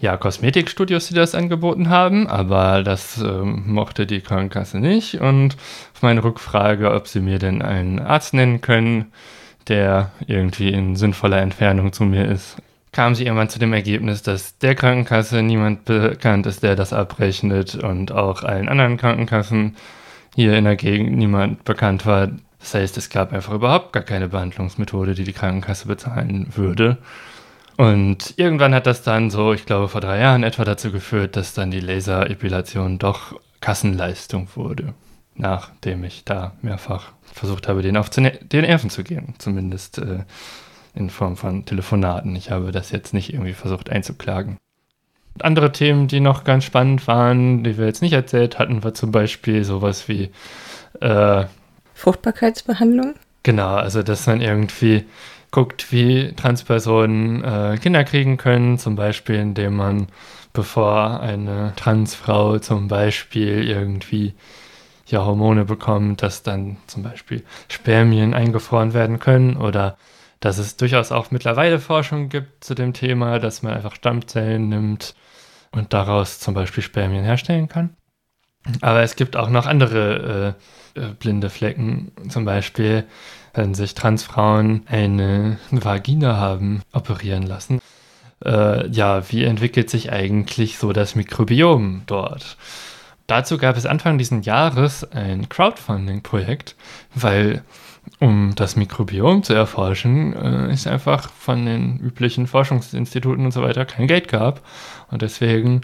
ja, 0.00 0.16
Kosmetikstudios, 0.16 1.08
die 1.08 1.14
das 1.14 1.34
angeboten 1.34 1.90
haben, 1.90 2.26
aber 2.26 2.82
das 2.82 3.18
ähm, 3.18 3.64
mochte 3.66 4.06
die 4.06 4.22
Krankenkasse 4.22 4.78
nicht. 4.78 5.20
Und 5.20 5.56
auf 5.94 6.02
meine 6.02 6.24
Rückfrage, 6.24 6.92
ob 6.92 7.06
sie 7.06 7.20
mir 7.20 7.38
denn 7.38 7.60
einen 7.60 8.00
Arzt 8.00 8.32
nennen 8.32 8.62
können, 8.62 9.12
der 9.68 10.10
irgendwie 10.26 10.70
in 10.70 10.96
sinnvoller 10.96 11.42
Entfernung 11.42 11.92
zu 11.92 12.04
mir 12.04 12.26
ist, 12.26 12.56
kam 12.92 13.14
sie 13.14 13.24
irgendwann 13.24 13.50
zu 13.50 13.58
dem 13.58 13.74
Ergebnis, 13.74 14.22
dass 14.22 14.56
der 14.58 14.74
Krankenkasse 14.74 15.42
niemand 15.42 15.84
bekannt 15.84 16.46
ist, 16.46 16.62
der 16.62 16.76
das 16.76 16.94
abrechnet 16.94 17.74
und 17.74 18.10
auch 18.10 18.42
allen 18.42 18.70
anderen 18.70 18.96
Krankenkassen 18.96 19.76
hier 20.34 20.56
in 20.56 20.64
der 20.64 20.76
Gegend 20.76 21.16
niemand 21.16 21.64
bekannt 21.64 22.06
war. 22.06 22.30
Das 22.58 22.74
heißt, 22.74 22.96
es 22.96 23.10
gab 23.10 23.32
einfach 23.34 23.52
überhaupt 23.52 23.92
gar 23.92 24.02
keine 24.02 24.28
Behandlungsmethode, 24.28 25.14
die 25.14 25.24
die 25.24 25.32
Krankenkasse 25.34 25.86
bezahlen 25.86 26.48
würde. 26.56 26.98
Und 27.80 28.34
irgendwann 28.36 28.74
hat 28.74 28.86
das 28.86 29.02
dann 29.02 29.30
so, 29.30 29.54
ich 29.54 29.64
glaube 29.64 29.88
vor 29.88 30.02
drei 30.02 30.20
Jahren 30.20 30.42
etwa 30.42 30.64
dazu 30.64 30.92
geführt, 30.92 31.34
dass 31.34 31.54
dann 31.54 31.70
die 31.70 31.80
Laserepilation 31.80 32.98
doch 32.98 33.40
Kassenleistung 33.62 34.48
wurde, 34.54 34.92
nachdem 35.34 36.04
ich 36.04 36.26
da 36.26 36.52
mehrfach 36.60 37.12
versucht 37.32 37.68
habe, 37.68 37.80
denen 37.80 37.96
auf 37.96 38.10
den 38.10 38.30
Nerven 38.52 38.90
zu 38.90 39.02
gehen, 39.02 39.32
zumindest 39.38 39.96
äh, 39.96 40.24
in 40.94 41.08
Form 41.08 41.38
von 41.38 41.64
Telefonaten. 41.64 42.36
Ich 42.36 42.50
habe 42.50 42.70
das 42.70 42.90
jetzt 42.90 43.14
nicht 43.14 43.32
irgendwie 43.32 43.54
versucht 43.54 43.88
einzuklagen. 43.88 44.58
Andere 45.40 45.72
Themen, 45.72 46.06
die 46.06 46.20
noch 46.20 46.44
ganz 46.44 46.64
spannend 46.64 47.06
waren, 47.06 47.64
die 47.64 47.78
wir 47.78 47.86
jetzt 47.86 48.02
nicht 48.02 48.12
erzählt 48.12 48.58
hatten, 48.58 48.84
war 48.84 48.92
zum 48.92 49.10
Beispiel 49.10 49.64
sowas 49.64 50.06
wie 50.06 50.28
äh, 51.00 51.46
Fruchtbarkeitsbehandlung. 51.94 53.14
Genau, 53.42 53.76
also 53.76 54.02
dass 54.02 54.26
man 54.26 54.42
irgendwie 54.42 55.06
guckt, 55.50 55.92
wie 55.92 56.32
Transpersonen 56.34 57.42
äh, 57.42 57.78
Kinder 57.80 58.04
kriegen 58.04 58.36
können, 58.36 58.78
zum 58.78 58.96
Beispiel 58.96 59.36
indem 59.36 59.76
man, 59.76 60.06
bevor 60.52 61.20
eine 61.20 61.72
Transfrau 61.76 62.58
zum 62.58 62.88
Beispiel 62.88 63.68
irgendwie 63.68 64.34
ja, 65.06 65.24
Hormone 65.24 65.64
bekommt, 65.64 66.22
dass 66.22 66.42
dann 66.42 66.76
zum 66.86 67.02
Beispiel 67.02 67.44
Spermien 67.68 68.34
eingefroren 68.34 68.94
werden 68.94 69.18
können 69.18 69.56
oder 69.56 69.96
dass 70.38 70.58
es 70.58 70.76
durchaus 70.76 71.12
auch 71.12 71.30
mittlerweile 71.30 71.78
Forschung 71.78 72.28
gibt 72.28 72.64
zu 72.64 72.74
dem 72.74 72.92
Thema, 72.94 73.38
dass 73.38 73.62
man 73.62 73.74
einfach 73.74 73.94
Stammzellen 73.94 74.68
nimmt 74.68 75.14
und 75.72 75.92
daraus 75.92 76.40
zum 76.40 76.54
Beispiel 76.54 76.82
Spermien 76.82 77.24
herstellen 77.24 77.68
kann. 77.68 77.96
Aber 78.80 79.02
es 79.02 79.16
gibt 79.16 79.36
auch 79.36 79.50
noch 79.50 79.66
andere 79.66 80.56
äh, 80.94 81.00
äh, 81.00 81.14
blinde 81.14 81.50
Flecken, 81.50 82.12
zum 82.28 82.44
Beispiel 82.44 83.04
wenn 83.54 83.74
sich 83.74 83.94
Transfrauen 83.94 84.82
eine 84.86 85.58
Vagina 85.70 86.36
haben 86.36 86.82
operieren 86.92 87.44
lassen. 87.44 87.80
Äh, 88.44 88.88
ja, 88.88 89.30
wie 89.30 89.44
entwickelt 89.44 89.90
sich 89.90 90.12
eigentlich 90.12 90.78
so 90.78 90.92
das 90.92 91.14
Mikrobiom 91.14 92.02
dort? 92.06 92.56
Dazu 93.26 93.58
gab 93.58 93.76
es 93.76 93.86
Anfang 93.86 94.18
dieses 94.18 94.44
Jahres 94.44 95.04
ein 95.12 95.48
Crowdfunding-Projekt, 95.48 96.74
weil 97.14 97.62
um 98.18 98.54
das 98.56 98.76
Mikrobiom 98.76 99.42
zu 99.42 99.54
erforschen, 99.54 100.34
äh, 100.34 100.72
es 100.72 100.86
einfach 100.86 101.30
von 101.30 101.64
den 101.64 101.98
üblichen 101.98 102.46
Forschungsinstituten 102.46 103.44
und 103.44 103.52
so 103.52 103.62
weiter 103.62 103.84
kein 103.84 104.06
Geld 104.06 104.28
gab. 104.28 104.62
Und 105.10 105.22
deswegen 105.22 105.82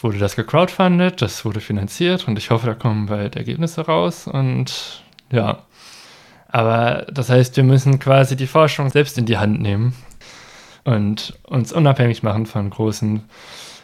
wurde 0.00 0.18
das 0.18 0.36
gecrowdfundet, 0.36 1.22
das 1.22 1.44
wurde 1.44 1.60
finanziert 1.60 2.26
und 2.26 2.38
ich 2.38 2.50
hoffe, 2.50 2.66
da 2.66 2.74
kommen 2.74 3.06
bald 3.06 3.36
Ergebnisse 3.36 3.82
raus. 3.82 4.26
Und 4.26 5.02
ja, 5.30 5.62
aber 6.52 7.06
das 7.12 7.30
heißt, 7.30 7.56
wir 7.56 7.64
müssen 7.64 7.98
quasi 7.98 8.36
die 8.36 8.46
Forschung 8.46 8.90
selbst 8.90 9.18
in 9.18 9.26
die 9.26 9.38
Hand 9.38 9.60
nehmen 9.60 9.94
und 10.84 11.38
uns 11.44 11.72
unabhängig 11.72 12.22
machen 12.22 12.46
von 12.46 12.70
großen 12.70 13.22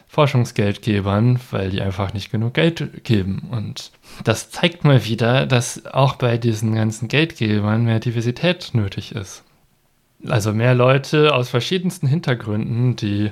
Forschungsgeldgebern, 0.09 1.39
weil 1.51 1.71
die 1.71 1.83
einfach 1.83 2.15
nicht 2.15 2.31
genug 2.31 2.55
Geld 2.55 3.05
geben. 3.05 3.49
Und 3.51 3.93
das 4.25 4.51
zeigt 4.51 4.83
mal 4.83 5.05
wieder, 5.05 5.47
dass 5.47 5.85
auch 5.87 6.17
bei 6.17 6.39
diesen 6.39 6.75
ganzen 6.75 7.09
Geldgebern 7.09 7.85
mehr 7.85 8.01
Diversität 8.01 8.71
nötig 8.73 9.13
ist. 9.15 9.45
Also 10.27 10.53
mehr 10.55 10.75
Leute 10.75 11.35
aus 11.35 11.51
verschiedensten 11.51 12.07
Hintergründen, 12.07 12.97
die 12.97 13.31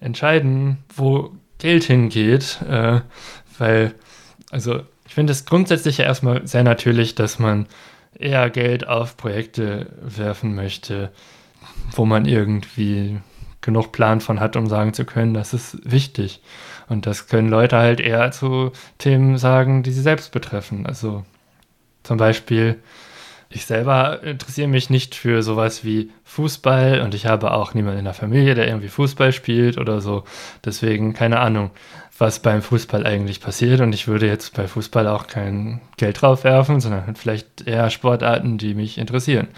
entscheiden, 0.00 0.78
wo 0.94 1.32
Geld 1.56 1.84
hingeht, 1.84 2.60
äh, 2.68 3.00
weil, 3.58 3.94
also 4.50 4.82
ich 5.06 5.14
finde 5.14 5.32
es 5.32 5.46
grundsätzlich 5.46 5.98
ja 5.98 6.04
erstmal 6.04 6.46
sehr 6.46 6.62
natürlich, 6.62 7.14
dass 7.14 7.38
man 7.38 7.66
eher 8.14 8.50
Geld 8.50 8.86
auf 8.86 9.16
Projekte 9.16 9.92
werfen 10.00 10.54
möchte, 10.54 11.10
wo 11.92 12.04
man 12.04 12.24
irgendwie 12.26 13.20
genug 13.60 13.92
Plan 13.92 14.20
von 14.20 14.40
hat, 14.40 14.56
um 14.56 14.66
sagen 14.66 14.94
zu 14.94 15.04
können, 15.04 15.34
das 15.34 15.52
ist 15.52 15.78
wichtig. 15.90 16.40
Und 16.88 17.06
das 17.06 17.26
können 17.26 17.48
Leute 17.48 17.76
halt 17.76 18.00
eher 18.00 18.30
zu 18.30 18.72
Themen 18.98 19.36
sagen, 19.36 19.82
die 19.82 19.92
sie 19.92 20.00
selbst 20.02 20.32
betreffen. 20.32 20.86
Also 20.86 21.24
zum 22.02 22.16
Beispiel, 22.16 22.80
ich 23.50 23.66
selber 23.66 24.22
interessiere 24.22 24.68
mich 24.68 24.90
nicht 24.90 25.14
für 25.14 25.42
sowas 25.42 25.84
wie 25.84 26.10
Fußball 26.24 27.00
und 27.00 27.14
ich 27.14 27.26
habe 27.26 27.50
auch 27.50 27.74
niemanden 27.74 28.00
in 28.00 28.04
der 28.04 28.14
Familie, 28.14 28.54
der 28.54 28.68
irgendwie 28.68 28.88
Fußball 28.88 29.32
spielt 29.32 29.78
oder 29.78 30.00
so. 30.00 30.24
Deswegen 30.64 31.12
keine 31.12 31.40
Ahnung, 31.40 31.70
was 32.18 32.40
beim 32.40 32.62
Fußball 32.62 33.06
eigentlich 33.06 33.40
passiert 33.40 33.80
und 33.80 33.92
ich 33.92 34.08
würde 34.08 34.26
jetzt 34.26 34.54
bei 34.54 34.66
Fußball 34.66 35.06
auch 35.06 35.28
kein 35.28 35.80
Geld 35.96 36.20
drauf 36.20 36.44
werfen, 36.44 36.80
sondern 36.80 37.14
vielleicht 37.14 37.66
eher 37.66 37.90
Sportarten, 37.90 38.58
die 38.58 38.74
mich 38.74 38.98
interessieren. 38.98 39.48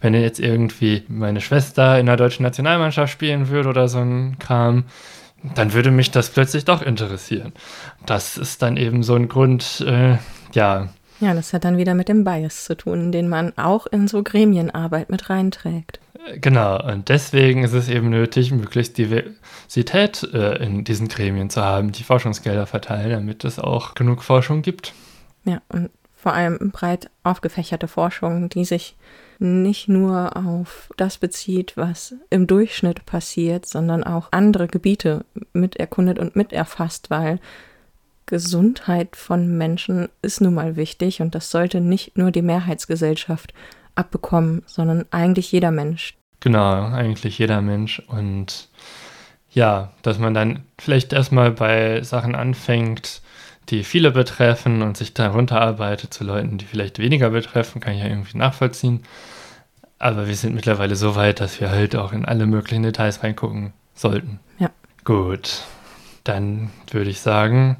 Wenn 0.00 0.14
jetzt 0.14 0.38
irgendwie 0.38 1.02
meine 1.08 1.40
Schwester 1.40 1.98
in 1.98 2.06
der 2.06 2.16
deutschen 2.16 2.42
Nationalmannschaft 2.42 3.12
spielen 3.12 3.48
würde 3.48 3.70
oder 3.70 3.88
so 3.88 3.98
ein 3.98 4.38
Kram, 4.38 4.84
dann 5.54 5.72
würde 5.72 5.90
mich 5.90 6.10
das 6.10 6.28
plötzlich 6.28 6.66
doch 6.66 6.82
interessieren. 6.82 7.52
Das 8.04 8.36
ist 8.36 8.60
dann 8.60 8.76
eben 8.76 9.02
so 9.02 9.14
ein 9.14 9.28
Grund, 9.28 9.82
äh, 9.86 10.18
ja, 10.52 10.88
ja, 11.20 11.34
das 11.34 11.52
hat 11.52 11.64
dann 11.64 11.76
wieder 11.76 11.94
mit 11.94 12.08
dem 12.08 12.24
Bias 12.24 12.64
zu 12.64 12.74
tun, 12.74 13.12
den 13.12 13.28
man 13.28 13.52
auch 13.58 13.86
in 13.86 14.08
so 14.08 14.22
Gremienarbeit 14.22 15.10
mit 15.10 15.28
reinträgt. 15.28 16.00
Genau, 16.36 16.82
und 16.82 17.08
deswegen 17.08 17.64
ist 17.64 17.72
es 17.72 17.88
eben 17.88 18.10
nötig, 18.10 18.52
möglichst 18.52 18.98
Diversität 18.98 20.22
äh, 20.32 20.62
in 20.64 20.84
diesen 20.84 21.08
Gremien 21.08 21.50
zu 21.50 21.62
haben, 21.62 21.92
die 21.92 22.02
Forschungsgelder 22.02 22.66
verteilen, 22.66 23.10
damit 23.10 23.44
es 23.44 23.58
auch 23.58 23.94
genug 23.94 24.22
Forschung 24.22 24.62
gibt. 24.62 24.92
Ja, 25.44 25.62
und 25.68 25.90
vor 26.14 26.34
allem 26.34 26.70
breit 26.70 27.10
aufgefächerte 27.22 27.88
Forschung, 27.88 28.50
die 28.50 28.64
sich 28.64 28.96
nicht 29.38 29.88
nur 29.88 30.36
auf 30.36 30.90
das 30.98 31.16
bezieht, 31.16 31.76
was 31.76 32.14
im 32.28 32.46
Durchschnitt 32.46 33.06
passiert, 33.06 33.64
sondern 33.64 34.04
auch 34.04 34.28
andere 34.30 34.68
Gebiete 34.68 35.24
mit 35.54 35.76
erkundet 35.76 36.18
und 36.18 36.36
mit 36.36 36.52
erfasst, 36.52 37.08
weil 37.08 37.40
Gesundheit 38.26 39.16
von 39.16 39.56
Menschen 39.56 40.08
ist 40.20 40.42
nun 40.42 40.54
mal 40.54 40.76
wichtig 40.76 41.22
und 41.22 41.34
das 41.34 41.50
sollte 41.50 41.80
nicht 41.80 42.18
nur 42.18 42.30
die 42.30 42.42
Mehrheitsgesellschaft 42.42 43.54
abbekommen, 44.00 44.62
sondern 44.66 45.06
eigentlich 45.10 45.52
jeder 45.52 45.70
Mensch. 45.70 46.14
Genau, 46.40 46.86
eigentlich 46.86 47.38
jeder 47.38 47.60
Mensch. 47.60 48.02
Und 48.08 48.68
ja, 49.52 49.92
dass 50.02 50.18
man 50.18 50.34
dann 50.34 50.64
vielleicht 50.78 51.12
erstmal 51.12 51.52
bei 51.52 52.02
Sachen 52.02 52.34
anfängt, 52.34 53.22
die 53.68 53.84
viele 53.84 54.10
betreffen 54.10 54.82
und 54.82 54.96
sich 54.96 55.14
dann 55.14 55.32
runterarbeitet 55.32 56.12
zu 56.12 56.24
Leuten, 56.24 56.58
die 56.58 56.64
vielleicht 56.64 56.98
weniger 56.98 57.30
betreffen, 57.30 57.80
kann 57.80 57.94
ich 57.94 58.00
ja 58.00 58.08
irgendwie 58.08 58.38
nachvollziehen. 58.38 59.02
Aber 59.98 60.26
wir 60.26 60.34
sind 60.34 60.54
mittlerweile 60.54 60.96
so 60.96 61.14
weit, 61.14 61.40
dass 61.40 61.60
wir 61.60 61.70
halt 61.70 61.94
auch 61.94 62.12
in 62.12 62.24
alle 62.24 62.46
möglichen 62.46 62.82
Details 62.82 63.22
reingucken 63.22 63.72
sollten. 63.94 64.40
Ja. 64.58 64.70
Gut, 65.04 65.62
dann 66.24 66.70
würde 66.90 67.10
ich 67.10 67.20
sagen, 67.20 67.76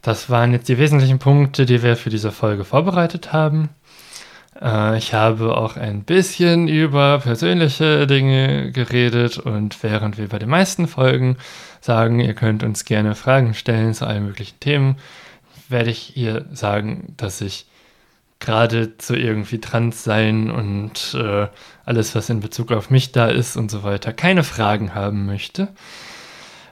das 0.00 0.30
waren 0.30 0.52
jetzt 0.52 0.68
die 0.68 0.78
wesentlichen 0.78 1.18
Punkte, 1.18 1.66
die 1.66 1.82
wir 1.82 1.96
für 1.96 2.10
diese 2.10 2.30
Folge 2.30 2.64
vorbereitet 2.64 3.32
haben. 3.32 3.70
Äh, 4.60 4.98
ich 4.98 5.14
habe 5.14 5.56
auch 5.56 5.76
ein 5.76 6.04
bisschen 6.04 6.68
über 6.68 7.18
persönliche 7.18 8.06
Dinge 8.06 8.72
geredet 8.72 9.38
und 9.38 9.82
während 9.82 10.18
wir 10.18 10.28
bei 10.28 10.38
den 10.38 10.48
meisten 10.48 10.86
Folgen 10.86 11.36
sagen, 11.80 12.20
ihr 12.20 12.34
könnt 12.34 12.62
uns 12.62 12.84
gerne 12.84 13.14
Fragen 13.14 13.54
stellen 13.54 13.94
zu 13.94 14.06
allen 14.06 14.26
möglichen 14.26 14.58
Themen, 14.60 14.96
werde 15.68 15.90
ich 15.90 15.98
hier 15.98 16.46
sagen, 16.52 17.14
dass 17.16 17.40
ich 17.40 17.66
gerade 18.40 18.98
zu 18.98 19.16
irgendwie 19.16 19.58
trans 19.58 20.04
sein 20.04 20.50
und 20.50 21.14
äh, 21.14 21.46
alles, 21.84 22.14
was 22.14 22.28
in 22.28 22.40
Bezug 22.40 22.72
auf 22.72 22.90
mich 22.90 23.12
da 23.12 23.28
ist 23.28 23.56
und 23.56 23.70
so 23.70 23.82
weiter, 23.82 24.12
keine 24.12 24.44
Fragen 24.44 24.94
haben 24.94 25.24
möchte. 25.26 25.68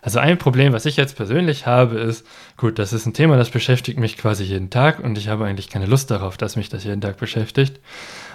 Also 0.04 0.18
ein 0.18 0.36
Problem, 0.36 0.72
was 0.72 0.84
ich 0.84 0.96
jetzt 0.96 1.16
persönlich 1.16 1.66
habe, 1.66 2.00
ist, 2.00 2.26
gut, 2.56 2.80
das 2.80 2.92
ist 2.92 3.06
ein 3.06 3.14
Thema, 3.14 3.36
das 3.36 3.50
beschäftigt 3.50 4.00
mich 4.00 4.18
quasi 4.18 4.42
jeden 4.42 4.68
Tag 4.68 4.98
und 4.98 5.16
ich 5.16 5.28
habe 5.28 5.44
eigentlich 5.44 5.70
keine 5.70 5.86
Lust 5.86 6.10
darauf, 6.10 6.36
dass 6.36 6.56
mich 6.56 6.68
das 6.68 6.82
jeden 6.82 7.00
Tag 7.00 7.18
beschäftigt. 7.18 7.80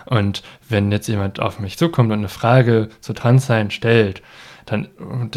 Und 0.06 0.44
wenn 0.70 0.94
jetzt 0.94 1.10
jemand 1.10 1.42
auf 1.42 1.60
mich 1.60 1.78
zukommt 1.78 2.14
und 2.14 2.20
eine 2.20 2.30
Frage 2.30 2.88
zu 3.02 3.12
Transsein 3.12 3.70
stellt, 3.70 4.22
dann 4.66 4.88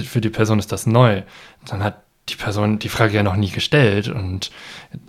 für 0.05 0.21
die 0.21 0.31
Person 0.31 0.61
ist 0.61 0.71
das 0.71 0.87
neu. 0.87 1.23
Dann 1.67 1.83
hat 1.83 2.03
die 2.29 2.37
Person 2.37 2.79
die 2.79 2.89
Frage 2.89 3.17
ja 3.17 3.23
noch 3.25 3.35
nie 3.37 3.51
gestellt 3.51 4.09
und 4.09 4.53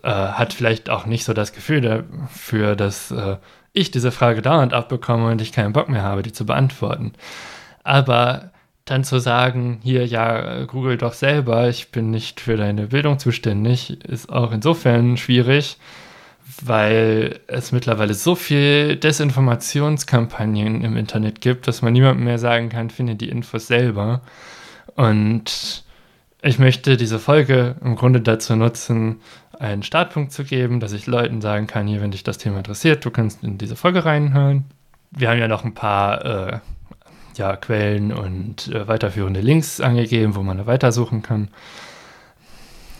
äh, 0.01 0.09
hat 0.09 0.53
vielleicht 0.53 0.89
auch 0.89 1.05
nicht 1.05 1.24
so 1.24 1.34
das 1.34 1.53
Gefühl 1.53 1.82
dafür, 1.82 2.76
dass 2.76 3.11
äh, 3.11 3.38
ich 3.74 3.91
diese 3.91 4.11
Frage 4.11 4.41
dauernd 4.41 4.74
abbekomme 4.74 5.30
und 5.30 5.41
ich 5.41 5.51
keinen 5.51 5.74
Bock 5.74 5.88
mehr 5.88 6.01
habe, 6.01 6.24
die 6.24 6.32
zu 6.32 6.47
beantworten. 6.47 7.13
Aber 7.84 8.51
dann 8.92 9.04
zu 9.06 9.20
sagen, 9.20 9.80
hier, 9.84 10.06
ja, 10.06 10.66
google 10.66 10.98
doch 10.98 11.14
selber, 11.14 11.70
ich 11.70 11.92
bin 11.92 12.12
nicht 12.12 12.42
für 12.42 12.58
deine 12.58 12.88
Bildung 12.88 13.20
zuständig, 13.20 14.04
ist 14.04 14.30
auch 14.30 14.52
insofern 14.52 15.16
schwierig, 15.16 15.78
weil 16.62 17.39
es 17.48 17.72
mittlerweile 17.72 18.14
so 18.14 18.36
viel 18.36 18.98
Desinformationskampagnen 18.98 20.82
im 20.82 20.98
Internet 20.98 21.39
gibt, 21.39 21.68
dass 21.68 21.82
man 21.82 21.94
niemandem 21.94 22.26
mehr 22.26 22.38
sagen 22.38 22.68
kann, 22.68 22.89
finde 22.89 23.16
die 23.16 23.30
Infos 23.30 23.68
selber. 23.68 24.22
Und 24.96 25.86
ich 26.42 26.60
möchte 26.60 26.98
diese 26.98 27.20
Folge 27.20 27.76
im 27.82 27.96
Grunde 27.96 28.20
dazu 28.20 28.56
nutzen, 28.58 29.22
einen 29.58 29.84
Startpunkt 29.84 30.34
zu 30.34 30.44
geben, 30.44 30.80
dass 30.82 30.92
ich 30.92 31.08
Leuten 31.08 31.39
sagen 31.39 31.68
kann, 31.68 31.88
hier, 31.88 32.02
wenn 32.02 32.12
dich 32.12 32.24
das 32.24 32.39
Thema 32.39 32.58
interessiert, 32.58 33.06
du 33.06 33.12
kannst 33.12 33.44
in 33.44 33.58
diese 33.58 33.78
Folge 33.78 34.04
reinhören. 34.04 34.66
Wir 35.12 35.30
haben 35.30 35.39
ja 35.39 35.48
noch 35.48 35.64
ein 35.64 35.74
paar 35.74 36.26
äh, 36.26 36.60
ja, 37.36 37.56
Quellen 37.56 38.12
und 38.12 38.68
äh, 38.68 38.88
weiterführende 38.88 39.42
Links 39.42 39.80
angegeben, 39.80 40.36
wo 40.36 40.42
man 40.42 40.58
da 40.58 40.66
weitersuchen 40.66 41.22
kann. 41.22 41.50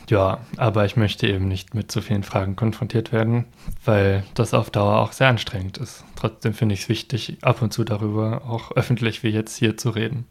Ja, 0.10 0.40
aber 0.58 0.84
ich 0.84 0.98
möchte 0.98 1.26
eben 1.28 1.48
nicht 1.48 1.74
mit 1.74 1.90
so 1.90 2.02
vielen 2.02 2.24
Fragen 2.24 2.58
konfrontiert 2.58 3.14
werden, 3.14 3.46
weil 3.86 4.26
das 4.34 4.54
auf 4.54 4.70
Dauer 4.70 5.00
auch 5.00 5.14
sehr 5.14 5.30
anstrengend 5.30 5.78
ist. 5.78 6.04
Trotzdem 6.18 6.54
finde 6.54 6.74
ich 6.74 6.82
es 6.82 6.90
wichtig, 6.90 7.38
ab 7.42 7.62
und 7.62 7.72
zu 7.72 7.86
darüber 7.86 8.42
auch 8.46 8.76
öffentlich 8.76 9.24
wie 9.24 9.30
jetzt 9.30 9.56
hier 9.56 9.78
zu 9.78 9.92
reden. 9.92 10.28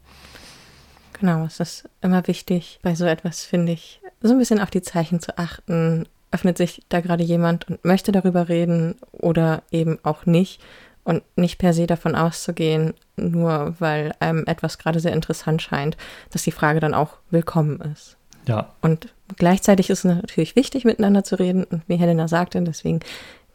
Genau, 1.18 1.44
es 1.44 1.60
ist 1.60 1.88
immer 2.02 2.26
wichtig, 2.26 2.78
bei 2.82 2.94
so 2.94 3.06
etwas, 3.06 3.44
finde 3.44 3.72
ich, 3.72 4.00
so 4.20 4.32
ein 4.32 4.38
bisschen 4.38 4.60
auf 4.60 4.70
die 4.70 4.82
Zeichen 4.82 5.20
zu 5.20 5.38
achten. 5.38 6.06
Öffnet 6.30 6.58
sich 6.58 6.82
da 6.88 7.00
gerade 7.00 7.24
jemand 7.24 7.68
und 7.68 7.82
möchte 7.84 8.12
darüber 8.12 8.50
reden 8.50 8.96
oder 9.12 9.62
eben 9.70 9.98
auch 10.02 10.26
nicht 10.26 10.60
und 11.04 11.22
nicht 11.36 11.58
per 11.58 11.72
se 11.72 11.86
davon 11.86 12.14
auszugehen, 12.14 12.94
nur 13.20 13.74
weil 13.78 14.12
einem 14.20 14.44
etwas 14.46 14.78
gerade 14.78 15.00
sehr 15.00 15.12
interessant 15.12 15.62
scheint, 15.62 15.96
dass 16.30 16.42
die 16.42 16.52
Frage 16.52 16.80
dann 16.80 16.94
auch 16.94 17.18
willkommen 17.30 17.80
ist. 17.80 18.16
Ja. 18.46 18.72
Und 18.80 19.12
gleichzeitig 19.36 19.90
ist 19.90 20.00
es 20.00 20.04
natürlich 20.04 20.56
wichtig, 20.56 20.84
miteinander 20.84 21.24
zu 21.24 21.38
reden. 21.38 21.64
Und 21.64 21.82
wie 21.86 21.96
Helena 21.96 22.28
sagte, 22.28 22.60
deswegen 22.62 23.00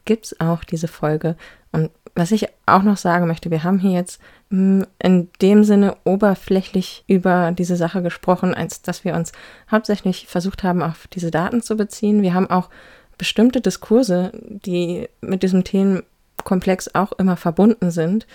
gibt 0.05 0.25
es 0.25 0.39
auch 0.39 0.63
diese 0.63 0.87
Folge. 0.87 1.35
Und 1.71 1.91
was 2.15 2.31
ich 2.31 2.47
auch 2.65 2.83
noch 2.83 2.97
sagen 2.97 3.27
möchte, 3.27 3.51
wir 3.51 3.63
haben 3.63 3.79
hier 3.79 3.91
jetzt 3.91 4.21
hm, 4.49 4.85
in 4.99 5.29
dem 5.41 5.63
Sinne 5.63 5.97
oberflächlich 6.05 7.03
über 7.07 7.51
diese 7.51 7.75
Sache 7.75 8.01
gesprochen, 8.01 8.53
als 8.53 8.81
dass 8.81 9.03
wir 9.03 9.15
uns 9.15 9.33
hauptsächlich 9.69 10.27
versucht 10.27 10.63
haben, 10.63 10.81
auf 10.81 11.07
diese 11.07 11.31
Daten 11.31 11.61
zu 11.61 11.75
beziehen. 11.75 12.21
Wir 12.21 12.33
haben 12.33 12.49
auch 12.49 12.69
bestimmte 13.17 13.59
Diskurse, 13.59 14.31
die 14.33 15.09
mit 15.21 15.43
diesem 15.43 15.63
Themen 15.63 16.03
Komplex 16.43 16.93
auch 16.93 17.11
immer 17.13 17.35
verbunden 17.35 17.91
sind, 17.91 18.27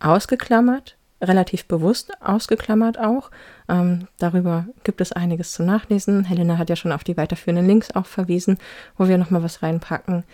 ausgeklammert, 0.00 0.96
relativ 1.20 1.66
bewusst 1.66 2.12
ausgeklammert 2.20 2.98
auch. 2.98 3.30
Ähm, 3.68 4.08
darüber 4.18 4.66
gibt 4.84 5.00
es 5.00 5.12
einiges 5.12 5.52
zu 5.52 5.62
nachlesen. 5.62 6.24
Helena 6.24 6.58
hat 6.58 6.70
ja 6.70 6.76
schon 6.76 6.92
auf 6.92 7.04
die 7.04 7.16
weiterführenden 7.16 7.66
Links 7.66 7.90
auch 7.92 8.06
verwiesen, 8.06 8.58
wo 8.96 9.08
wir 9.08 9.18
nochmal 9.18 9.42
was 9.42 9.62
reinpacken. 9.62 10.24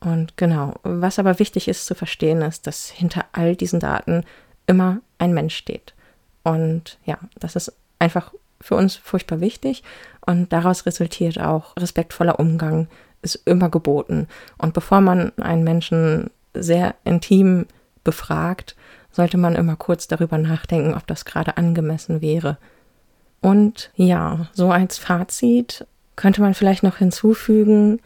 Und 0.00 0.36
genau, 0.36 0.74
was 0.82 1.18
aber 1.18 1.38
wichtig 1.38 1.68
ist 1.68 1.86
zu 1.86 1.94
verstehen, 1.94 2.40
ist, 2.42 2.66
dass 2.66 2.88
hinter 2.88 3.26
all 3.32 3.54
diesen 3.54 3.80
Daten 3.80 4.24
immer 4.66 5.00
ein 5.18 5.34
Mensch 5.34 5.54
steht. 5.54 5.94
Und 6.42 6.98
ja, 7.04 7.18
das 7.38 7.54
ist 7.54 7.72
einfach 7.98 8.32
für 8.60 8.76
uns 8.76 8.96
furchtbar 8.96 9.40
wichtig 9.40 9.82
und 10.24 10.52
daraus 10.52 10.86
resultiert 10.86 11.40
auch 11.40 11.76
respektvoller 11.76 12.38
Umgang 12.38 12.88
ist 13.22 13.36
immer 13.46 13.68
geboten. 13.68 14.28
Und 14.58 14.74
bevor 14.74 15.00
man 15.00 15.32
einen 15.38 15.64
Menschen 15.64 16.30
sehr 16.54 16.94
intim 17.04 17.66
befragt, 18.04 18.76
sollte 19.12 19.36
man 19.36 19.56
immer 19.56 19.76
kurz 19.76 20.08
darüber 20.08 20.38
nachdenken, 20.38 20.94
ob 20.94 21.06
das 21.06 21.24
gerade 21.24 21.56
angemessen 21.56 22.20
wäre. 22.20 22.58
Und 23.40 23.90
ja, 23.94 24.48
so 24.52 24.70
als 24.70 24.98
Fazit 24.98 25.86
könnte 26.16 26.40
man 26.42 26.54
vielleicht 26.54 26.82
noch 26.82 26.98
hinzufügen, 26.98 28.00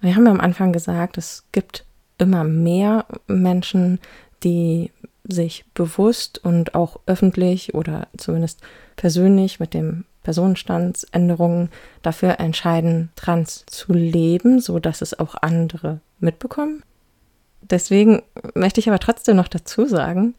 wir 0.00 0.14
haben 0.14 0.26
ja 0.26 0.32
am 0.32 0.40
Anfang 0.40 0.72
gesagt, 0.72 1.18
es 1.18 1.44
gibt 1.52 1.84
immer 2.18 2.44
mehr 2.44 3.06
Menschen, 3.26 3.98
die 4.44 4.92
sich 5.24 5.64
bewusst 5.74 6.42
und 6.42 6.74
auch 6.74 7.00
öffentlich 7.06 7.74
oder 7.74 8.08
zumindest 8.16 8.60
persönlich 8.96 9.60
mit 9.60 9.74
dem 9.74 10.04
Personenstandsänderungen 10.22 11.70
dafür 12.02 12.40
entscheiden, 12.40 13.10
trans 13.16 13.64
zu 13.66 13.92
leben, 13.92 14.60
so 14.60 14.78
dass 14.78 15.02
es 15.02 15.18
auch 15.18 15.34
andere 15.40 16.00
mitbekommen. 16.20 16.82
Deswegen 17.62 18.22
möchte 18.54 18.80
ich 18.80 18.88
aber 18.88 18.98
trotzdem 18.98 19.36
noch 19.36 19.48
dazu 19.48 19.86
sagen, 19.86 20.34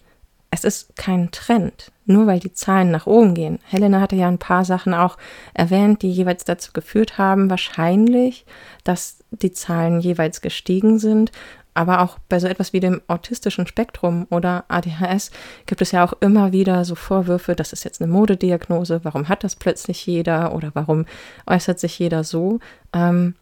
es 0.52 0.64
ist 0.64 0.96
kein 0.96 1.32
Trend, 1.32 1.92
nur 2.06 2.26
weil 2.26 2.40
die 2.40 2.54
Zahlen 2.54 2.90
nach 2.92 3.06
oben 3.06 3.36
gehen. 3.36 3.60
Helena 3.66 4.02
hatte 4.02 4.16
ja 4.16 4.28
ein 4.28 4.40
paar 4.40 4.66
Sachen 4.66 4.94
auch 4.94 5.18
erwähnt, 5.54 6.02
die 6.02 6.12
jeweils 6.12 6.44
dazu 6.44 6.72
geführt 6.74 7.18
haben, 7.18 7.50
wahrscheinlich, 7.50 8.46
dass 8.84 9.20
die 9.32 9.52
Zahlen 9.52 10.00
jeweils 10.00 10.42
gestiegen 10.42 10.98
sind. 10.98 11.32
Aber 11.76 12.02
auch 12.02 12.18
bei 12.28 12.40
so 12.40 12.48
etwas 12.48 12.74
wie 12.74 12.80
dem 12.80 13.00
autistischen 13.08 13.68
Spektrum 13.68 14.26
oder 14.32 14.66
ADHS 14.68 15.32
gibt 15.68 15.82
es 15.82 15.92
ja 15.92 16.04
auch 16.04 16.14
immer 16.20 16.52
wieder 16.52 16.84
so 16.84 16.96
Vorwürfe, 16.96 17.56
das 17.56 17.72
ist 17.72 17.84
jetzt 17.84 18.02
eine 18.02 18.12
Modediagnose, 18.12 19.02
warum 19.04 19.30
hat 19.30 19.44
das 19.44 19.56
plötzlich 19.56 20.06
jeder 20.06 20.54
oder 20.54 20.72
warum 20.74 21.06
äußert 21.46 21.80
sich 21.80 21.98
jeder 22.00 22.24
so? 22.24 22.60
Ähm, 22.92 23.36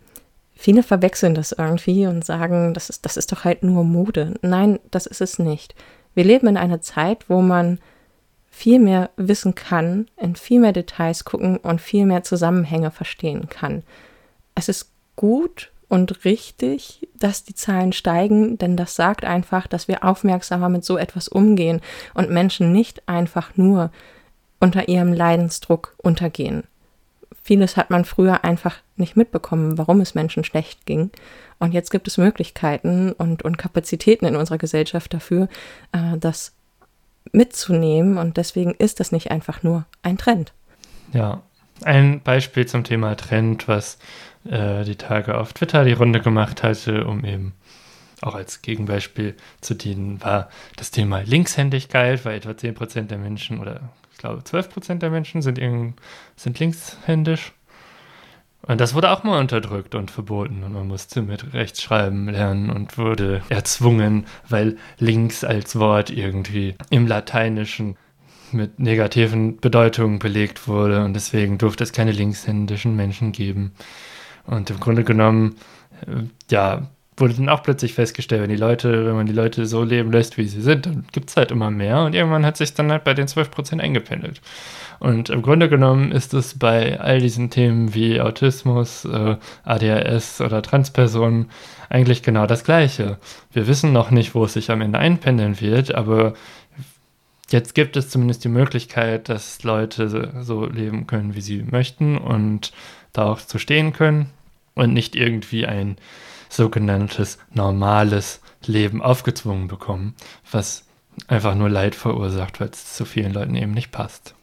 viele 0.56 0.84
verwechseln 0.84 1.36
das 1.36 1.54
irgendwie 1.54 2.06
und 2.06 2.26
sagen, 2.26 2.74
das 2.74 2.90
ist, 2.90 3.06
das 3.06 3.16
ist 3.16 3.32
doch 3.32 3.46
halt 3.46 3.64
nur 3.64 3.84
Mode. 3.84 4.34
Nein, 4.42 4.80
das 4.92 5.06
ist 5.06 5.22
es 5.22 5.40
nicht. 5.40 5.74
Wir 6.18 6.24
leben 6.24 6.48
in 6.48 6.58
einer 6.58 6.82
Zeit, 6.82 7.30
wo 7.30 7.44
man 7.44 7.78
viel 8.48 8.80
mehr 8.80 9.12
wissen 9.18 9.54
kann, 9.54 10.08
in 10.20 10.36
viel 10.36 10.60
mehr 10.60 10.74
Details 10.74 11.26
gucken 11.26 11.58
und 11.58 11.80
viel 11.80 12.08
mehr 12.08 12.24
Zusammenhänge 12.24 12.90
verstehen 12.90 13.50
kann. 13.50 13.84
Es 14.56 14.68
ist 14.68 14.90
gut 15.16 15.72
und 15.90 16.26
richtig, 16.26 17.08
dass 17.14 17.44
die 17.44 17.54
Zahlen 17.54 17.94
steigen, 17.94 18.58
denn 18.58 18.76
das 18.76 18.96
sagt 18.96 19.26
einfach, 19.26 19.68
dass 19.68 19.88
wir 19.88 20.04
aufmerksamer 20.04 20.70
mit 20.70 20.84
so 20.84 20.98
etwas 20.98 21.28
umgehen 21.28 21.82
und 22.16 22.32
Menschen 22.32 22.72
nicht 22.72 23.08
einfach 23.08 23.56
nur 23.56 23.92
unter 24.60 24.90
ihrem 24.90 25.14
Leidensdruck 25.14 25.94
untergehen. 26.02 26.64
Vieles 27.48 27.78
hat 27.78 27.92
man 27.92 28.04
früher 28.04 28.44
einfach 28.44 28.76
nicht 28.98 29.16
mitbekommen, 29.16 29.78
warum 29.78 30.02
es 30.02 30.16
Menschen 30.16 30.44
schlecht 30.44 30.86
ging. 30.86 31.12
Und 31.60 31.74
jetzt 31.74 31.92
gibt 31.92 32.06
es 32.10 32.18
Möglichkeiten 32.18 33.14
und, 33.14 33.42
und 33.42 33.58
Kapazitäten 33.58 34.26
in 34.26 34.36
unserer 34.36 34.58
Gesellschaft 34.58 35.14
dafür, 35.14 35.48
äh, 35.94 36.18
das 36.20 36.54
mitzunehmen. 37.32 38.18
Und 38.18 38.36
deswegen 38.36 38.74
ist 38.74 39.00
das 39.00 39.14
nicht 39.14 39.32
einfach 39.32 39.64
nur 39.64 39.86
ein 40.02 40.18
Trend. 40.18 40.52
Ja, 41.14 41.42
ein 41.84 42.20
Beispiel 42.20 42.66
zum 42.66 42.84
Thema 42.84 43.16
Trend, 43.16 43.70
was 43.70 43.98
äh, 44.44 44.84
die 44.84 44.98
Tage 44.98 45.38
auf 45.38 45.54
Twitter 45.54 45.86
die 45.86 45.94
Runde 45.94 46.20
gemacht 46.20 46.64
hatte, 46.64 47.06
um 47.06 47.24
eben 47.24 47.54
auch 48.20 48.36
als 48.36 48.62
Gegenbeispiel 48.62 49.38
zu 49.62 49.74
dienen, 49.74 50.22
war 50.22 50.50
das 50.76 50.92
Thema 50.92 51.22
Linkshändigkeit, 51.22 52.26
weil 52.26 52.36
etwa 52.36 52.50
10% 52.50 53.04
der 53.04 53.20
Menschen 53.20 53.62
oder 53.62 53.80
ich 54.18 54.22
glaube 54.22 54.42
12% 54.42 54.96
der 54.96 55.12
Menschen 55.12 55.44
sind, 55.44 55.60
sind 56.36 56.60
linkshändisch. 56.60 57.54
Und 58.64 58.82
das 58.82 58.96
wurde 58.96 59.12
auch 59.12 59.24
mal 59.24 59.40
unterdrückt 59.40 59.94
und 59.94 60.10
verboten 60.10 60.64
und 60.64 60.74
man 60.74 60.88
musste 60.88 61.22
mit 61.22 61.54
Rechtschreiben 61.54 62.28
lernen 62.28 62.72
und 62.72 62.98
wurde 62.98 63.44
erzwungen, 63.50 64.26
weil 64.50 64.78
links 64.98 65.44
als 65.44 65.78
Wort 65.78 66.10
irgendwie 66.10 66.76
im 66.90 67.06
Lateinischen 67.06 67.96
mit 68.52 68.80
negativen 68.80 69.58
Bedeutungen 69.58 70.18
belegt 70.18 70.68
wurde 70.68 71.06
und 71.06 71.14
deswegen 71.14 71.60
durfte 71.60 71.84
es 71.84 71.94
keine 71.94 72.12
linkshändischen 72.12 72.96
Menschen 72.96 73.34
geben. 73.34 73.74
Und 74.48 74.72
im 74.72 74.80
Grunde 74.80 75.04
genommen, 75.04 75.58
äh, 76.08 76.24
ja, 76.50 76.90
wurde 77.18 77.34
dann 77.34 77.50
auch 77.50 77.64
plötzlich 77.64 77.94
festgestellt, 77.94 78.44
wenn 78.44 78.50
die 78.50 78.56
Leute, 78.56 79.06
wenn 79.08 79.16
man 79.16 79.26
die 79.26 79.34
Leute 79.34 79.66
so 79.66 79.84
leben 79.84 80.12
lässt, 80.12 80.38
wie 80.38 80.48
sie 80.48 80.62
sind, 80.62 80.86
dann 80.86 81.06
gibt 81.12 81.30
es 81.30 81.36
halt 81.36 81.52
immer 81.52 81.72
mehr 81.72 82.04
und 82.04 82.14
irgendwann 82.14 82.46
hat 82.46 82.58
sich 82.58 82.76
dann 82.76 82.92
halt 82.92 83.04
bei 83.04 83.16
den 83.16 83.28
12% 83.28 83.80
eingependelt. 83.80 84.40
Und 85.00 85.30
im 85.30 85.42
Grunde 85.42 85.68
genommen 85.68 86.12
ist 86.12 86.34
es 86.34 86.58
bei 86.58 87.00
all 87.00 87.20
diesen 87.20 87.50
Themen 87.50 87.94
wie 87.94 88.22
Autismus, 88.22 89.06
äh, 89.06 89.38
ADHS 89.64 90.42
oder 90.42 90.62
Transpersonen 90.62 91.50
eigentlich 91.90 92.22
genau 92.22 92.46
das 92.46 92.64
Gleiche. 92.64 93.18
Wir 93.52 93.68
wissen 93.68 93.94
noch 93.94 94.12
nicht, 94.12 94.36
wo 94.36 94.46
es 94.46 94.54
sich 94.54 94.70
am 94.70 94.82
Ende 94.82 95.00
einpendeln 95.00 95.60
wird, 95.60 95.94
aber 95.94 96.34
jetzt 97.50 97.74
gibt 97.74 97.98
es 97.98 98.10
zumindest 98.10 98.44
die 98.44 98.50
Möglichkeit, 98.50 99.30
dass 99.30 99.64
Leute 99.64 100.34
so 100.42 100.66
leben 100.66 101.08
können, 101.08 101.36
wie 101.36 101.42
sie 101.42 101.64
möchten 101.64 102.18
und 102.18 102.74
da 103.14 103.26
auch 103.26 103.40
zu 103.40 103.58
stehen 103.58 103.94
können 103.94 104.30
und 104.76 104.94
nicht 104.94 105.16
irgendwie 105.16 105.66
ein 105.66 105.98
sogenanntes 106.50 107.38
normales 107.54 108.42
Leben 108.66 109.02
aufgezwungen 109.02 109.68
bekommen, 109.68 110.16
was 110.52 110.86
einfach 111.28 111.56
nur 111.56 111.70
Leid 111.70 111.96
verursacht, 111.96 112.60
weil 112.60 112.70
es 112.70 112.94
zu 112.94 113.06
vielen 113.06 113.34
Leuten 113.34 113.56
eben 113.56 113.72
nicht 113.72 113.92
passt. 113.92 114.36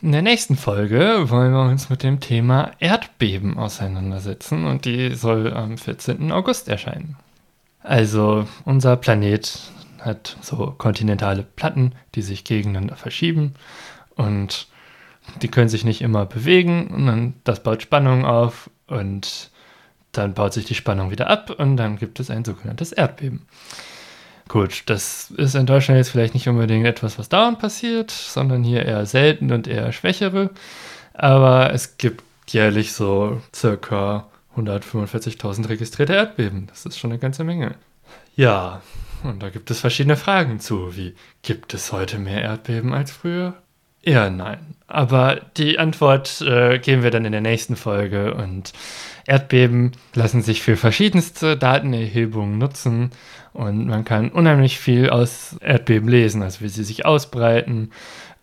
In 0.00 0.12
der 0.12 0.22
nächsten 0.22 0.56
Folge 0.56 1.28
wollen 1.28 1.52
wir 1.52 1.62
uns 1.62 1.90
mit 1.90 2.04
dem 2.04 2.20
Thema 2.20 2.70
Erdbeben 2.78 3.58
auseinandersetzen 3.58 4.64
und 4.64 4.84
die 4.84 5.14
soll 5.14 5.52
am 5.52 5.76
14. 5.76 6.30
August 6.30 6.68
erscheinen. 6.68 7.16
Also 7.82 8.46
unser 8.64 8.96
Planet 8.96 9.60
hat 10.00 10.36
so 10.40 10.74
kontinentale 10.78 11.42
Platten, 11.42 11.94
die 12.14 12.22
sich 12.22 12.44
gegeneinander 12.44 12.94
verschieben 12.94 13.54
und 14.14 14.68
die 15.42 15.48
können 15.48 15.68
sich 15.68 15.84
nicht 15.84 16.00
immer 16.00 16.26
bewegen 16.26 16.88
und 16.88 17.06
dann 17.06 17.34
das 17.42 17.62
baut 17.62 17.82
Spannung 17.82 18.24
auf 18.24 18.70
und 18.86 19.50
dann 20.12 20.34
baut 20.34 20.52
sich 20.52 20.64
die 20.64 20.74
Spannung 20.74 21.10
wieder 21.10 21.28
ab 21.28 21.50
und 21.50 21.76
dann 21.76 21.96
gibt 21.96 22.20
es 22.20 22.30
ein 22.30 22.44
sogenanntes 22.44 22.92
Erdbeben. 22.92 23.46
Gut, 24.48 24.84
das 24.86 25.30
ist 25.32 25.54
in 25.54 25.66
Deutschland 25.66 25.98
jetzt 25.98 26.10
vielleicht 26.10 26.32
nicht 26.32 26.48
unbedingt 26.48 26.86
etwas, 26.86 27.18
was 27.18 27.28
dauernd 27.28 27.58
passiert, 27.58 28.10
sondern 28.10 28.64
hier 28.64 28.84
eher 28.86 29.04
selten 29.04 29.52
und 29.52 29.66
eher 29.66 29.92
schwächere. 29.92 30.50
Aber 31.12 31.74
es 31.74 31.98
gibt 31.98 32.24
jährlich 32.48 32.92
so 32.92 33.42
circa 33.54 34.26
145.000 34.56 35.68
registrierte 35.68 36.14
Erdbeben. 36.14 36.66
Das 36.68 36.86
ist 36.86 36.98
schon 36.98 37.10
eine 37.10 37.18
ganze 37.18 37.44
Menge. 37.44 37.74
Ja, 38.36 38.80
und 39.22 39.42
da 39.42 39.50
gibt 39.50 39.70
es 39.70 39.80
verschiedene 39.80 40.16
Fragen 40.16 40.60
zu, 40.60 40.96
wie 40.96 41.14
gibt 41.42 41.74
es 41.74 41.92
heute 41.92 42.18
mehr 42.18 42.40
Erdbeben 42.40 42.94
als 42.94 43.10
früher? 43.10 43.54
Eher 44.02 44.30
nein. 44.30 44.58
Aber 44.86 45.40
die 45.56 45.78
Antwort 45.78 46.40
äh, 46.40 46.78
geben 46.78 47.02
wir 47.02 47.10
dann 47.10 47.26
in 47.26 47.32
der 47.32 47.40
nächsten 47.42 47.76
Folge 47.76 48.34
und 48.34 48.72
Erdbeben 49.26 49.92
lassen 50.14 50.40
sich 50.40 50.62
für 50.62 50.76
verschiedenste 50.76 51.58
Datenerhebungen 51.58 52.56
nutzen 52.56 53.10
und 53.52 53.86
man 53.86 54.06
kann 54.06 54.30
unheimlich 54.30 54.78
viel 54.78 55.10
aus 55.10 55.56
Erdbeben 55.60 56.08
lesen, 56.08 56.42
also 56.42 56.62
wie 56.62 56.68
sie 56.68 56.84
sich 56.84 57.04
ausbreiten, 57.04 57.90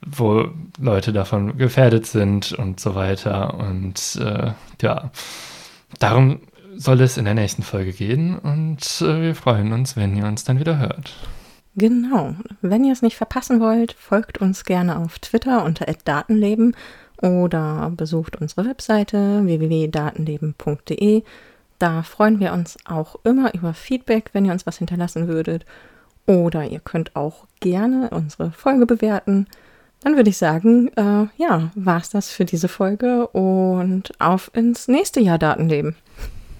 wo 0.06 0.50
Leute 0.80 1.12
davon 1.14 1.58
gefährdet 1.58 2.06
sind 2.06 2.52
und 2.52 2.80
so 2.80 2.94
weiter. 2.94 3.56
Und 3.56 4.20
äh, 4.22 4.52
ja, 4.82 5.10
darum 5.98 6.42
soll 6.76 7.02
es 7.02 7.18
in 7.18 7.26
der 7.26 7.34
nächsten 7.34 7.64
Folge 7.64 7.94
gehen 7.94 8.38
und 8.38 9.02
äh, 9.02 9.22
wir 9.22 9.36
freuen 9.36 9.74
uns, 9.74 9.96
wenn 9.96 10.16
ihr 10.16 10.26
uns 10.26 10.44
dann 10.44 10.60
wieder 10.60 10.78
hört. 10.78 11.14
Genau. 11.76 12.36
Wenn 12.62 12.86
ihr 12.86 12.94
es 12.94 13.02
nicht 13.02 13.18
verpassen 13.18 13.60
wollt, 13.60 13.94
folgt 13.94 14.38
uns 14.38 14.64
gerne 14.64 14.98
auf 14.98 15.20
Twitter 15.20 15.64
unter 15.66 15.86
Datenleben 16.06 16.76
oder 17.22 17.92
besucht 17.96 18.38
unsere 18.42 18.66
Webseite 18.66 19.42
www.datenleben.de. 19.44 21.24
Da 21.80 22.04
freuen 22.04 22.40
wir 22.40 22.54
uns 22.54 22.78
auch 22.86 23.18
immer 23.24 23.54
über 23.54 23.74
Feedback, 23.74 24.30
wenn 24.32 24.46
ihr 24.46 24.54
uns 24.54 24.66
was 24.66 24.78
hinterlassen 24.78 25.28
würdet. 25.28 25.66
Oder 26.26 26.64
ihr 26.66 26.80
könnt 26.80 27.16
auch 27.16 27.46
gerne 27.60 28.10
unsere 28.10 28.52
Folge 28.52 28.86
bewerten. 28.86 29.48
Dann 30.02 30.16
würde 30.16 30.30
ich 30.30 30.38
sagen, 30.38 30.90
äh, 30.96 31.28
ja, 31.38 31.72
war's 31.76 32.10
das 32.10 32.30
für 32.30 32.46
diese 32.46 32.68
Folge 32.68 33.28
und 33.28 34.12
auf 34.20 34.50
ins 34.54 34.88
nächste 34.88 35.20
Jahr 35.20 35.38
Datenleben. 35.38 35.96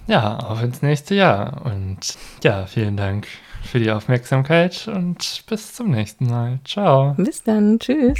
Ja, 0.06 0.36
auf 0.36 0.62
ins 0.62 0.82
nächste 0.82 1.14
Jahr. 1.14 1.62
Und 1.64 2.16
ja, 2.42 2.66
vielen 2.66 2.96
Dank 2.96 3.26
für 3.66 3.78
die 3.78 3.90
Aufmerksamkeit 3.90 4.88
und 4.88 5.44
bis 5.46 5.74
zum 5.74 5.90
nächsten 5.90 6.26
Mal. 6.26 6.60
Ciao. 6.64 7.14
Bis 7.18 7.42
dann. 7.42 7.78
Tschüss. 7.78 8.18